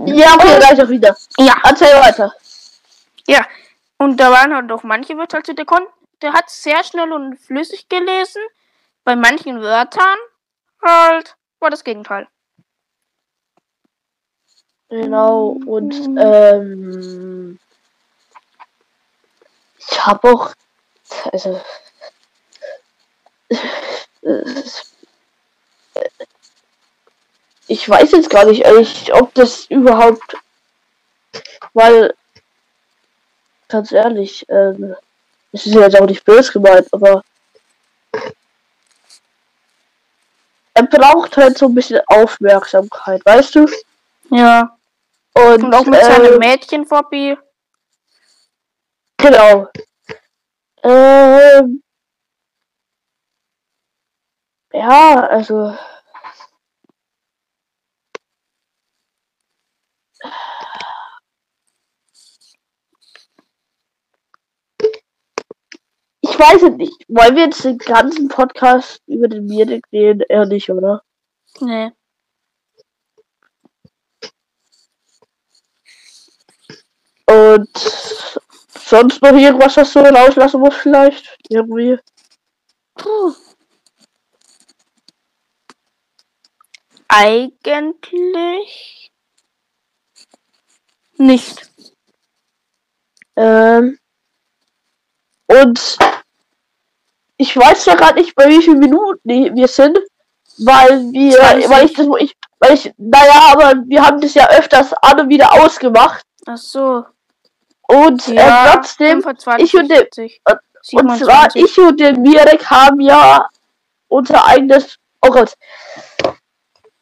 Ja, 0.06 0.36
okay, 0.36 0.58
gleich 0.60 0.82
auch 0.82 0.90
wieder. 0.90 1.16
ja. 1.38 1.56
Erzähl 1.64 2.00
weiter. 2.00 2.34
Ja, 3.28 3.46
und 3.98 4.18
da 4.18 4.32
waren 4.32 4.54
halt 4.54 4.72
auch 4.72 4.84
manche 4.84 5.18
Wörter, 5.18 5.38
also 5.38 5.54
der, 5.54 5.66
kon 5.66 5.86
der 6.22 6.34
hat 6.34 6.50
sehr 6.50 6.84
schnell 6.84 7.12
und 7.12 7.38
flüssig 7.38 7.90
gelesen. 7.90 8.42
Bei 9.04 9.16
manchen 9.16 9.62
Wörtern 9.62 10.18
halt 10.84 11.36
war 11.60 11.70
das 11.70 11.84
Gegenteil. 11.84 12.28
Genau, 14.90 15.48
und 15.66 15.94
ähm, 16.18 17.60
ich 19.90 20.06
habe 20.06 20.30
auch, 20.30 20.54
also, 21.32 21.62
ich 27.68 27.90
weiß 27.90 28.12
jetzt 28.12 28.30
gar 28.30 28.46
nicht, 28.46 28.62
ehrlich, 28.64 29.14
ob 29.14 29.34
das 29.34 29.66
überhaupt, 29.66 30.36
weil, 31.74 32.14
ganz 33.68 33.92
ehrlich, 33.92 34.46
ähm, 34.50 34.96
das 35.52 35.66
ist 35.66 35.74
jetzt 35.74 36.00
auch 36.00 36.06
nicht 36.06 36.26
böse 36.26 36.52
gemeint, 36.52 36.88
aber 36.92 37.24
er 40.74 40.84
braucht 40.84 41.38
halt 41.38 41.58
so 41.58 41.68
ein 41.68 41.76
bisschen 41.76 42.02
Aufmerksamkeit, 42.08 43.26
weißt 43.26 43.56
du? 43.56 43.66
Ja. 44.30 44.76
Und, 45.34 45.64
Und 45.64 45.74
auch 45.74 45.86
mit 45.86 46.02
seinem 46.04 46.34
ähm, 46.34 46.40
Mädchenphobie. 46.40 47.38
Genau. 49.26 49.68
Ähm, 50.84 51.82
ja, 54.72 55.28
also. 55.28 55.76
Ich 66.22 66.40
weiß 66.40 66.62
es 66.62 66.76
nicht. 66.76 66.94
Wollen 67.08 67.36
wir 67.36 67.46
jetzt 67.46 67.64
den 67.64 67.80
ganzen 67.80 68.28
Podcast 68.28 69.02
über 69.08 69.28
den 69.28 69.48
Mirnik 69.48 69.86
reden? 69.92 70.22
Eher 70.30 70.46
nicht, 70.46 70.70
oder? 70.70 71.02
Nee. 71.62 71.92
Und 77.28 78.40
sonst 78.78 79.22
noch 79.22 79.34
irgendwas, 79.34 79.78
was 79.78 79.94
du 79.94 80.00
rauslassen 80.00 80.60
musst, 80.60 80.78
vielleicht? 80.78 81.38
Irgendwie. 81.50 81.98
Puh. 82.96 83.34
Eigentlich 87.08 89.12
nicht. 91.18 91.70
Ähm, 93.36 93.98
Und 95.48 95.98
ich 97.38 97.56
weiß 97.56 97.86
ja 97.86 97.96
gerade 97.96 98.20
nicht, 98.20 98.36
bei 98.36 98.48
wie 98.48 98.62
vielen 98.62 98.80
Minuten 98.80 99.20
wir 99.24 99.68
sind, 99.68 99.98
weil 100.58 101.12
wir, 101.12 101.38
20. 101.38 101.70
weil 101.70 101.86
ich 101.86 101.94
das, 101.94 102.08
ich, 102.20 102.36
weil 102.60 102.74
ich, 102.74 102.94
naja, 102.98 103.52
aber 103.52 103.84
wir 103.88 104.06
haben 104.06 104.22
das 104.22 104.34
ja 104.34 104.48
öfters 104.50 104.94
an 104.94 105.20
und 105.22 105.30
wieder 105.30 105.54
ausgemacht. 105.54 106.24
Ach 106.46 106.58
so. 106.58 107.06
Und 107.88 108.28
Ja, 108.28 108.66
äh, 108.66 108.72
trotzdem, 108.74 109.22
25, 109.22 109.64
ich 109.74 109.80
und 109.80 109.88
70, 109.92 110.42
und 110.46 111.18
zwar 111.18 111.50
27. 111.52 111.64
ich 111.64 111.78
und 111.78 112.00
der 112.00 112.18
Mirek 112.18 112.66
haben 112.70 113.00
ja 113.00 113.48
unser 114.08 114.46
eigenes, 114.46 114.98
oh 115.22 115.30
Gott, 115.30 115.54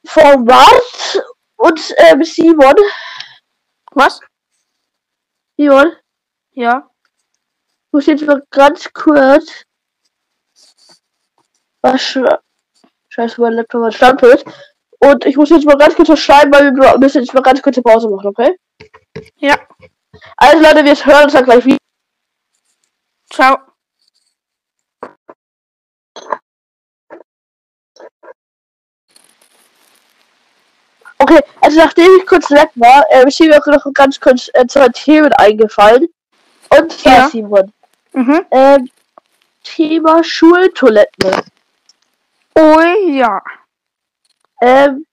Format 0.06 1.24
und 1.56 1.94
ähm, 1.98 2.24
Simon, 2.24 2.76
Was? 3.92 4.20
Simon, 5.58 5.94
Ja. 6.52 6.90
ich 7.88 7.94
muss 7.94 8.06
jetzt 8.08 8.26
mal 8.26 8.44
ganz 8.50 8.92
kurz 8.92 9.64
was 11.82 12.02
sch 12.02 12.20
Scheiße, 13.10 13.40
mein 13.42 13.54
Laptop 13.54 13.84
hat 13.84 13.94
Standbild. 13.94 14.44
Und 15.00 15.26
ich 15.26 15.36
muss 15.38 15.50
jetzt 15.52 15.66
mal 15.66 15.78
ganz 15.78 15.94
kurz 15.94 16.10
was 16.10 16.20
schreiben, 16.20 16.52
weil 16.52 16.74
wir 16.74 16.98
müssen 16.98 17.22
jetzt 17.22 17.34
mal 17.34 17.42
ganz 17.42 17.62
kurze 17.62 17.84
Pause 17.84 18.10
machen, 18.10 18.28
okay? 18.28 18.58
Ja. 19.36 19.56
Also 20.38 20.62
Leute, 20.62 20.84
wir 20.86 20.96
hören 20.96 21.24
uns 21.26 21.34
dann 21.34 21.46
gleich 21.46 21.66
wieder. 21.66 21.78
Ciao. 23.32 23.58
Okay, 31.20 31.40
also 31.62 31.78
nachdem 31.78 32.10
ich 32.20 32.26
kurz 32.26 32.50
weg 32.52 32.70
war, 32.76 33.04
äh, 33.12 33.28
ist 33.28 33.40
mir 33.40 33.58
auch 33.58 33.66
noch 33.68 33.86
ganz 33.94 34.20
kurz 34.20 34.50
äh, 34.54 34.66
zwei 34.68 34.90
Themen 34.90 35.32
eingefallen. 35.34 36.08
Und 36.70 36.92
zwar, 36.92 37.14
Ja. 37.14 37.30
Simon, 37.30 37.72
Mhm. 38.14 38.46
ähm, 38.52 38.90
Thema 39.64 40.24
Schultoiletten. 40.24 41.44
Oh 42.56 42.80
ja. 43.08 43.42
Ähm, 44.62 45.06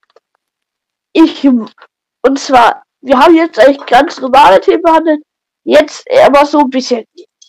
ich, 1.13 1.45
und 1.47 2.39
zwar, 2.39 2.83
wir 3.03 3.19
haben 3.19 3.35
jetzt 3.35 3.59
eigentlich 3.59 3.87
ganz 3.87 4.21
normale 4.21 4.61
Themen 4.61 4.83
behandelt, 4.83 5.23
jetzt 5.65 6.07
aber 6.25 6.47
so 6.47 6.61
ein 6.61 6.71
bisschen, 6.71 7.05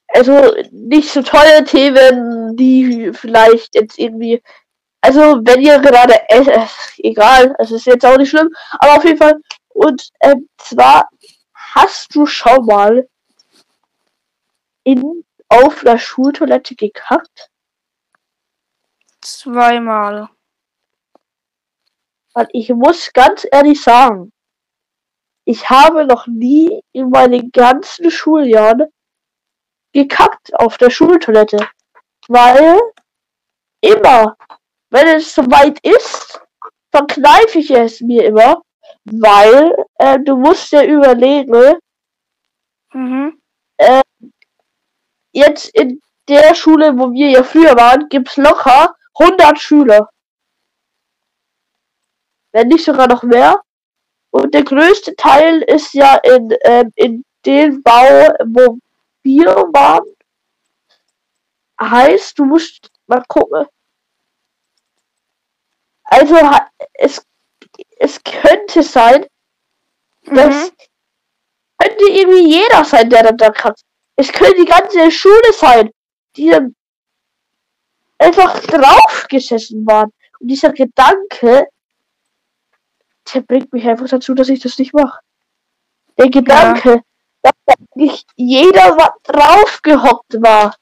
also 0.07 0.53
nicht 0.71 1.09
so 1.09 1.21
tolle 1.21 1.63
Themen, 1.63 2.55
die 2.55 3.11
vielleicht 3.13 3.75
jetzt 3.75 3.99
irgendwie, 3.99 4.41
also 5.01 5.39
wenn 5.43 5.61
ihr 5.61 5.79
gerade, 5.79 6.15
äh, 6.29 6.67
egal, 6.97 7.55
es 7.59 7.71
ist 7.71 7.85
jetzt 7.85 8.05
auch 8.05 8.17
nicht 8.17 8.29
schlimm, 8.29 8.49
aber 8.79 8.97
auf 8.97 9.03
jeden 9.03 9.17
Fall, 9.17 9.39
und 9.69 10.09
ähm, 10.21 10.47
zwar, 10.57 11.09
hast 11.53 12.13
du 12.15 12.25
schon 12.25 12.65
mal 12.65 13.07
in, 14.83 15.23
auf 15.49 15.81
der 15.81 15.97
Schultoilette 15.97 16.75
gekackt? 16.75 17.49
Zweimal. 19.21 20.29
Weil 22.33 22.47
ich 22.53 22.69
muss 22.69 23.11
ganz 23.13 23.45
ehrlich 23.51 23.81
sagen, 23.81 24.31
ich 25.51 25.69
habe 25.69 26.05
noch 26.05 26.27
nie 26.27 26.81
in 26.93 27.09
meinen 27.09 27.51
ganzen 27.51 28.09
Schuljahren 28.09 28.87
gekackt 29.93 30.53
auf 30.55 30.77
der 30.77 30.89
Schultoilette. 30.89 31.67
Weil 32.29 32.79
immer, 33.81 34.37
wenn 34.89 35.07
es 35.17 35.35
soweit 35.35 35.77
ist, 35.85 36.41
verkneife 36.91 37.59
ich 37.59 37.71
es 37.71 37.99
mir 37.99 38.23
immer. 38.25 38.61
Weil 39.03 39.75
äh, 39.95 40.19
du 40.19 40.37
musst 40.37 40.71
ja 40.71 40.83
überlegen, 40.85 41.79
Mhm. 42.93 43.41
jetzt 45.33 45.69
in 45.75 46.01
der 46.27 46.53
Schule, 46.55 46.97
wo 46.97 47.11
wir 47.13 47.29
ja 47.29 47.43
früher 47.43 47.75
waren, 47.77 48.09
gibt's 48.09 48.35
locker 48.37 48.95
100 49.19 49.59
Schüler. 49.59 50.09
Wenn 52.53 52.67
nicht 52.67 52.83
sogar 52.83 53.07
noch 53.07 53.23
mehr. 53.23 53.61
Und 54.31 54.53
der 54.53 54.63
größte 54.63 55.15
Teil 55.15 55.61
ist 55.63 55.93
ja 55.93 56.15
in, 56.15 56.55
ähm, 56.63 56.91
in 56.95 57.25
dem 57.45 57.83
Bau, 57.83 58.33
wo 58.45 58.77
wir 59.23 59.45
waren. 59.73 60.05
Heißt, 61.79 62.37
du 62.39 62.45
musst 62.45 62.91
mal 63.07 63.23
gucken. 63.27 63.65
Also, 66.03 66.35
es, 66.93 67.25
es 67.97 68.23
könnte 68.23 68.83
sein, 68.83 69.25
Mhm. 70.23 70.69
könnte 71.79 72.05
irgendwie 72.09 72.47
jeder 72.47 72.85
sein, 72.85 73.09
der 73.09 73.23
dann 73.23 73.37
da 73.37 73.49
kackt. 73.49 73.81
Es 74.15 74.31
könnte 74.31 74.55
die 74.61 74.65
ganze 74.69 75.09
Schule 75.11 75.53
sein, 75.53 75.89
die 76.35 76.49
dann 76.49 76.75
einfach 78.19 78.59
draufgesessen 78.61 79.85
waren. 79.87 80.11
Und 80.39 80.47
dieser 80.47 80.71
Gedanke, 80.71 81.67
der 83.33 83.41
bringt 83.41 83.73
mich 83.73 83.87
einfach 83.87 84.07
dazu, 84.07 84.33
dass 84.33 84.49
ich 84.49 84.59
das 84.59 84.77
nicht 84.77 84.93
mache. 84.93 85.19
Der 86.17 86.29
Gedanke, 86.29 87.03
dass 87.41 87.53
da 87.65 87.73
nicht 87.95 88.27
jeder 88.35 89.15
draufgehockt 89.23 90.41
war. 90.41 90.75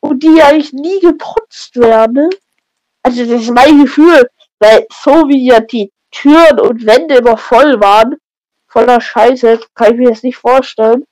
Und 0.00 0.22
die 0.22 0.42
eigentlich 0.42 0.72
nie 0.72 1.00
geputzt 1.00 1.76
werden. 1.76 2.30
Also 3.02 3.24
das 3.24 3.42
ist 3.42 3.50
mein 3.50 3.82
Gefühl, 3.82 4.28
weil 4.58 4.86
so 4.90 5.28
wie 5.28 5.46
ja 5.46 5.60
die 5.60 5.92
Türen 6.10 6.60
und 6.60 6.86
Wände 6.86 7.16
immer 7.16 7.36
voll 7.36 7.80
waren, 7.80 8.16
voller 8.66 9.00
Scheiße, 9.00 9.60
kann 9.74 9.92
ich 9.92 9.98
mir 9.98 10.10
das 10.10 10.22
nicht 10.22 10.36
vorstellen. 10.36 11.04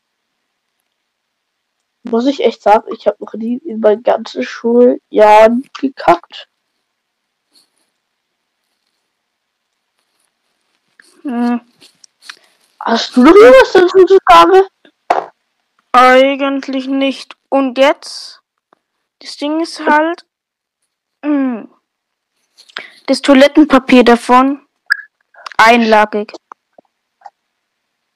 Muss 2.02 2.26
ich 2.26 2.40
echt 2.40 2.62
sagen, 2.62 2.92
ich 2.94 3.06
habe 3.06 3.16
noch 3.20 3.34
nie 3.34 3.58
in 3.58 3.80
meinen 3.80 4.02
ganzen 4.02 4.42
Schuljahren 4.42 5.68
gekackt. 5.78 6.49
Mhm. 11.22 11.60
Hast 12.80 13.16
du 13.16 13.22
noch 13.22 13.34
irgendwas 13.34 13.72
dazu 13.72 14.04
zu 14.04 14.18
sagen? 14.28 14.62
Eigentlich 15.92 16.86
nicht. 16.86 17.36
Und 17.48 17.78
jetzt? 17.78 18.40
Das 19.20 19.36
Ding 19.36 19.60
ist 19.60 19.80
halt. 19.80 20.24
mh, 21.22 21.68
Das 23.06 23.20
Toilettenpapier 23.22 24.04
davon 24.04 24.66
einlagig. 25.58 26.32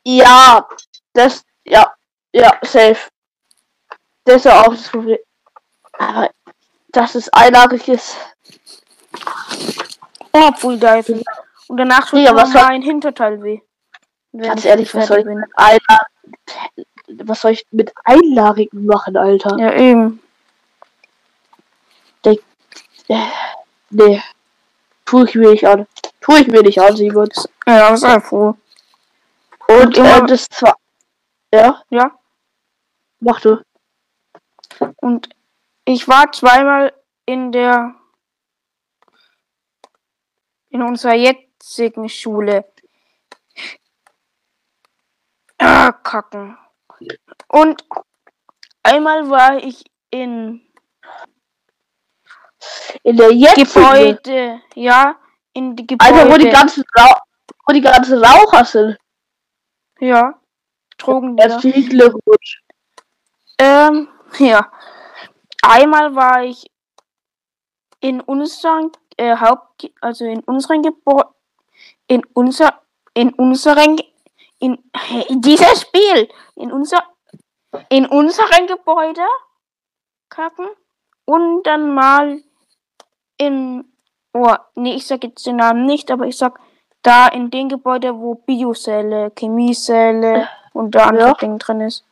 Ja, 0.06 0.66
das, 1.12 1.44
ja, 1.64 1.92
ja, 2.32 2.58
safe. 2.62 3.08
Das 4.24 4.36
ist 4.36 4.44
ja 4.44 4.62
auch 4.62 4.68
das 4.74 4.88
Problem. 4.88 5.18
Aber, 5.98 6.30
dass 6.88 7.14
es 7.14 7.28
einlagig 7.30 7.88
ist. 7.88 8.16
Oh, 10.32 10.50
Pfui 10.52 10.78
Teufel. 10.78 11.22
Und 11.74 11.78
danach 11.78 12.08
tut 12.08 12.20
Ja, 12.20 12.36
was 12.36 12.52
soll- 12.52 12.62
mein 12.62 12.82
Hinterteil 12.82 13.42
weh. 13.42 13.60
Ganz 14.32 14.60
ich 14.60 14.66
ehrlich, 14.70 14.94
was 14.94 15.08
soll 15.08 15.18
ich 15.18 15.24
mit 15.24 15.44
einlagigen, 15.56 17.26
was 17.28 17.40
soll 17.40 17.50
ich 17.50 17.66
mit 17.72 17.92
einlagigen 18.04 18.86
machen, 18.86 19.16
Alter? 19.16 19.58
Ja, 19.58 19.72
eben. 19.74 20.20
Äh, 22.24 22.36
Nee. 23.90 24.22
Tu 25.04 25.24
ich 25.24 25.34
mir 25.34 25.50
nicht 25.50 25.66
an. 25.66 25.88
Tu 26.20 26.36
ich 26.36 26.46
mir 26.46 26.62
nicht 26.62 26.80
an, 26.80 26.96
Simon. 26.96 27.28
Ja, 27.66 27.96
sei 27.96 28.20
froh. 28.20 28.54
Und 29.66 29.96
immer- 29.98 30.22
äh, 30.22 30.26
das 30.26 30.46
zwar. 30.48 30.76
Ja, 31.52 31.82
Ja. 31.90 32.16
mach 33.18 33.40
du. 33.40 33.60
Und 35.00 35.28
ich 35.84 36.06
war 36.06 36.30
zweimal 36.30 36.92
in 37.26 37.50
der 37.50 37.96
in 40.70 40.82
unserer 40.82 41.14
jetzigen 41.64 42.08
Schule. 42.08 42.64
Ah, 45.58 45.92
kacken. 45.92 46.58
Und 47.48 47.84
einmal 48.82 49.30
war 49.30 49.56
ich 49.56 49.84
in 50.10 50.60
In 53.02 53.16
der 53.16 53.32
jetzigen. 53.32 53.64
Gebäude, 53.66 54.60
ja, 54.74 55.16
in 55.52 55.74
die 55.76 55.86
Gebäude. 55.86 56.14
Alter, 56.14 56.30
wo 56.32 56.36
die 56.38 56.50
ganzen 56.50 56.84
Rauch, 56.98 57.20
wo 57.66 57.72
die 57.72 57.80
ganzen 57.80 58.22
Raucher 58.22 58.64
sind. 58.64 58.98
ja, 60.00 60.34
Drogendealer. 60.98 61.52
Herzlichen 61.54 61.88
Glückwunsch. 61.88 62.62
Ähm, 63.58 64.08
ja. 64.38 64.70
Einmal 65.62 66.14
war 66.14 66.42
ich 66.44 66.70
in 68.00 68.20
unserem 68.20 68.92
äh, 69.16 69.36
Haupt, 69.36 69.90
also 70.00 70.24
in 70.26 70.40
unserem 70.40 70.82
Gebäude, 70.82 71.28
in 72.06 72.22
unser, 72.34 72.80
in 73.14 73.32
unseren, 73.34 74.00
in, 74.58 74.78
in 75.28 75.40
dieses 75.40 75.82
Spiel, 75.82 76.28
in 76.56 76.72
unser, 76.72 77.02
in 77.88 78.06
unseren 78.06 78.66
Gebäude 78.66 79.24
kacken 80.28 80.68
und 81.24 81.62
dann 81.64 81.94
mal 81.94 82.42
in, 83.36 83.84
oh, 84.32 84.54
nee, 84.74 84.94
ich 84.94 85.06
sag 85.06 85.24
jetzt 85.24 85.46
den 85.46 85.56
Namen 85.56 85.86
nicht, 85.86 86.10
aber 86.10 86.26
ich 86.26 86.36
sag 86.36 86.58
da 87.02 87.28
in 87.28 87.50
dem 87.50 87.68
Gebäude, 87.68 88.18
wo 88.18 88.34
Biosäle, 88.34 89.32
Chemiesäle 89.38 90.48
und 90.72 90.94
da 90.94 91.06
andere 91.06 91.28
Ja. 91.28 91.34
Ding 91.34 91.58
drin 91.58 91.80
ist. 91.80 92.04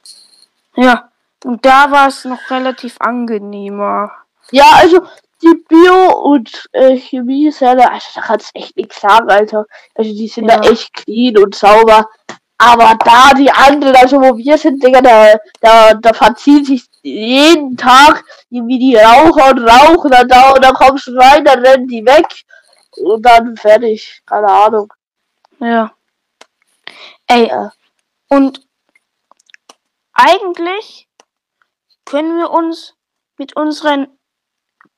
Ja, 0.77 1.11
Und 1.45 1.65
da 1.67 1.91
war 1.91 2.09
es 2.09 2.25
noch 2.25 2.51
relativ 2.51 3.01
angenehmer. 3.01 4.13
Ja, 4.51 4.65
also 4.75 5.03
die 5.43 5.55
Bio- 5.69 6.17
und 6.23 6.69
äh, 6.73 6.97
Chemie 6.97 7.49
ist 7.49 7.61
ja, 7.61 7.75
da- 7.75 7.89
also 7.89 8.07
da 8.15 8.21
kannst 8.23 8.55
du 8.55 8.61
echt 8.61 8.77
nichts 8.77 9.01
sagen, 9.01 9.31
Alter. 9.31 9.67
Also 9.95 10.11
die 10.13 10.29
sind 10.29 10.49
Ja. 10.49 10.59
da 10.59 10.69
echt 10.71 10.93
clean 10.95 11.37
und 11.39 11.55
sauber. 11.55 12.09
Aber 12.59 12.95
da 13.05 13.35
die 13.37 13.51
anderen, 13.51 13.97
also 13.97 14.21
wo 14.21 14.37
wir 14.37 14.57
sind, 14.57 14.83
Digga, 14.85 15.01
da, 15.01 15.35
da, 15.61 15.95
da 15.95 16.13
verziehen 16.13 16.65
sich 16.65 16.85
jeden 17.03 17.77
Tag 17.77 18.25
irgendwie 18.51 18.79
die 18.79 18.95
Raucher 18.97 19.51
und 19.51 19.69
rauchen 19.69 20.11
dann 20.13 20.29
da 20.29 20.53
und 20.53 20.63
dann 20.65 20.75
kommst 20.75 21.09
du 21.09 21.17
rein, 21.19 21.45
dann 21.45 21.65
rennen 21.67 21.89
die 21.89 22.07
weg 22.07 22.27
und 22.99 23.23
dann 23.27 23.57
fertig. 23.57 24.23
Keine 24.27 24.47
Ahnung. 24.49 24.93
Ja. 25.59 25.93
Ey, 27.27 27.49
Ja. 27.49 27.73
und 28.29 28.65
eigentlich 30.13 31.09
können 32.05 32.37
wir 32.37 32.51
uns 32.51 32.95
mit 33.39 33.57
unseren 33.57 34.07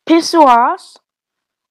Pissoirs 0.05 1.01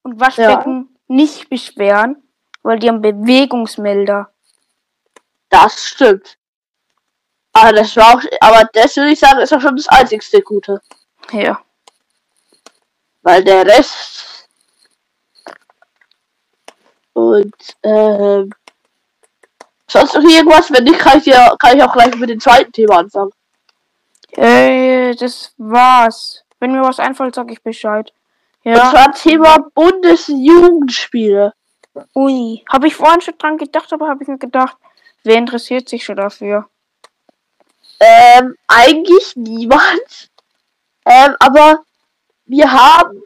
und 0.03 0.19
Waschbecken 0.19 0.97
nicht 1.07 1.49
beschweren, 1.49 2.21
weil 2.61 2.79
die 2.79 2.89
haben 2.89 3.01
Bewegungsmelder. 3.01 4.31
Das 5.49 5.85
stimmt. 5.85 6.37
Aber 7.53 7.71
das 7.71 7.95
war 7.95 8.15
auch, 8.15 8.23
aber 8.41 8.67
das 8.73 8.95
würde 8.97 9.11
ich 9.11 9.19
sagen, 9.19 9.39
ist 9.39 9.53
auch 9.53 9.61
schon 9.61 9.75
das 9.75 9.87
einzigste 9.87 10.41
Gute. 10.41 10.81
Ja. 11.31 11.61
Weil 13.21 13.43
der 13.43 13.65
Rest 13.65 14.23
und 17.13 17.55
ähm, 17.83 18.51
sonst 19.87 20.15
noch 20.15 20.23
irgendwas, 20.23 20.71
wenn 20.71 20.83
nicht, 20.83 20.99
kann 20.99 21.19
ich, 21.19 21.25
dir, 21.25 21.55
kann 21.59 21.77
ich 21.77 21.83
auch 21.83 21.93
gleich 21.93 22.15
mit 22.15 22.29
dem 22.29 22.39
zweiten 22.39 22.71
Thema 22.71 22.97
anfangen. 22.97 23.31
Äh, 24.31 25.15
das 25.15 25.53
war's. 25.57 26.43
Wenn 26.59 26.71
mir 26.71 26.81
was 26.81 26.99
einfällt, 26.99 27.35
sag 27.35 27.51
ich 27.51 27.61
Bescheid. 27.61 28.11
Und 28.63 28.71
Ja. 28.75 28.89
zwar 28.91 29.11
Thema 29.13 29.57
Bundesjugendspiele. 29.73 31.53
Ui. 32.15 32.63
Habe 32.71 32.87
ich 32.87 32.95
vorhin 32.95 33.21
schon 33.21 33.37
dran 33.37 33.57
gedacht, 33.57 33.91
aber 33.93 34.07
habe 34.07 34.23
ich 34.23 34.27
mir 34.29 34.37
gedacht, 34.37 34.77
wer 35.23 35.35
interessiert 35.37 35.89
sich 35.89 36.03
schon 36.05 36.15
dafür? 36.15 36.67
Ähm, 37.99 38.55
eigentlich 38.67 39.35
niemand. 39.35 40.29
Ähm, 41.05 41.35
aber 41.39 41.83
wir 42.45 42.71
haben, 42.71 43.21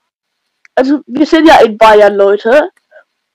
also 0.76 1.02
wir 1.06 1.26
sind 1.26 1.48
ja 1.48 1.60
in 1.62 1.78
Bayern, 1.78 2.16
Leute. 2.16 2.72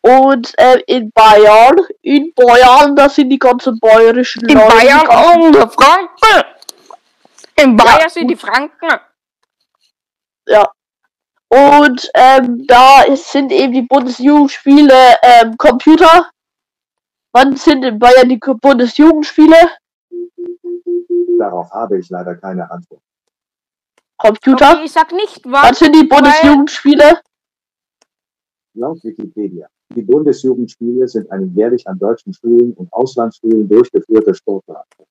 Und 0.01 0.53
ähm, 0.59 0.81
in 0.89 1.11
Bayern, 1.13 1.77
in 2.03 2.33
Bayern, 2.35 2.97
da 2.97 3.09
sind 3.09 3.31
die 3.31 3.39
ganzen 3.39 3.79
bayerischen 3.79 4.49
In 4.49 4.57
Leute. 4.59 4.69
die 4.69 4.85
Bayern 4.85 5.41
und 5.45 5.55
die 5.55 5.59
Franken. 5.61 6.45
In 7.57 7.77
Bayern 7.77 8.01
Ja, 8.01 8.09
sind 8.09 8.29
die 8.29 8.37
Franken. 8.37 9.01
Ja. 10.49 10.69
Und 11.53 12.11
ähm, 12.15 12.67
da 12.67 13.03
ist, 13.03 13.31
sind 13.31 13.53
eben 13.53 13.75
die 13.75 13.83
Bundesjugendspiele 13.83 14.95
ähm, 15.23 15.55
Computer. 15.59 16.31
Wann 17.33 17.57
sind 17.57 17.85
in 17.85 17.99
Bayern 17.99 18.31
die 18.31 18.39
Bundesjugendspiele? 18.39 19.57
Darauf 21.39 21.71
habe 21.73 21.99
ich 21.99 22.09
leider 22.09 22.37
keine 22.37 22.71
Antwort. 22.71 23.03
Computer. 24.17 24.73
Okay, 24.73 24.85
ich 24.85 24.93
sag 24.93 25.13
nicht 25.13 25.45
Wann 25.45 25.53
wann. 25.53 25.75
sind 25.75 25.95
die 25.95 26.05
Bundesjugendspiele? 26.07 27.21
Laut 28.73 29.05
Wikipedia. 29.05 29.69
Die 29.95 30.03
Bundesjugendspiele 30.03 31.07
sind 31.07 31.31
eine 31.31 31.45
jährlich 31.47 31.87
an 31.87 31.99
deutschen 31.99 32.33
Schulen 32.33 32.73
und 32.73 32.91
Auslandsschulen 32.95 33.69
durchgeführte 33.69 34.35
Sportveranstaltung. 34.35 35.07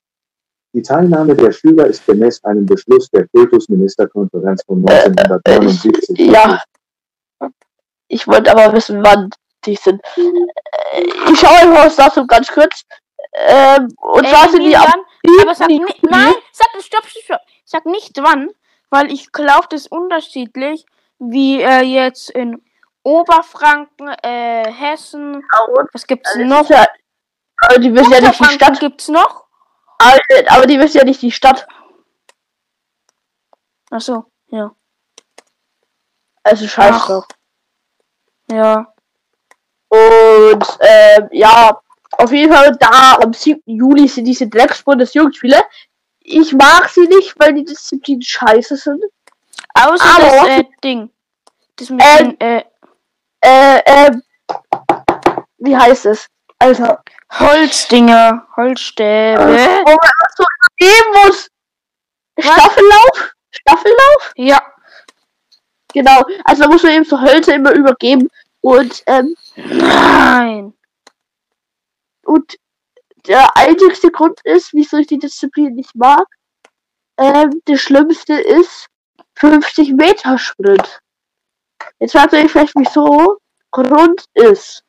Die 0.73 0.81
Teilnahme 0.81 1.35
der 1.35 1.51
Schüler 1.51 1.85
ist 1.87 2.05
gemäß 2.05 2.43
einem 2.45 2.65
Beschluss 2.65 3.09
der 3.09 3.27
Kultusministerkonferenz 3.29 4.63
von 4.63 4.77
1979 4.87 6.17
Ja. 6.19 6.61
Ich 8.07 8.27
wollte 8.27 8.51
aber 8.51 8.73
wissen, 8.73 9.03
wann 9.03 9.29
die 9.65 9.75
sind. 9.75 10.01
Äh, 10.17 11.03
Ich 11.31 11.39
schaue 11.39 11.57
einfach 11.57 11.85
das 11.85 11.95
Datum 11.97 12.27
ganz 12.27 12.47
kurz. 12.51 12.83
Ähm, 13.33 13.87
und 13.97 14.27
zwar 14.27 14.49
sind 14.49 14.61
die 14.63 14.73
Emilian, 14.73 15.05
aber 15.41 15.55
sag 15.55 15.67
nicht, 15.69 16.03
nein, 16.03 16.33
sag 16.51 16.67
stopp, 16.81 17.05
stopp, 17.05 17.23
stopp. 17.23 17.39
Sag 17.65 17.85
nicht 17.85 18.17
wann, 18.21 18.49
weil 18.89 19.11
ich 19.11 19.31
glaube, 19.31 19.67
das 19.69 19.81
ist 19.81 19.91
unterschiedlich, 19.91 20.85
wie 21.19 21.61
äh, 21.61 21.81
jetzt 21.83 22.29
in 22.31 22.61
Oberfranken, 23.03 24.09
äh, 24.23 24.69
Hessen, 24.71 25.43
was 25.93 26.05
gibt's 26.07 26.31
Also, 26.35 26.43
noch? 26.45 26.69
ja, 26.69 26.85
aber 27.57 27.79
die 27.79 27.93
wissen 27.93 28.11
ja 28.11 28.21
nicht 28.21 28.39
die 28.39 28.45
Stadt. 28.45 28.79
gibt's 28.79 29.07
noch? 29.07 29.45
Aber, 30.01 30.19
aber 30.47 30.65
die 30.67 30.79
wissen 30.79 30.97
ja 30.97 31.03
nicht 31.03 31.21
die 31.21 31.31
Stadt. 31.31 31.67
Ach 33.91 34.01
so, 34.01 34.25
ja. 34.47 34.73
Also 36.43 36.67
scheiß 36.67 36.95
Ach. 36.95 37.05
drauf. 37.05 37.27
Ja. 38.51 38.93
Und 39.89 40.65
ähm, 40.79 41.29
ja, 41.31 41.79
auf 42.13 42.31
jeden 42.31 42.53
Fall 42.53 42.75
da 42.79 43.17
am 43.21 43.33
7. 43.33 43.61
Juli 43.65 44.07
sind 44.07 44.25
diese 44.25 44.47
Drecksbundesjugendspiele. 44.47 45.61
Ich 46.19 46.53
mag 46.53 46.89
sie 46.89 47.07
nicht, 47.07 47.35
weil 47.39 47.53
die 47.53 47.65
Disziplinen 47.65 48.21
scheiße 48.21 48.77
sind. 48.77 49.03
Außer 49.73 50.03
Aber 50.03 50.47
das 50.47 50.59
äh, 50.59 50.63
Ding. 50.83 51.11
Das 51.75 51.89
mit 51.89 52.03
Ähm, 52.03 52.37
den, 52.37 52.41
äh, 52.41 52.63
Äh, 53.43 53.81
ähm, 53.85 54.23
wie 55.57 55.75
heißt 55.75 56.05
es? 56.05 56.27
Alter. 56.61 57.03
Holzdinger, 57.31 58.47
Holzstäbe. 58.55 59.41
Wo 59.41 59.89
man 59.89 60.11
was 60.19 60.35
so 60.35 60.43
übergeben 60.43 61.25
muss. 61.25 61.49
Staffellauf? 62.37 63.33
Staffellauf? 63.49 64.33
Ja. 64.35 64.61
Genau. 65.91 66.23
Also 66.45 66.63
da 66.63 66.69
muss 66.69 66.83
man 66.83 66.91
eben 66.91 67.05
so 67.05 67.19
Hölzer 67.19 67.55
immer 67.55 67.71
übergeben. 67.71 68.29
Und, 68.61 69.03
ähm, 69.07 69.35
Nein. 69.55 70.73
und 72.25 72.57
der 73.25 73.57
einzigste 73.57 74.11
Grund 74.11 74.39
ist, 74.43 74.71
wieso 74.73 74.97
ich 74.97 75.07
die 75.07 75.17
Disziplin 75.17 75.73
nicht 75.73 75.95
mag, 75.95 76.27
ähm, 77.17 77.61
das 77.65 77.81
Schlimmste 77.81 78.35
ist 78.35 78.85
50 79.37 79.93
Meter 79.93 80.37
Sprint. 80.37 80.99
Jetzt 81.97 82.11
fragt 82.11 82.33
ihr 82.33 82.39
euch 82.39 82.51
vielleicht, 82.51 82.75
wieso 82.75 83.39
Grund 83.71 84.25
ist. 84.35 84.83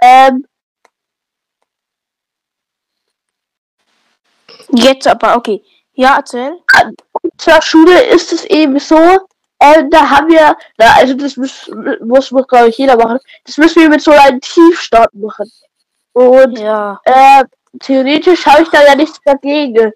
Ähm, 0.00 0.46
Jetzt 4.70 5.06
aber, 5.06 5.36
okay. 5.36 5.62
Ja, 5.94 6.16
erzähl. 6.16 6.58
zur 7.38 7.62
Schule 7.62 8.02
ist 8.06 8.32
es 8.32 8.44
eben 8.46 8.78
so, 8.78 8.96
ähm, 9.60 9.90
da 9.90 10.10
haben 10.10 10.28
wir, 10.28 10.56
na, 10.76 10.86
also 10.96 11.14
das 11.14 11.36
muss, 11.36 11.70
muss, 12.02 12.30
muss 12.30 12.48
glaube 12.48 12.68
ich, 12.68 12.78
jeder 12.78 12.96
machen. 12.96 13.18
Das 13.44 13.56
müssen 13.56 13.80
wir 13.82 13.88
mit 13.88 14.02
so 14.02 14.10
einem 14.12 14.40
Tiefstart 14.40 15.14
machen. 15.14 15.50
Und 16.12 16.58
Ja. 16.58 17.00
äh, 17.04 17.44
theoretisch 17.80 18.46
habe 18.46 18.62
ich 18.62 18.68
da 18.70 18.84
ja 18.84 18.94
nichts 18.94 19.18
dagegen. 19.24 19.92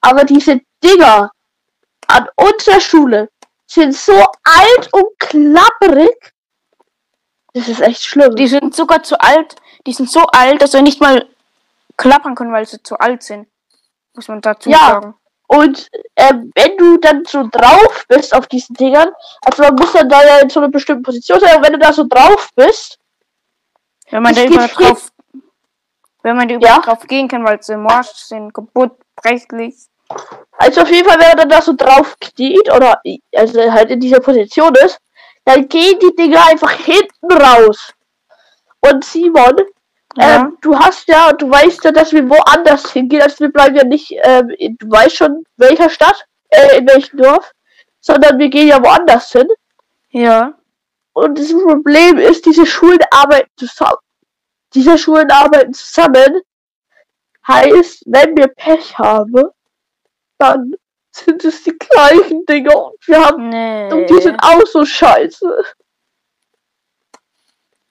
Aber 0.00 0.24
diese 0.24 0.60
Dinger 0.82 1.30
an 2.08 2.28
unserer 2.36 2.80
Schule 2.80 3.28
sind 3.66 3.94
so 3.94 4.12
alt 4.14 4.88
und 4.92 5.06
klapperig. 5.18 6.33
Das 7.54 7.68
ist 7.68 7.80
echt 7.80 8.04
schlimm. 8.04 8.34
Die 8.36 8.48
sind 8.48 8.74
sogar 8.74 9.02
zu 9.02 9.18
alt. 9.20 9.56
Die 9.86 9.92
sind 9.92 10.10
so 10.10 10.24
alt, 10.32 10.60
dass 10.60 10.72
wir 10.72 10.82
nicht 10.82 11.00
mal 11.00 11.26
klappern 11.96 12.34
können, 12.34 12.52
weil 12.52 12.66
sie 12.66 12.82
zu 12.82 12.98
alt 12.98 13.22
sind. 13.22 13.46
Muss 14.14 14.28
man 14.28 14.40
dazu 14.40 14.70
Ja. 14.70 14.78
sagen. 14.78 15.14
Und 15.46 15.88
ähm, 16.16 16.50
wenn 16.54 16.76
du 16.78 16.96
dann 16.98 17.24
so 17.26 17.46
drauf 17.50 18.04
bist 18.08 18.34
auf 18.34 18.46
diesen 18.48 18.74
Dingern, 18.74 19.10
also 19.44 19.62
man 19.62 19.74
muss 19.74 19.92
dann 19.92 20.08
da 20.08 20.24
ja 20.24 20.38
in 20.38 20.50
so 20.50 20.58
einer 20.60 20.70
bestimmten 20.70 21.02
Position 21.02 21.38
sein, 21.38 21.56
und 21.58 21.64
wenn 21.64 21.74
du 21.74 21.78
da 21.78 21.92
so 21.92 22.04
drauf 22.08 22.48
bist, 22.56 22.98
Wenn 24.10 24.22
man 24.22 24.34
da 24.34 24.40
viel- 24.40 24.56
drauf, 24.56 25.10
wenn 26.22 26.36
man 26.36 26.48
da 26.48 26.54
überhaupt 26.54 26.86
drauf 26.86 27.06
gehen 27.06 27.28
kann, 27.28 27.44
weil 27.44 27.62
sie 27.62 27.76
morsch 27.76 28.08
sind, 28.14 28.52
kaputt, 28.54 28.92
brechlich. 29.16 29.74
also 30.58 30.80
auf 30.80 30.90
jeden 30.90 31.08
Fall, 31.08 31.18
wenn 31.20 31.28
er 31.28 31.36
dann 31.36 31.48
da 31.50 31.60
so 31.60 31.74
drauf 31.74 32.16
kniet 32.20 32.72
oder 32.72 33.00
also 33.36 33.70
halt 33.72 33.90
in 33.90 34.00
dieser 34.00 34.20
Position 34.20 34.74
ist, 34.84 34.98
dann 35.44 35.68
gehen 35.68 35.98
die 36.00 36.14
Dinger 36.16 36.46
einfach 36.46 36.72
hinten 36.72 37.32
raus. 37.32 37.92
Und 38.80 39.04
Simon, 39.04 39.56
Ja. 40.16 40.36
ähm, 40.42 40.58
du 40.60 40.78
hast 40.78 41.08
ja, 41.08 41.32
du 41.32 41.50
weißt 41.50 41.84
ja, 41.84 41.92
dass 41.92 42.12
wir 42.12 42.28
woanders 42.28 42.92
hingehen, 42.92 43.22
also 43.22 43.40
wir 43.40 43.52
bleiben 43.52 43.76
ja 43.76 43.84
nicht, 43.84 44.12
ähm, 44.22 44.50
in, 44.58 44.76
du 44.78 44.90
weißt 44.90 45.16
schon, 45.16 45.44
welcher 45.56 45.90
Stadt, 45.90 46.24
äh, 46.50 46.78
in 46.78 46.86
welchem 46.88 47.18
Dorf, 47.18 47.52
sondern 48.00 48.38
wir 48.38 48.48
gehen 48.48 48.68
ja 48.68 48.82
woanders 48.82 49.32
hin. 49.32 49.48
Ja. 50.10 50.54
Und 51.12 51.38
das 51.38 51.52
Problem 51.52 52.18
ist, 52.18 52.44
diese 52.46 52.66
Schulen 52.66 53.00
arbeiten 53.10 53.50
zusammen. 53.56 53.98
Diese 54.74 54.98
Schulen 54.98 55.30
arbeiten 55.30 55.72
zusammen. 55.74 56.42
Heißt, 57.46 58.02
wenn 58.06 58.36
wir 58.36 58.48
Pech 58.48 58.98
haben, 58.98 59.44
dann 60.38 60.74
sind 61.14 61.44
es 61.44 61.62
die 61.62 61.76
gleichen 61.78 62.44
Dinge 62.46 62.76
und 62.76 63.06
wir 63.06 63.24
haben 63.24 63.48
Nee. 63.48 63.92
und 63.92 64.10
die 64.10 64.20
sind 64.20 64.38
auch 64.42 64.66
so 64.66 64.84
scheiße. 64.84 65.64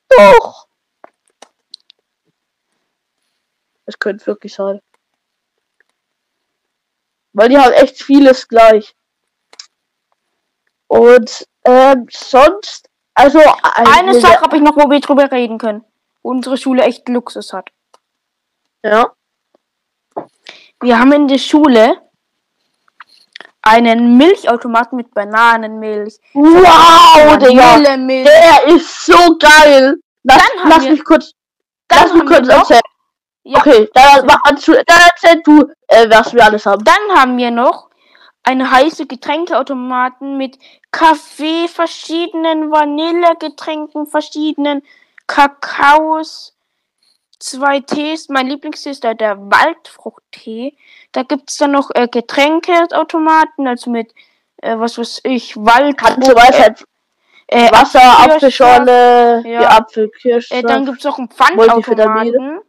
Doch. 0.10 0.68
Es 3.86 3.98
könnte 3.98 4.26
wirklich 4.28 4.54
sein. 4.54 4.82
Weil 7.34 7.50
die 7.50 7.58
haben 7.58 7.74
echt 7.74 8.02
vieles 8.04 8.48
gleich. 8.48 8.96
Und 10.88 11.48
ähm, 11.66 12.08
sonst, 12.12 12.90
also 13.14 13.40
Eine 13.40 14.20
Sache 14.20 14.42
habe 14.42 14.58
ich 14.58 14.62
noch, 14.62 14.76
wo 14.76 14.90
wir 14.90 15.00
drüber 15.00 15.32
reden 15.32 15.58
können. 15.58 15.84
Unsere 16.22 16.58
Schule 16.58 16.84
echt 16.84 17.10
Luxus 17.10 17.54
hat. 17.54 17.70
Ja. 18.84 19.14
Wir 20.82 21.00
haben 21.00 21.12
in 21.14 21.28
der 21.28 21.40
Schule 21.40 22.03
einen 23.64 24.18
Milchautomaten 24.18 24.98
mit 24.98 25.14
Bananenmilch, 25.14 26.20
Wow, 26.34 27.38
Digga. 27.38 27.80
Der 27.80 28.68
ist 28.68 29.06
so 29.06 29.38
geil. 29.38 29.98
Lass, 30.24 30.38
Dann 30.38 30.62
haben 30.62 30.70
lass 30.70 30.84
wir- 30.84 30.92
mich 30.92 31.04
kurz, 31.04 31.32
lass 31.92 32.14
mich 32.14 32.26
kurz 32.26 32.48
erzählen. 32.48 32.82
Ja, 33.46 33.60
Okay, 33.60 33.90
dann, 33.94 34.30
an, 34.30 34.58
dann 34.86 35.00
erzähl 35.10 35.42
du, 35.44 35.70
äh, 35.88 36.10
was 36.10 36.34
wir 36.34 36.46
alles 36.46 36.66
haben. 36.66 36.84
Dann 36.86 37.18
haben 37.20 37.38
wir 37.38 37.52
noch 37.52 37.90
eine 38.44 38.70
heiße 38.72 39.06
Getränkeautomaten 39.06 40.38
mit 40.38 40.58
Kaffee, 40.92 41.68
verschiedenen 41.68 42.72
Vanillegetränken, 42.72 44.08
verschiedenen 44.08 44.82
Kakaos, 45.28 46.54
zwei 47.44 47.82
Tees. 47.82 48.30
Mein 48.30 48.48
Lieblingstee 48.48 48.92
ist 48.92 49.04
der, 49.04 49.16
der 49.16 49.38
Waldfruchttee. 49.38 50.78
Da 51.12 51.24
gibt's 51.24 51.58
dann 51.58 51.72
noch 51.72 51.92
äh, 51.94 52.08
Getränkeautomaten, 52.08 53.68
also 53.68 53.92
mit, 53.92 54.14
äh, 54.58 54.78
was 54.78 54.98
weiß 54.98 55.22
ich, 55.24 55.56
Wald. 55.58 55.98
Kannst 55.98 56.28
du 56.28 56.36
Weisheit, 56.36 56.84
äh, 57.48 57.72
Wasser. 57.72 58.02
Apfelschorle, 58.02 59.44
Ja. 59.46 59.78
Apfelkirsche. 59.78 60.56
Äh, 60.56 60.62
dann 60.64 60.86
gibt's 60.86 61.06
auch 61.06 61.18
einen. 61.18 61.30
Pfandautomaten. 61.30 62.62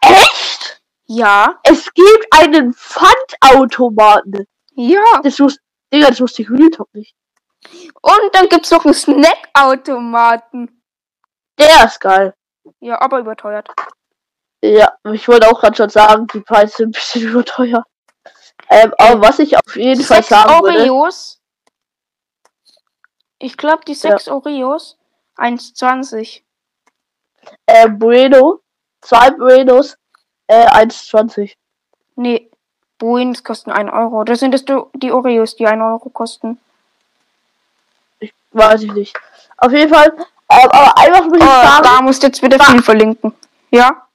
Echt? 0.00 0.80
Ja. 1.06 1.58
Es 1.64 1.92
gibt 1.92 2.26
einen 2.30 2.74
Pfandautomaten. 2.74 4.46
Ja. 4.74 5.02
Das 5.22 5.40
wusste, 5.40 5.60
Digga, 5.92 6.08
das 6.08 6.20
wusste 6.20 6.42
ich 6.42 6.50
Real 6.50 6.70
Talk 6.70 6.88
nicht. 6.94 7.14
Und 8.00 8.34
dann 8.34 8.48
gibt's 8.48 8.70
noch 8.70 8.84
einen 8.84 8.94
Snackautomaten. 8.94 10.82
Der 11.58 11.84
ist 11.86 11.98
geil. 12.00 12.34
Ja, 12.80 13.00
aber 13.00 13.18
überteuert. 13.20 13.68
Ja, 14.62 14.92
ich 15.12 15.28
wollte 15.28 15.48
auch 15.48 15.60
gerade 15.60 15.76
schon 15.76 15.90
sagen, 15.90 16.26
die 16.32 16.40
Preise 16.40 16.76
sind 16.78 16.88
ein 16.88 16.92
bisschen 16.92 17.22
überteuert. 17.30 17.84
Ähm, 18.70 18.92
aber 18.98 19.20
was 19.22 19.38
ich 19.38 19.56
auf 19.56 19.76
jeden 19.76 20.02
Fall 20.02 20.22
sagen 20.22 20.62
würde, 20.62 20.90
Oreos. 20.90 21.40
Ich 23.38 23.56
glaube, 23.56 23.84
die 23.86 23.94
sechs 23.94 24.28
Oreos. 24.28 24.98
1,20. 25.38 26.42
äh, 27.66 27.88
Bueno, 27.88 28.60
zwei 29.00 29.30
Buenos, 29.30 29.96
äh, 30.48 30.66
1,20. 30.66 31.54
Nee, 32.16 32.50
Boeings 32.98 33.44
kosten 33.44 33.70
1 33.70 33.90
Euro. 33.92 34.24
Das 34.24 34.40
sind 34.40 34.54
es 34.54 34.64
die 34.64 35.12
Oreos, 35.12 35.54
die 35.54 35.66
1 35.66 35.80
Euro 35.80 36.10
kosten. 36.10 36.58
Weiß 38.50 38.82
ich 38.82 38.92
nicht. 38.92 39.16
Auf 39.58 39.72
jeden 39.72 39.94
Fall, 39.94 40.16
ähm, 40.16 40.24
aber 40.48 40.98
einfach 40.98 41.24
muss 41.26 41.38
ich 41.38 41.42
Oh, 41.44 41.62
sagen, 41.62 41.82
da 41.84 42.00
musst 42.02 42.22
du 42.22 42.26
jetzt 42.26 42.42
wieder 42.42 42.58
viel 42.58 42.82
verlinken. 42.82 43.32
Ja? 43.70 44.06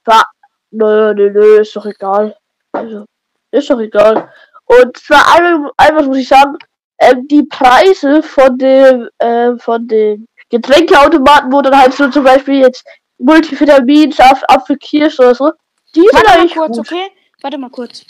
nö, 0.70 1.14
nö, 1.14 1.30
nö, 1.30 1.60
ist 1.60 1.74
doch 1.76 1.86
egal. 1.86 2.36
Also, 2.72 3.04
ist 3.52 3.70
doch 3.70 3.78
egal. 3.78 4.30
Und 4.66 4.96
zwar 4.96 5.32
einfach, 5.34 5.70
einfach 5.76 6.06
muss 6.06 6.16
ich 6.18 6.28
sagen, 6.28 6.56
ähm, 6.98 7.28
die 7.28 7.44
Preise 7.44 8.22
von 8.22 8.58
dem, 8.58 9.08
äh, 9.18 9.56
von 9.58 9.86
den 9.86 10.26
Getränkeautomaten, 10.50 11.52
wo 11.52 11.60
dann 11.62 11.78
halt 11.78 11.94
so 11.94 12.08
zum 12.10 12.24
Beispiel 12.24 12.60
jetzt 12.60 12.84
Multivitamin, 13.18 14.10
Saft, 14.12 14.48
Apfel, 14.50 14.76
Kirsch 14.78 15.18
oder 15.20 15.34
so, 15.34 15.52
die 15.94 16.00
sind 16.00 16.12
Warte 16.14 16.26
mal 16.28 16.38
eigentlich 16.38 16.54
kurz, 16.54 16.76
gut. 16.76 16.86
okay? 16.92 17.06
Warte 17.42 17.58
mal 17.58 17.70
kurz. 17.70 18.04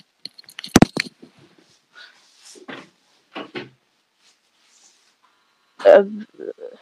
Ähm, 5.84 6.26
äh, 6.38 6.76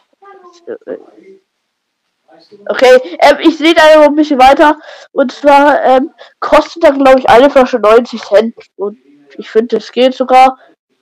okay, 2.67 3.17
ähm, 3.19 3.37
ich 3.41 3.57
sehe 3.57 3.73
da 3.73 3.95
noch 3.95 4.07
ein 4.07 4.15
bisschen 4.15 4.39
weiter. 4.39 4.79
Und 5.11 5.31
zwar 5.31 5.83
ähm, 5.83 6.11
kostet 6.39 6.83
dann, 6.83 7.03
glaube 7.03 7.19
ich, 7.19 7.29
eine 7.29 7.49
Flasche 7.49 7.79
90 7.79 8.21
Cent. 8.21 8.55
Und 8.75 8.97
ich 9.37 9.49
finde, 9.49 9.77
das 9.77 9.91
geht 9.91 10.13
sogar. 10.13 10.57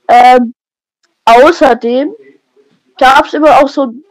Ähm, 0.07 0.53
außerdem 1.25 2.15
gab 2.97 3.25
es 3.25 3.33
immer 3.33 3.59
auch 3.59 3.67
so 3.67 3.83
einen 3.83 4.03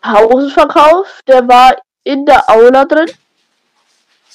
Pausenverkauf. 0.00 1.20
Der 1.26 1.46
war 1.48 1.76
in 2.04 2.24
der 2.26 2.48
Aula 2.48 2.84
drin. 2.84 3.10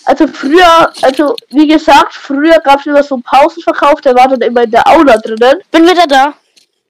Also 0.05 0.27
früher, 0.27 0.91
also 1.03 1.35
wie 1.49 1.67
gesagt, 1.67 2.13
früher 2.13 2.59
gab 2.59 2.79
es 2.79 2.87
immer 2.87 3.03
so 3.03 3.15
einen 3.15 3.23
Pausenverkauf, 3.23 4.01
der 4.01 4.15
war 4.15 4.27
dann 4.27 4.41
immer 4.41 4.63
in 4.63 4.71
der 4.71 4.87
Aula 4.87 5.17
drinnen. 5.17 5.61
Bin 5.71 5.83
wieder 5.83 6.07
da. 6.07 6.33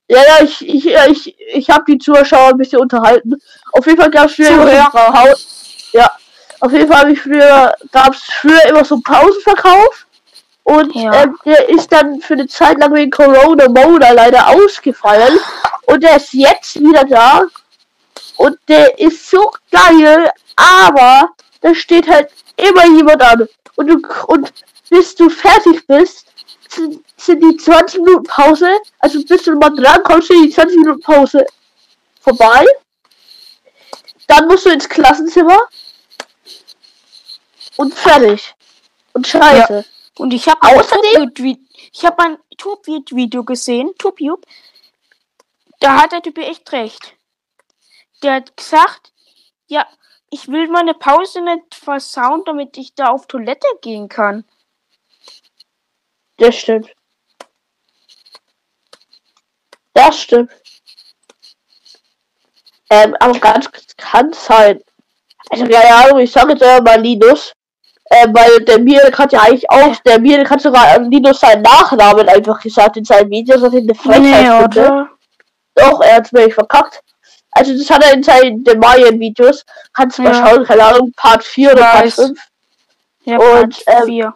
Ja, 0.10 0.18
ja, 0.28 0.44
ich, 0.44 0.68
ich, 0.68 0.88
ich, 0.88 1.36
ich 1.54 1.70
habe 1.70 1.84
die 1.88 2.00
Zuschauer 2.00 2.50
ein 2.50 2.58
bisschen 2.58 2.82
unterhalten. 2.82 3.40
Auf 3.72 3.86
jeden 3.86 4.02
Fall 4.02 4.10
gab 4.10 4.26
es 4.28 4.36
früher 4.36 4.48
immer 4.50 4.66
so 4.66 4.72
Zuhörer. 4.72 5.36
Ja, 5.92 6.12
auf 6.62 6.72
jeden 6.72 6.88
Fall 6.92 7.02
hab 7.02 7.08
ich 7.10 7.22
früher, 7.22 7.76
gab 7.92 8.14
es 8.16 8.24
früher 8.24 8.66
immer 8.66 8.84
so 8.84 8.96
einen 8.96 9.04
Pausenverkauf. 9.04 10.06
Und 10.64 10.96
Ja. 10.96 11.24
ähm, 11.24 11.38
der 11.46 11.70
ist 11.70 11.92
dann 11.92 12.20
für 12.22 12.34
eine 12.34 12.48
Zeit 12.48 12.80
lang 12.80 12.94
wegen 12.94 13.12
Corona 13.12 13.70
Mona 13.70 14.12
leider 14.12 14.48
ausgefallen. 14.50 15.40
Und 15.86 16.04
der 16.04 16.18
ist 16.18 16.34
jetzt 16.34 16.80
wieder 16.80 17.04
da. 17.06 17.44
Und 18.38 18.58
der 18.68 19.00
ist 19.00 19.30
so 19.30 19.52
geil, 19.72 20.32
aber 20.56 21.30
da 21.62 21.76
steht 21.76 22.10
halt 22.10 22.30
immer 22.56 22.86
jemand 22.86 23.22
an. 23.22 23.48
Und 23.76 23.88
du 23.88 24.02
und 24.28 24.52
bis 24.90 25.16
du 25.16 25.30
fertig 25.30 25.86
bist, 25.88 26.26
sind, 26.70 27.04
sind 27.18 27.44
die 27.44 27.58
20 27.58 28.02
Minuten 28.02 28.24
Pause, 28.24 28.70
also 29.00 29.24
bis 29.24 29.44
du 29.44 29.56
mal 29.56 29.70
dran 29.76 30.04
kommst, 30.04 30.28
sind 30.28 30.44
die 30.46 30.50
20 30.52 30.78
Minuten 30.78 31.02
Pause 31.02 31.46
vorbei. 32.22 32.66
Dann 34.28 34.48
musst 34.48 34.66
du 34.66 34.70
ins 34.70 34.88
Klassenzimmer 34.88 35.60
und 37.78 37.94
fertig. 37.94 38.54
Und 39.14 39.28
scheiße. 39.28 39.86
Und 40.18 40.34
ich 40.34 40.48
habe 40.48 40.62
Außerdem- 40.62 41.58
ich 41.92 42.06
habe 42.06 42.24
ein 42.24 42.38
Tube-Video 42.58 43.44
gesehen, 43.44 43.92
Tube, 43.98 44.40
da 45.80 46.02
hat 46.02 46.12
der 46.12 46.22
Typ 46.22 46.38
echt 46.38 46.72
recht. 46.72 47.16
Der 48.22 48.34
hat 48.36 48.56
gesagt, 48.56 49.14
ja, 49.68 49.88
ich 50.30 50.48
will 50.50 50.68
meine 50.68 50.94
Pause 50.94 51.42
nicht 51.42 51.74
versauen, 51.74 52.44
damit 52.46 52.78
ich 52.78 52.94
da 52.94 53.08
auf 53.08 53.28
Toilette 53.28 53.68
gehen 53.82 54.10
kann. 54.10 54.46
Das 56.40 56.56
stimmt. 56.56 56.90
Das 59.94 60.22
stimmt. 60.22 60.52
Ähm, 62.90 63.16
aber 63.20 63.38
ganz 63.40 63.70
kann 63.98 64.34
sein. 64.34 64.82
Also 65.50 65.66
keine 65.66 65.94
Ahnung, 65.96 66.20
ich 66.20 66.32
sage 66.32 66.54
jetzt 66.54 66.64
einfach 66.64 66.84
mal 66.84 67.02
Linus. 67.02 67.54
Äh, 68.12 68.28
weil 68.32 68.64
der 68.66 68.80
Mir 68.80 69.02
kann 69.12 69.30
ja 69.30 69.42
eigentlich 69.42 69.70
auch, 69.70 69.96
der 69.98 70.20
Mir 70.20 70.44
kann 70.44 70.58
sogar 70.58 70.96
äh, 70.96 71.00
Linus 71.00 71.42
seinen 71.42 71.62
Nachnamen 71.62 72.28
einfach 72.28 72.60
gesagt 72.60 72.98
in 72.98 73.06
seinen 73.06 73.30
Videos, 73.30 73.62
was 73.62 73.74
ich 73.74 73.84
eine 73.84 73.94
Frechheit 73.94 74.74
finde. 74.74 75.10
Doch, 75.76 76.02
er 76.02 76.16
hat 76.16 76.34
mich 76.34 76.54
verkackt. 76.54 77.02
Also 77.52 77.78
das 77.78 77.90
hat 77.90 78.04
er 78.04 78.14
in 78.14 78.24
seinen 78.24 78.64
den 78.64 78.80
Mayan-Videos. 78.80 79.64
Kannst 79.94 80.18
du 80.18 80.24
mal 80.24 80.34
Ja. 80.34 80.48
schauen, 80.48 80.64
keine 80.66 80.84
Ahnung, 80.86 81.12
Part 81.16 81.44
4 81.44 81.72
oder 81.74 81.84
Part 81.84 82.06
weiß. 82.06 82.16
5. 82.16 82.40
Ja, 83.26 83.38
Und, 83.38 83.86
Part 83.86 84.00
ähm, 84.02 84.06
vier. 84.06 84.34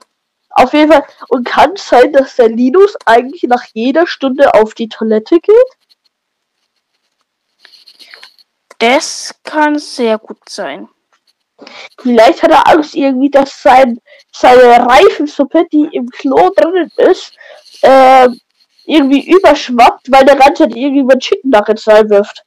Auf 0.53 0.73
jeden 0.73 0.91
Fall. 0.91 1.05
Und 1.29 1.45
kann 1.47 1.73
es 1.73 1.87
sein, 1.87 2.13
dass 2.13 2.35
der 2.35 2.49
Linus 2.49 2.95
eigentlich 3.05 3.43
nach 3.43 3.65
jeder 3.73 4.05
Stunde 4.07 4.53
auf 4.53 4.73
die 4.75 4.87
Toilette 4.87 5.39
geht? 5.39 5.55
Das 8.77 9.33
kann 9.43 9.79
sehr 9.79 10.17
gut 10.17 10.37
sein. 10.47 10.89
Vielleicht 11.99 12.43
hat 12.43 12.51
er 12.51 12.67
Angst 12.67 12.95
irgendwie, 12.95 13.29
dass 13.29 13.61
sein, 13.61 13.99
seine 14.31 14.85
Reifensuppe, 14.85 15.65
die 15.71 15.87
im 15.91 16.09
Klo 16.09 16.51
drinnen 16.55 16.91
ist, 16.97 17.33
ähm, 17.81 18.39
irgendwie 18.85 19.31
überschwappt, 19.31 20.11
weil 20.11 20.25
der 20.25 20.35
ganze 20.35 20.63
Zeit 20.63 20.75
irgendwie 20.75 21.01
über 21.01 21.17
Chicken 21.17 21.49
Nuggets 21.49 21.87
reinwirft. 21.87 22.43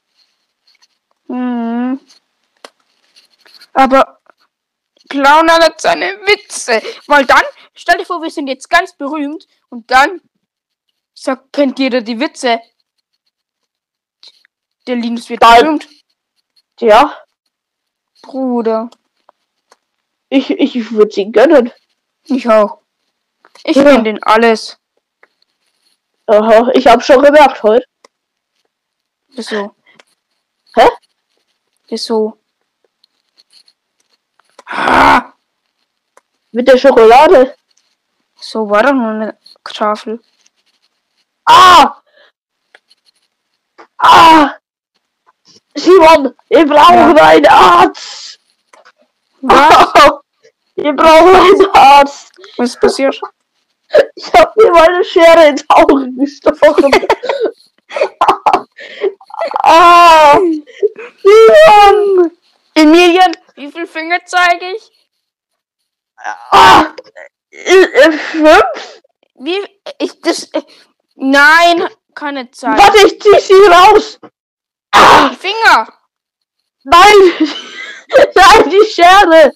Mhm. 1.27 1.99
Aber 3.73 4.19
Clown 5.09 5.49
hat 5.51 5.81
seine 5.81 6.19
Witze. 6.25 6.81
Weil 7.07 7.25
dann, 7.25 7.43
stell 7.77 7.97
dir 7.97 8.05
vor, 8.05 8.21
wir 8.21 8.31
sind 8.31 8.47
jetzt 8.47 8.69
ganz 8.69 8.93
berühmt 8.93 9.47
und 9.69 9.89
dann 9.91 10.21
sagt, 11.13 11.53
kennt 11.53 11.79
jeder 11.79 12.01
die 12.01 12.19
Witze. 12.19 12.59
Der 14.87 14.95
Linus 14.95 15.29
wird 15.29 15.41
Geil. 15.41 15.63
berühmt. 15.63 15.87
Ja, 16.79 17.17
Bruder. 18.21 18.89
ich, 20.29 20.49
ich 20.51 20.91
würde 20.91 21.11
sie 21.11 21.31
gönnen. 21.31 21.71
Ich 22.25 22.47
auch. 22.49 22.81
Ich 23.63 23.75
Ja. 23.77 23.83
finde 23.83 24.03
den 24.03 24.23
alles. 24.23 24.77
Aha, 26.27 26.69
ich 26.73 26.87
habe 26.87 27.01
schon 27.01 27.21
gemerkt 27.23 27.63
heute. 27.63 27.85
Wieso? 29.29 29.75
Hä? 30.75 30.87
Wieso? 31.87 32.37
Ah, 34.65 35.33
Mit 36.51 36.67
der 36.67 36.77
Schokolade. 36.77 37.55
So 38.39 38.69
war 38.69 38.83
doch 38.83 38.93
nur 38.93 39.09
eine 39.09 39.37
Tafel. 39.63 40.19
Ah! 41.45 42.01
Ah! 43.97 44.55
Simon, 45.75 46.35
wir 46.49 46.65
brauchen 46.65 47.17
einen 47.17 47.45
Arzt! 47.47 48.39
Was? 49.41 49.93
Ah, 49.95 50.19
wir 50.75 50.93
brauchen 50.93 51.35
einen 51.35 51.69
Arzt! 51.73 52.31
Was 52.57 52.69
ist 52.69 52.79
passiert? 52.79 53.19
Ich 54.15 54.33
habe 54.33 54.51
mir 54.55 54.71
meine 54.71 55.03
Schere 55.03 55.47
ins 55.47 55.65
Auge 55.69 56.11
gestochen. 56.13 56.91
ah! 59.63 60.37
Simon! 61.23 62.31
Emilien, 62.75 63.35
wie 63.55 63.71
viele 63.71 63.87
Finger 63.87 64.19
zeige 64.25 64.75
ich? 64.75 64.91
Ah! 66.51 66.93
Äh, 67.65 68.11
Fünf? 68.11 69.01
Wie? 69.39 69.59
Ich 69.99 70.19
das. 70.21 70.43
äh, 70.53 70.61
Nein, 71.15 71.87
keine 72.13 72.49
Zeit. 72.51 72.77
Warte, 72.77 73.07
ich 73.07 73.19
zieh 73.21 73.39
sie 73.39 73.53
raus! 73.67 74.19
Ah! 74.91 75.29
Finger! 75.31 75.87
Nein! 76.83 77.33
Nein, 78.35 78.69
die 78.69 78.85
Schere! 78.89 79.51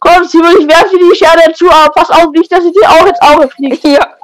Komm, 0.00 0.24
Simon, 0.26 0.60
ich 0.60 0.68
werfe 0.68 0.98
die 0.98 1.16
Schere 1.16 1.52
zu, 1.54 1.70
aber 1.70 1.92
pass 1.92 2.10
auf 2.10 2.30
nicht, 2.32 2.50
dass 2.50 2.62
sie 2.64 2.72
dir 2.72 2.88
auch 2.90 3.06
ins 3.06 3.20
Auge 3.20 3.48
fliegt. 3.48 3.84
Ja. 3.84 4.16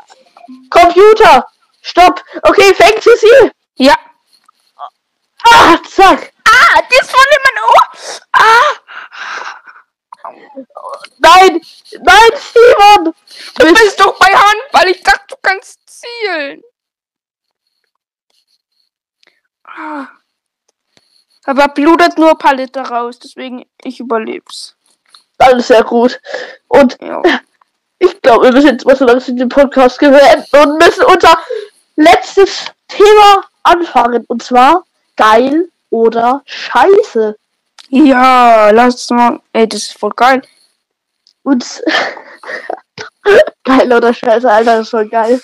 Computer! 0.70 1.46
Stopp! 1.80 2.22
Okay, 2.42 2.74
fängt 2.74 3.02
sie 3.02 3.16
sie! 3.16 3.50
Ja. 3.76 3.94
Ah, 5.44 5.76
zack! 5.88 6.32
Ah, 6.46 6.80
das 6.90 7.10
voll 7.10 7.24
in 7.30 7.42
mein 7.44 7.64
Ohr. 7.64 7.88
Ah. 8.32 9.61
Nein! 11.18 11.60
Nein, 12.00 12.30
Simon! 12.36 13.14
Du 13.58 13.72
bist 13.74 14.00
doch 14.00 14.18
bei 14.18 14.26
Handball. 14.26 14.88
Ich 14.90 15.02
dachte, 15.02 15.24
du 15.28 15.36
kannst 15.42 15.80
zielen. 15.86 16.62
Ah. 19.64 20.06
Aber 21.44 21.68
blutet 21.68 22.18
nur 22.18 22.30
ein 22.30 22.38
paar 22.38 22.54
Liter 22.54 22.82
raus, 22.82 23.18
deswegen 23.18 23.64
ich 23.82 23.98
überleb's. 24.00 24.76
Alles 25.38 25.66
sehr 25.68 25.82
gut. 25.82 26.20
Und 26.68 26.96
Ja. 27.00 27.20
ich 27.98 28.20
glaube, 28.22 28.44
wir 28.46 28.52
müssen 28.52 28.68
jetzt 28.68 28.86
mal 28.86 28.96
so 28.96 29.04
langsam 29.04 29.36
den 29.36 29.48
Podcast 29.48 29.98
beenden 29.98 30.44
und 30.56 30.78
müssen 30.78 31.04
unser 31.04 31.36
letztes 31.96 32.66
Thema 32.86 33.44
anfangen. 33.64 34.24
Und 34.28 34.42
zwar 34.42 34.84
geil 35.16 35.68
oder 35.90 36.42
scheiße. 36.44 37.36
Ja, 37.92 38.70
lass 38.70 39.10
mal. 39.10 39.40
Ey, 39.52 39.68
das 39.68 39.82
ist 39.82 39.98
voll 39.98 40.12
geil. 40.16 40.40
Und 41.42 41.62
geil 43.64 43.92
oder 43.92 44.14
scheiße, 44.14 44.50
Alter, 44.50 44.78
das 44.78 44.86
ist 44.86 44.90
voll 44.90 45.08
geil. 45.08 45.40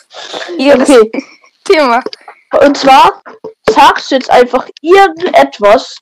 Ja, 0.56 0.74
Okay. 0.74 1.10
Thema. 1.64 2.02
Und 2.64 2.78
zwar 2.78 3.22
sagst 3.68 4.10
du 4.10 4.14
jetzt 4.14 4.30
einfach 4.30 4.66
irgendetwas, 4.80 5.98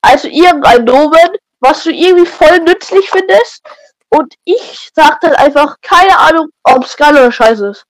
also 0.00 0.28
irgendein 0.28 0.84
Nomen, 0.84 1.36
was 1.58 1.82
du 1.82 1.90
irgendwie 1.90 2.26
voll 2.26 2.60
nützlich 2.60 3.10
findest. 3.10 3.62
Und 4.08 4.34
ich 4.44 4.92
sag 4.94 5.20
dann 5.22 5.34
einfach, 5.34 5.78
keine 5.80 6.16
Ahnung, 6.16 6.50
ob 6.62 6.84
es 6.84 6.96
geil 6.96 7.14
oder 7.14 7.32
scheiße 7.32 7.70
ist. 7.70 7.86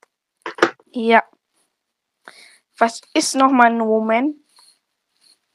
Ja. 0.93 1.23
Was 2.79 3.03
ist 3.13 3.35
noch 3.35 3.51
mal 3.51 3.67
ein 3.67 3.77
Nomen? 3.77 4.47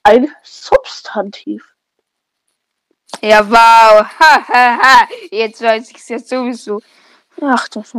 Ein 0.04 0.32
Substantiv. 0.44 1.76
Ja, 3.22 3.49
wow. 3.49 4.05
Ha, 4.20 4.47
ha, 4.47 4.78
ha. 4.82 5.08
Jetzt 5.32 5.62
weiß 5.62 5.89
ich 5.89 5.97
es 5.97 6.10
ja 6.10 6.20
sowieso. 6.20 6.82
Ach, 7.41 7.68
das. 7.70 7.93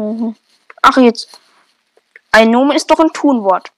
Ach, 0.83 0.97
jetzt. 0.99 1.41
Ein 2.31 2.51
Nomen 2.51 2.77
ist 2.77 2.91
doch 2.91 3.01
ein 3.01 3.13
Tunwort. 3.13 3.73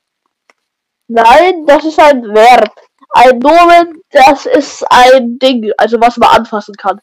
Nein, 1.09 1.66
das 1.66 1.85
ist 1.85 1.99
ein 1.99 2.22
Verb. 2.35 2.74
Ein 3.11 3.39
Nomen, 3.39 4.03
das 4.11 4.47
ist 4.47 4.85
ein 4.91 5.39
Ding, 5.39 5.72
also 5.76 6.01
was 6.01 6.16
man 6.16 6.31
anfassen 6.31 6.74
kann. 6.76 7.01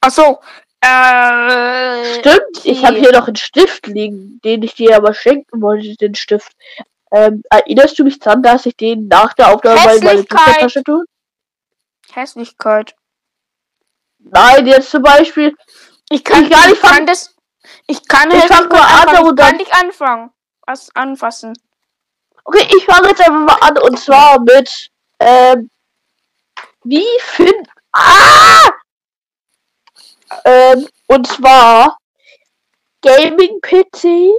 Ach 0.00 0.10
so. 0.10 0.40
Äh. 0.82 2.20
Stimmt, 2.20 2.64
ich 2.64 2.84
habe 2.84 2.98
hier 2.98 3.12
noch 3.12 3.26
einen 3.26 3.36
Stift 3.36 3.86
liegen, 3.86 4.40
den 4.44 4.62
ich 4.62 4.74
dir 4.74 4.96
aber 4.96 5.14
schenken 5.14 5.60
wollte, 5.60 5.94
den 5.96 6.14
Stift. 6.14 6.52
Ähm, 7.12 7.42
erinnerst 7.50 7.98
du 7.98 8.04
mich 8.04 8.18
dran, 8.18 8.42
dass 8.42 8.66
ich 8.66 8.76
den 8.76 9.08
nach 9.08 9.34
der 9.34 9.54
Aufnahme 9.54 9.80
mal 9.84 9.96
in 9.96 10.04
meine. 10.04 10.22
Büchertasche 10.22 10.82
tue? 10.84 11.04
Hässlichkeit. 12.12 12.94
Nein, 14.22 14.66
jetzt 14.66 14.90
zum 14.90 15.02
Beispiel, 15.02 15.56
Ich 16.10 16.24
kann, 16.24 16.44
Ich 16.44 16.50
gar 16.50 16.66
nicht 16.66 16.82
ich 16.82 16.82
kann 16.82 17.06
das. 17.06 17.34
Ich 17.86 18.06
kann 18.06 18.30
Ich 18.30 18.42
Hässlichkeit 18.42 18.72
nur 18.72 18.80
an, 18.80 19.08
anfangen. 19.08 19.28
Ich 19.28 19.36
kann 19.36 19.56
nicht 19.56 19.74
anfangen. 19.74 20.30
Was 20.66 20.94
anfassen. 20.94 21.52
Okay, 22.44 22.66
ich 22.76 22.84
fange 22.84 23.08
jetzt 23.08 23.20
einfach 23.20 23.40
mal 23.40 23.68
an 23.68 23.78
und 23.78 23.98
zwar 23.98 24.40
mit 24.40 24.90
ähm, 25.18 25.70
wie 26.84 27.06
find 27.20 27.68
ah! 27.92 28.70
ähm, 30.44 30.88
und 31.06 31.26
zwar 31.26 31.98
Gaming 33.02 33.60
PC 33.60 34.32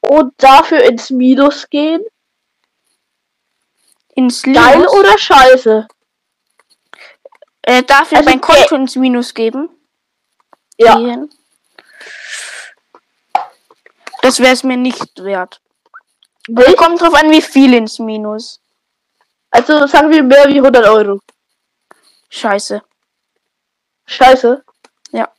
und 0.00 0.32
dafür 0.38 0.82
ins 0.84 1.10
Minus 1.10 1.68
gehen. 1.68 2.04
Ins 4.14 4.42
Geil 4.42 4.78
Minus. 4.78 4.92
oder 4.92 5.18
scheiße? 5.18 5.88
Äh, 7.68 7.82
dafür 7.82 8.16
Also 8.16 8.30
mein 8.30 8.40
Konto 8.40 8.76
ins 8.76 8.96
Minus 8.96 9.34
geben. 9.34 9.68
Ja, 10.78 10.96
Gehen. 10.96 11.28
Das 14.22 14.38
wäre 14.40 14.54
es 14.54 14.64
mir 14.64 14.78
nicht 14.78 15.22
wert. 15.22 15.60
nicht? 16.46 16.74
Kommt 16.76 16.98
drauf 16.98 17.12
an, 17.12 17.30
wie 17.30 17.42
viel 17.42 17.74
ins 17.74 17.98
Minus. 17.98 18.62
Also 19.50 19.86
sagen 19.86 20.08
wir 20.08 20.22
mehr 20.22 20.48
wie 20.48 20.60
100 20.60 20.86
Euro. 20.88 21.20
Scheiße. 22.30 22.80
Scheiße. 24.06 24.64
Ja. 25.12 25.30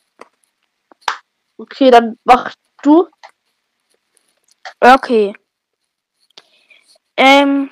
Okay, 1.57 1.89
dann 1.89 2.19
mach 2.25 2.53
du. 2.83 3.09
Okay. 4.79 5.33
Ähm. 7.17 7.71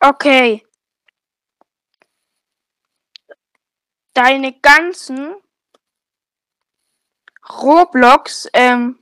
Okay. 0.00 0.62
Deine 4.14 4.52
ganzen 4.60 5.34
Roblox, 7.48 8.48
ähm, 8.52 8.98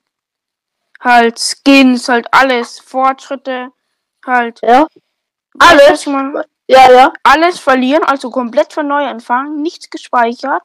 halt 1.01 1.39
Skins, 1.39 2.09
halt 2.09 2.29
alles, 2.33 2.79
Fortschritte, 2.81 3.73
halt. 4.27 4.61
Ja. 4.63 4.87
Alles? 5.59 6.07
meine? 6.07 6.45
Ja, 6.69 6.91
ja. 6.93 7.13
alles 7.25 7.59
verlieren, 7.59 8.05
also 8.05 8.31
komplett 8.31 8.73
von 8.73 8.87
neu 8.87 9.05
anfangen, 9.07 9.61
nichts 9.63 9.91
gespeichert. 9.91 10.63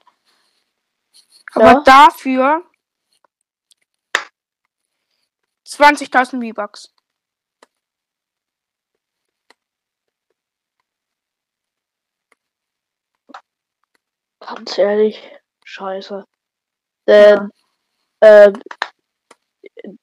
Aber 1.53 1.65
Ja. 1.65 1.79
dafür 1.81 2.63
20.000 5.65 6.41
V-Bucks. 6.41 6.94
Ganz 14.47 14.77
ehrlich, 14.77 15.21
scheiße. 15.63 16.23
Denn, 17.07 17.49
ähm, 18.21 18.53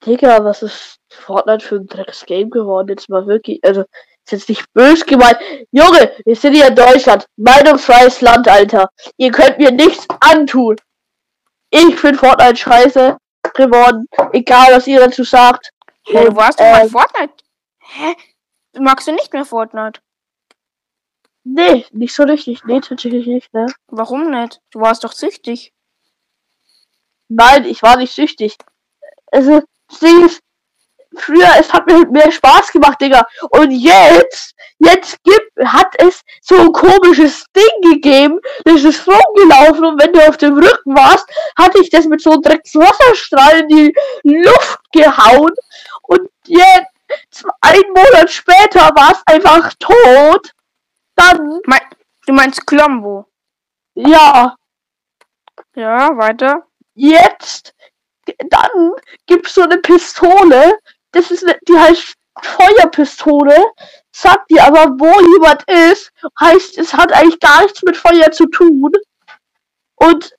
Digga, 0.05 0.45
was 0.45 0.63
ist 0.63 0.99
Fortnite 1.11 1.65
für 1.65 1.77
ein 1.77 1.87
Drecks-Game 1.87 2.51
geworden? 2.51 2.89
Jetzt 2.89 3.09
mal 3.09 3.27
wirklich, 3.27 3.61
also, 3.65 3.83
ist 4.25 4.33
jetzt 4.33 4.49
nicht 4.49 4.73
böse 4.73 5.05
gemeint. 5.05 5.39
Junge, 5.73 6.13
wir 6.25 6.37
sind 6.37 6.55
hier 6.55 6.69
in 6.69 6.77
Deutschland. 6.77 7.27
Meinungsfreies 7.37 8.21
Land, 8.21 8.49
Alter. 8.49 8.89
Ihr 9.17 9.33
könnt 9.33 9.59
mir 9.59 9.73
nichts 9.73 10.07
antun. 10.21 10.77
Ich 11.71 11.99
finde 11.99 12.19
Fortnite 12.19 12.57
scheiße 12.57 13.17
geworden. 13.55 14.07
Egal, 14.33 14.73
was 14.73 14.87
ihr 14.87 15.01
dazu 15.01 15.25
sagt. 15.25 15.71
Hey, 16.05 16.27
du 16.27 16.37
warst 16.37 16.61
doch 16.61 16.65
mal 16.65 16.83
ähm, 16.83 16.91
Fortnite. 16.91 17.35
Hä? 17.79 18.15
Magst 18.79 19.09
du 19.09 19.13
nicht 19.13 19.33
mehr 19.33 19.45
Fortnite? 19.45 20.01
Nee, 21.45 21.87
nicht 21.91 22.15
so 22.15 22.23
richtig. 22.23 22.65
Nee, 22.65 22.81
tatsächlich 22.81 23.27
nicht, 23.27 23.53
ne? 23.53 23.67
Warum 23.89 24.31
nicht? 24.31 24.61
Du 24.71 24.81
warst 24.81 25.05
doch 25.05 25.13
süchtig. 25.13 25.73
Nein, 27.29 27.65
ich 27.65 27.83
war 27.83 27.97
nicht 27.97 28.15
süchtig. 28.15 28.57
Also, 29.31 29.63
das 29.89 29.99
Ding 29.99 30.27
ist, 30.27 30.43
früher, 31.17 31.49
es 31.59 31.73
hat 31.73 31.87
mir 31.87 32.07
mehr 32.07 32.31
Spaß 32.31 32.73
gemacht, 32.73 33.01
Digga. 33.01 33.27
Und 33.51 33.71
jetzt, 33.71 34.55
jetzt 34.79 35.23
gibt, 35.25 35.51
hat 35.65 35.95
es 35.99 36.23
so 36.41 36.57
ein 36.57 36.73
komisches 36.73 37.45
Ding 37.57 37.93
gegeben, 37.93 38.41
das 38.65 38.85
ist 38.85 39.07
rumgelaufen 39.07 39.85
und 39.85 40.01
wenn 40.01 40.13
du 40.13 40.27
auf 40.27 40.37
dem 40.37 40.55
Rücken 40.55 40.97
warst, 40.97 41.29
hatte 41.59 41.81
ich 41.81 41.91
das 41.91 42.07
mit 42.07 42.21
so 42.21 42.33
einem 42.33 42.43
Dreckswasserstrahl 42.43 43.61
in 43.61 43.69
die 43.69 43.95
Luft 44.23 44.81
gehauen 44.93 45.53
und 46.03 46.29
jetzt, 46.47 47.45
ein 47.61 47.83
Monat 47.89 48.31
später 48.31 48.91
war 48.95 49.13
es 49.13 49.23
einfach 49.27 49.73
tot. 49.79 50.51
Dann, 51.15 51.61
Mein, 51.67 51.81
du 52.27 52.33
meinst 52.33 52.67
Klombo. 52.67 53.27
ja, 53.95 54.57
Ja, 55.75 56.17
weiter. 56.17 56.67
Jetzt, 56.95 57.75
dann 58.49 58.93
gibt's 59.27 59.55
so 59.55 59.63
eine 59.63 59.79
Pistole, 59.79 60.79
das 61.13 61.31
ist, 61.31 61.45
eine, 61.45 61.59
die 61.69 61.79
heißt 61.79 62.15
Feuerpistole, 62.43 63.57
sagt 64.11 64.51
dir 64.51 64.65
aber, 64.65 64.87
wo 64.99 65.21
jemand 65.35 65.63
ist, 65.71 66.13
heißt, 66.41 66.79
es 66.79 66.95
hat 66.95 67.13
eigentlich 67.13 67.41
gar 67.41 67.63
nichts 67.63 67.83
mit 67.83 67.97
Feuer 67.97 68.31
zu 68.33 68.47
tun. 68.47 68.91
Und, 69.97 70.35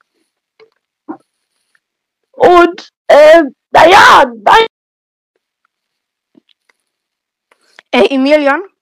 und, 2.32 2.90
ähm, 3.10 3.56
naja, 3.72 4.26
nein, 4.44 4.68
Ey, 7.92 8.08
Emilian. 8.10 8.73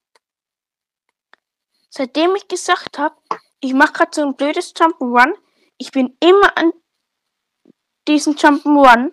Seitdem 1.93 2.33
ich 2.35 2.47
gesagt 2.47 2.97
habe, 2.97 3.15
ich 3.59 3.73
mache 3.73 3.91
gerade 3.91 4.11
so 4.13 4.21
ein 4.21 4.35
blödes 4.35 4.73
Jump'n'Run, 4.73 5.33
ich 5.77 5.91
bin 5.91 6.15
immer 6.21 6.57
an 6.57 6.71
diesen 8.07 8.35
Jump'n'Run. 8.37 9.11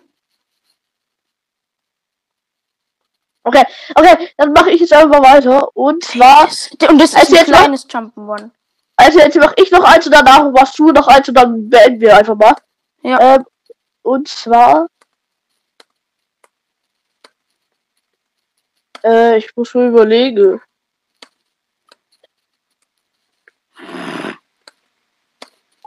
okay, 3.43 3.65
okay, 3.95 4.29
dann 4.37 4.53
mache 4.53 4.71
ich 4.71 4.79
jetzt 4.79 4.93
einfach 4.93 5.21
weiter. 5.21 5.75
Und 5.75 6.03
zwar, 6.05 6.43
Und 6.45 6.99
das 7.01 7.09
ist 7.13 7.15
Also 7.17 7.37
ein 7.37 7.45
kleines 7.45 7.85
Jump'n'Run. 7.89 8.51
also 8.95 9.19
jetzt 9.19 9.35
mache 9.35 9.55
ich 9.57 9.71
noch 9.71 9.83
eins 9.83 10.05
und 10.05 10.13
danach 10.13 10.49
machst 10.49 10.79
du 10.79 10.91
noch 10.93 11.07
eins 11.07 11.27
und 11.27 11.35
dann 11.35 11.69
beenden 11.69 11.99
wir 11.99 12.15
einfach 12.15 12.35
mal. 12.35 12.55
Ja. 13.03 13.35
Ähm, 13.35 13.45
und 14.03 14.27
zwar. 14.29 14.87
Äh, 19.03 19.37
ich 19.37 19.53
muss 19.57 19.73
mal 19.73 19.87
überlegen. 19.89 20.61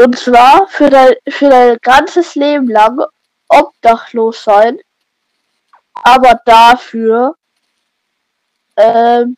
Und 0.03 0.18
zwar 0.18 0.66
für 0.66 0.90
dein, 0.90 1.14
für 1.28 1.48
dein 1.48 1.78
ganzes 1.80 2.34
Leben 2.34 2.68
lang 2.68 3.05
obdachlos 3.48 4.42
sein, 4.42 4.80
aber 5.94 6.40
dafür 6.44 7.36
ähm, 8.76 9.36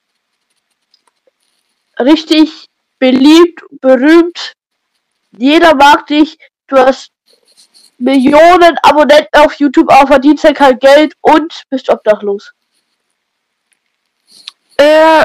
richtig 1.98 2.68
beliebt, 2.98 3.62
berühmt. 3.82 4.54
Jeder 5.32 5.74
mag 5.74 6.06
dich. 6.06 6.38
Du 6.66 6.78
hast 6.78 7.10
Millionen 7.98 8.78
Abonnenten 8.78 9.40
auf 9.40 9.52
YouTube, 9.56 9.92
aber 9.92 10.06
verdienst 10.06 10.44
ja 10.44 10.54
kein 10.54 10.78
Geld 10.78 11.14
und 11.20 11.64
bist 11.68 11.90
obdachlos. 11.90 12.52
Äh. 14.78 15.24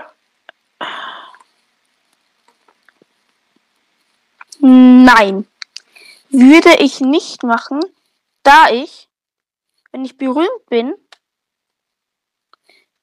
Nein. 4.60 5.47
Würde 6.30 6.76
ich 6.80 6.99
nicht 6.99 7.43
machen, 7.43 7.80
da 8.43 8.70
ich, 8.70 9.10
wenn 9.91 10.05
ich 10.05 10.18
berühmt 10.18 10.66
bin, 10.70 10.93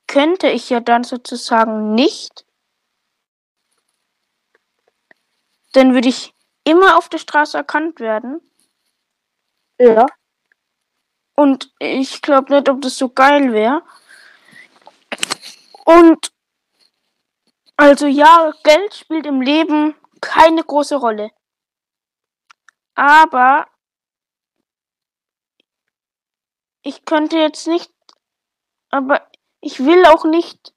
könnte 0.07 0.49
ich 0.49 0.71
ja 0.71 0.81
dann 0.81 1.03
sozusagen 1.03 1.95
nicht. 1.95 2.45
Dann 5.73 5.93
würde 5.95 6.09
ich 6.09 6.33
immer 6.65 6.97
auf 6.97 7.09
der 7.09 7.19
Straße 7.19 7.57
erkannt 7.57 8.01
werden. 8.01 8.41
Ja. 9.79 10.07
Und 11.35 11.73
ich 11.79 12.23
glaube 12.23 12.55
nicht, 12.55 12.69
ob 12.69 12.81
das 12.81 12.97
so 12.97 13.09
geil 13.09 13.53
wäre. 13.53 13.83
Und 15.85 16.33
also 17.77 18.07
ja, 18.07 18.53
Geld 18.65 18.95
spielt 18.95 19.27
im 19.27 19.43
Leben 19.43 19.95
keine 20.21 20.65
große 20.65 20.97
Rolle. 20.97 21.31
Aber 22.97 23.67
ich 26.83 27.05
könnte 27.05 27.37
jetzt 27.37 27.67
nicht, 27.67 27.93
aber 28.91 29.21
ich 29.61 29.85
will 29.85 30.07
auch 30.07 30.25
nicht, 30.25 30.73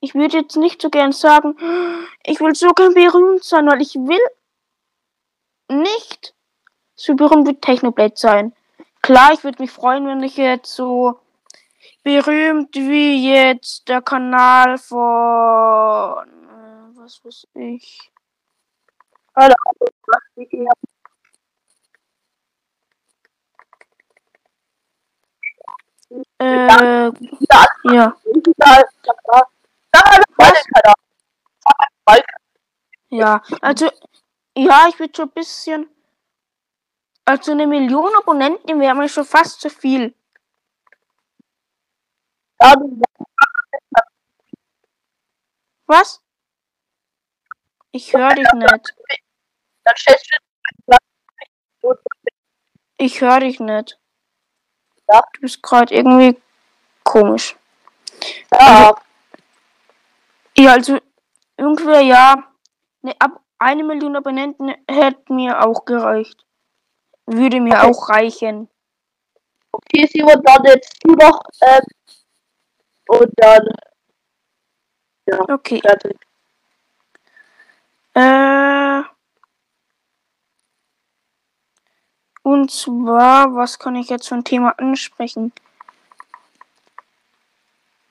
ich 0.00 0.14
würde 0.14 0.38
jetzt 0.38 0.56
nicht 0.56 0.80
so 0.80 0.90
gern 0.90 1.10
sagen, 1.10 1.56
ich 2.24 2.40
will 2.40 2.54
so 2.54 2.70
gern 2.70 2.94
berühmt 2.94 3.42
sein, 3.42 3.66
weil 3.66 3.82
ich 3.82 3.96
will 3.96 4.20
nicht 5.68 6.34
so 6.94 7.16
berühmt 7.16 7.48
wie 7.48 7.54
Technoblade 7.54 8.16
sein. 8.16 8.54
Klar, 9.02 9.32
ich 9.32 9.42
würde 9.42 9.60
mich 9.60 9.72
freuen, 9.72 10.06
wenn 10.06 10.22
ich 10.22 10.36
jetzt 10.36 10.72
so 10.72 11.18
berühmt 12.04 12.74
wie 12.76 13.32
jetzt 13.32 13.88
der 13.88 14.02
Kanal 14.02 14.78
von 14.78 16.28
äh, 16.28 16.96
was 16.96 17.24
weiß 17.24 17.48
ich. 17.54 18.12
Äh, 26.40 27.10
ja. 27.90 28.16
Ja, 33.10 33.42
also, 33.60 33.90
ja, 34.56 34.86
ich 34.88 34.98
würde 34.98 35.12
schon 35.16 35.28
ein 35.28 35.32
bisschen. 35.32 35.88
Also 37.24 37.52
eine 37.52 37.66
Million 37.66 38.14
Abonnenten 38.16 38.80
wäre 38.80 38.94
mir 38.94 39.08
schon 39.08 39.24
fast 39.24 39.60
zu 39.60 39.68
viel. 39.70 40.14
Was? 45.86 46.20
Ich 47.92 48.12
höre 48.14 48.34
dich 48.34 48.52
nicht. 48.54 48.94
Ich 52.98 53.20
höre 53.20 53.40
dich 53.40 53.60
nicht. 53.60 53.98
Ja? 55.08 55.22
Du 55.34 55.40
bist 55.40 55.62
gerade 55.62 55.94
irgendwie 55.94 56.40
komisch. 57.04 57.56
ja, 58.52 58.94
Ja, 60.56 60.72
also 60.72 60.98
irgendwer 61.56 62.00
ja. 62.00 62.44
Ne, 63.02 63.14
ab 63.18 63.40
eine 63.58 63.84
Million 63.84 64.16
Abonnenten 64.16 64.74
hätte 64.88 65.32
mir 65.32 65.64
auch 65.64 65.84
gereicht. 65.84 66.44
Würde 67.26 67.60
mir 67.60 67.74
Okay. 67.74 67.86
auch 67.90 68.08
reichen. 68.08 68.68
okay, 69.72 70.06
Simon, 70.06 70.42
dann 70.42 70.64
jetzt 70.64 70.98
du 71.04 71.12
noch 71.12 71.40
ähm, 71.62 71.82
und 73.08 73.32
dann 73.36 73.68
Okay. 75.48 75.80
fertig. 75.80 76.16
Äh. 78.14 79.17
Und 82.48 82.70
zwar, 82.70 83.54
was 83.54 83.78
kann 83.78 83.94
ich 83.94 84.08
jetzt 84.08 84.26
für 84.26 84.34
ein 84.34 84.42
Thema 84.42 84.70
ansprechen? 84.78 85.52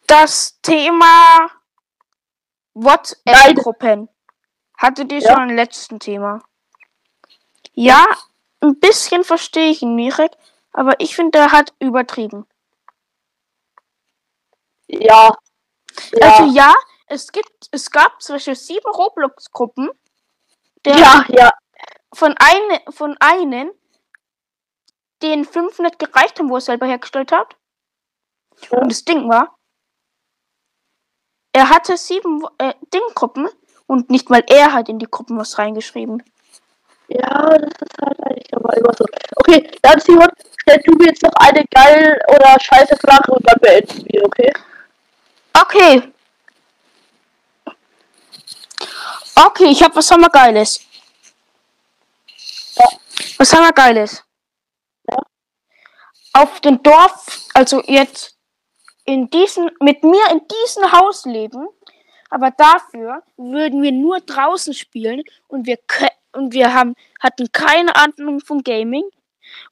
Das 0.06 0.62
Thema 0.62 1.50
WhatsApp-Gruppen. 2.76 4.10
Hattet 4.78 5.12
ihr 5.12 5.22
Ja. 5.22 5.32
schon 5.32 5.50
ein 5.50 5.56
letzten 5.56 6.00
Thema? 6.00 6.44
Ja, 7.74 8.06
ein 8.62 8.80
bisschen 8.80 9.24
verstehe 9.24 9.72
ich 9.72 9.82
ihn, 9.82 9.96
Mirek, 9.96 10.34
aber 10.72 11.00
ich 11.00 11.16
finde, 11.16 11.40
er 11.40 11.52
hat 11.52 11.74
übertrieben. 11.80 12.46
Ja. 14.86 15.36
Ja, 16.12 16.28
Also 16.28 16.44
ja, 16.54 16.76
es 17.08 17.32
gibt, 17.32 17.70
es 17.72 17.90
gab 17.90 18.22
zum 18.22 18.36
Beispiel 18.36 18.56
sieben 18.56 18.92
Roblox-Gruppen, 18.92 19.90
ja, 20.86 21.26
ja, 21.30 21.50
von, 22.14 22.36
eine, 22.38 22.92
von 22.92 23.18
einem, 23.20 23.72
den 25.22 25.46
fünf 25.46 25.80
nicht 25.80 26.00
gereicht 26.00 26.40
haben, 26.40 26.50
wo 26.50 26.56
er 26.56 26.62
selber 26.62 26.86
hergestellt 26.86 27.32
hat. 27.32 27.56
Ja. 28.72 28.80
Und 28.80 28.92
das 28.92 29.04
Ding 29.04 29.30
war, 29.30 29.56
er 31.54 31.70
hatte 31.70 31.98
sieben 31.98 32.44
äh, 32.58 32.74
Dinggruppen 32.94 33.50
und 33.88 34.10
nicht 34.10 34.30
mal 34.30 34.44
er 34.48 34.74
hat 34.74 34.90
in 34.90 35.00
die 35.00 35.08
Gruppen 35.10 35.38
was 35.38 35.58
reingeschrieben. 35.58 36.24
ja, 37.08 37.58
das 37.58 37.72
ist 37.82 37.98
halt 38.02 38.20
eigentlich 38.26 38.54
aber 38.54 38.78
immer 38.78 38.94
so. 38.96 39.06
Okay, 39.38 39.72
dann 39.82 40.00
Simon, 40.00 40.28
stell 40.62 40.82
du 40.86 40.94
mir 40.96 41.08
jetzt 41.08 41.24
noch 41.24 41.34
eine 41.40 41.66
geil 41.74 42.20
oder 42.28 42.58
scheiße 42.60 42.98
Frage 42.98 43.32
und 43.32 43.44
dann 43.50 43.60
beenden 43.60 44.06
wir, 44.06 44.26
okay? 44.26 44.54
Okay. 45.54 46.14
Okay, 49.36 49.66
ich 49.72 49.82
hab 49.84 49.96
was 49.96 50.12
haben 50.12 50.22
wir 50.22 50.30
Geiles. 50.30 50.82
Ja. 52.76 52.86
Was 53.38 53.54
haben 53.54 53.64
wir 53.64 53.74
Geiles? 53.74 54.14
Ja. 54.14 54.27
Auf 56.38 56.60
dem 56.62 56.84
Dorf, 56.84 57.48
also 57.56 57.82
jetzt 57.88 58.38
in 59.06 59.28
diesem, 59.32 59.72
mit 59.82 60.04
mir 60.04 60.22
in 60.32 60.42
diesem 60.48 60.92
Haus 60.92 61.26
leben, 61.26 61.68
aber 62.30 62.52
dafür 62.52 63.24
würden 63.38 63.82
wir 63.82 63.92
nur 63.92 64.20
draußen 64.20 64.76
spielen 64.76 65.24
und 65.48 65.66
wir 65.66 65.80
und 66.34 66.54
wir 66.54 66.76
haben 66.76 66.94
hatten 67.20 67.52
keine 67.52 67.96
Ahnung 67.96 68.40
vom 68.40 68.62
Gaming 68.62 69.06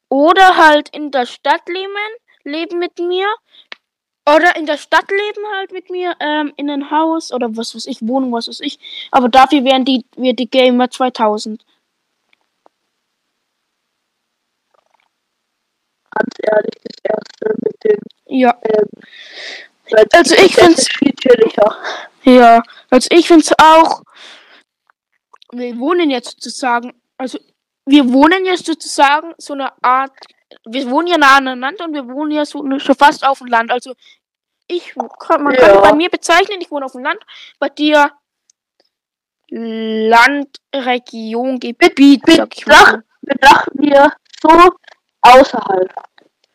oder 0.09 0.57
halt 0.57 0.89
in 0.89 1.11
der 1.11 1.27
Stadt 1.27 1.67
leben, 1.67 1.93
leben 2.43 2.79
mit 2.79 2.97
mir 2.97 3.27
oder 4.27 4.55
in 4.55 4.65
der 4.65 4.77
Stadt 4.77 5.11
leben 5.11 5.45
halt 5.55 5.71
mit 5.71 5.91
mir, 5.91 6.15
ähm, 6.19 6.51
in 6.57 6.67
ein 6.71 6.89
Haus 6.89 7.31
oder 7.31 7.55
was 7.55 7.75
weiß 7.75 7.85
ich, 7.85 7.99
Wohnung, 8.01 8.31
was 8.31 8.47
weiß 8.47 8.61
ich. 8.61 8.79
Aber 9.11 9.29
dafür 9.29 9.63
wären 9.63 9.85
die, 9.85 10.03
wir 10.15 10.33
die 10.33 10.49
Gamer 10.49 10.89
2000. 10.89 11.63
ganz 16.15 16.33
ehrlich 16.41 16.73
das 16.83 16.97
erste 17.03 17.55
mit 17.63 17.83
dem. 17.83 17.99
Ja, 18.27 18.57
Ähm, 18.63 18.89
Also 20.13 20.35
ich 20.35 20.55
find's- 20.55 20.79
ist 20.79 20.97
viel 20.97 21.13
chilliger. 21.13 21.77
ja. 22.23 22.63
Also 22.89 23.07
ich 23.11 23.27
finde 23.27 23.43
es 23.43 23.53
auch. 23.59 24.01
Wir 25.51 25.77
wohnen 25.77 26.09
jetzt 26.09 26.31
sozusagen, 26.41 26.93
also 27.17 27.37
wir 27.85 28.11
wohnen 28.11 28.45
jetzt 28.45 28.65
sozusagen 28.65 29.33
so 29.37 29.53
eine 29.53 29.71
Art. 29.83 30.11
Wir 30.65 30.89
wohnen 30.89 31.07
ja 31.07 31.17
nah 31.17 31.37
aneinander 31.37 31.85
und 31.85 31.93
wir 31.93 32.07
wohnen 32.07 32.31
ja 32.31 32.45
so 32.45 32.63
schon 32.79 32.95
fast 32.95 33.23
auf 33.25 33.37
dem 33.39 33.47
Land. 33.47 33.71
Also 33.71 33.93
ich 34.67 34.95
kann, 35.19 35.43
man 35.43 35.55
kann 35.55 35.75
Ja. 35.75 35.81
bei 35.81 35.93
mir 35.93 36.09
bezeichnen, 36.09 36.59
ich 36.61 36.71
wohne 36.71 36.85
auf 36.85 36.93
dem 36.93 37.03
Land, 37.03 37.19
bei 37.59 37.69
dir 37.69 38.11
Land, 39.49 40.57
Region, 40.73 41.59
Gebiet, 41.59 42.25
mit 42.27 42.35
sag 42.37 42.57
ich 42.57 42.65
mal. 42.65 42.73
Dach- 42.73 43.01
Betrachten 43.21 43.81
wir 43.83 44.11
so 44.41 44.49
außerhalb. 45.21 45.93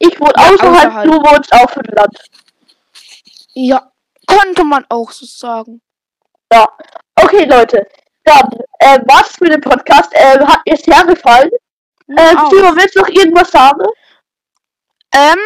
Ich 0.00 0.18
wohne 0.18 0.32
Ja, 0.36 0.50
außerhalb, 0.50 0.86
außerhalb. 0.88 1.10
du 1.10 1.12
wohnst 1.18 1.52
auf 1.52 1.74
dem 1.74 1.94
Land. 1.94 2.18
Ja, 3.54 3.92
könnte 4.26 4.64
man 4.64 4.84
auch 4.88 5.10
so 5.12 5.26
sagen. 5.26 5.80
Ja. 6.52 6.66
Okay, 7.16 7.44
Leute. 7.44 7.86
Dann, 8.24 8.48
äh, 8.78 8.98
was 9.06 9.36
für 9.36 9.44
den 9.46 9.60
Podcast. 9.60 10.12
Äh, 10.14 10.40
hat 10.44 10.60
mir 10.66 10.76
sehr 10.76 11.04
gefallen. 11.04 11.50
Äh. 12.08 12.34
Timo, 12.48 12.74
willst 12.74 12.96
du 12.96 13.00
noch 13.00 13.08
irgendwas 13.08 13.50
sagen? 13.50 13.84
Ähm, 15.12 15.38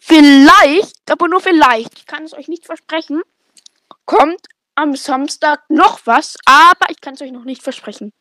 vielleicht, 0.00 1.10
aber 1.10 1.28
nur 1.28 1.40
vielleicht, 1.40 1.98
ich 1.98 2.06
kann 2.06 2.24
es 2.24 2.32
euch 2.32 2.48
nicht 2.48 2.64
versprechen, 2.66 3.22
kommt 4.06 4.40
am 4.76 4.94
Samstag 4.96 5.62
noch 5.68 6.00
was, 6.04 6.36
aber 6.46 6.90
ich 6.90 7.00
kann 7.00 7.14
es 7.14 7.22
euch 7.22 7.32
noch 7.32 7.44
nicht 7.44 7.62
versprechen. 7.62 8.12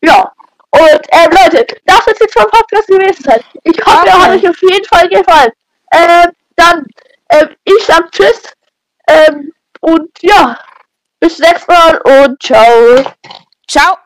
Ja. 0.00 0.32
Und, 0.70 1.00
ähm, 1.12 1.30
Leute, 1.30 1.66
das 1.86 2.06
ist 2.06 2.20
jetzt 2.20 2.34
schon 2.34 2.50
Podcast 2.50 2.86
gewesen 2.88 3.24
sein. 3.24 3.40
Ich 3.64 3.78
hoffe, 3.84 4.06
er 4.06 4.20
hat 4.22 4.28
Okay. 4.30 4.38
euch 4.38 4.48
auf 4.50 4.62
jeden 4.62 4.84
Fall 4.84 5.08
gefallen. 5.08 5.52
Ähm, 5.94 6.30
dann, 6.56 6.86
ähm, 7.30 7.56
ich 7.64 7.84
sag 7.84 8.10
Tschüss. 8.12 8.52
Ähm, 9.08 9.52
und 9.80 10.10
ja, 10.20 10.58
bis 11.20 11.38
nächstes 11.38 11.66
Mal 11.68 11.98
und 12.02 12.42
ciao. 12.42 13.04
Ciao! 13.68 13.96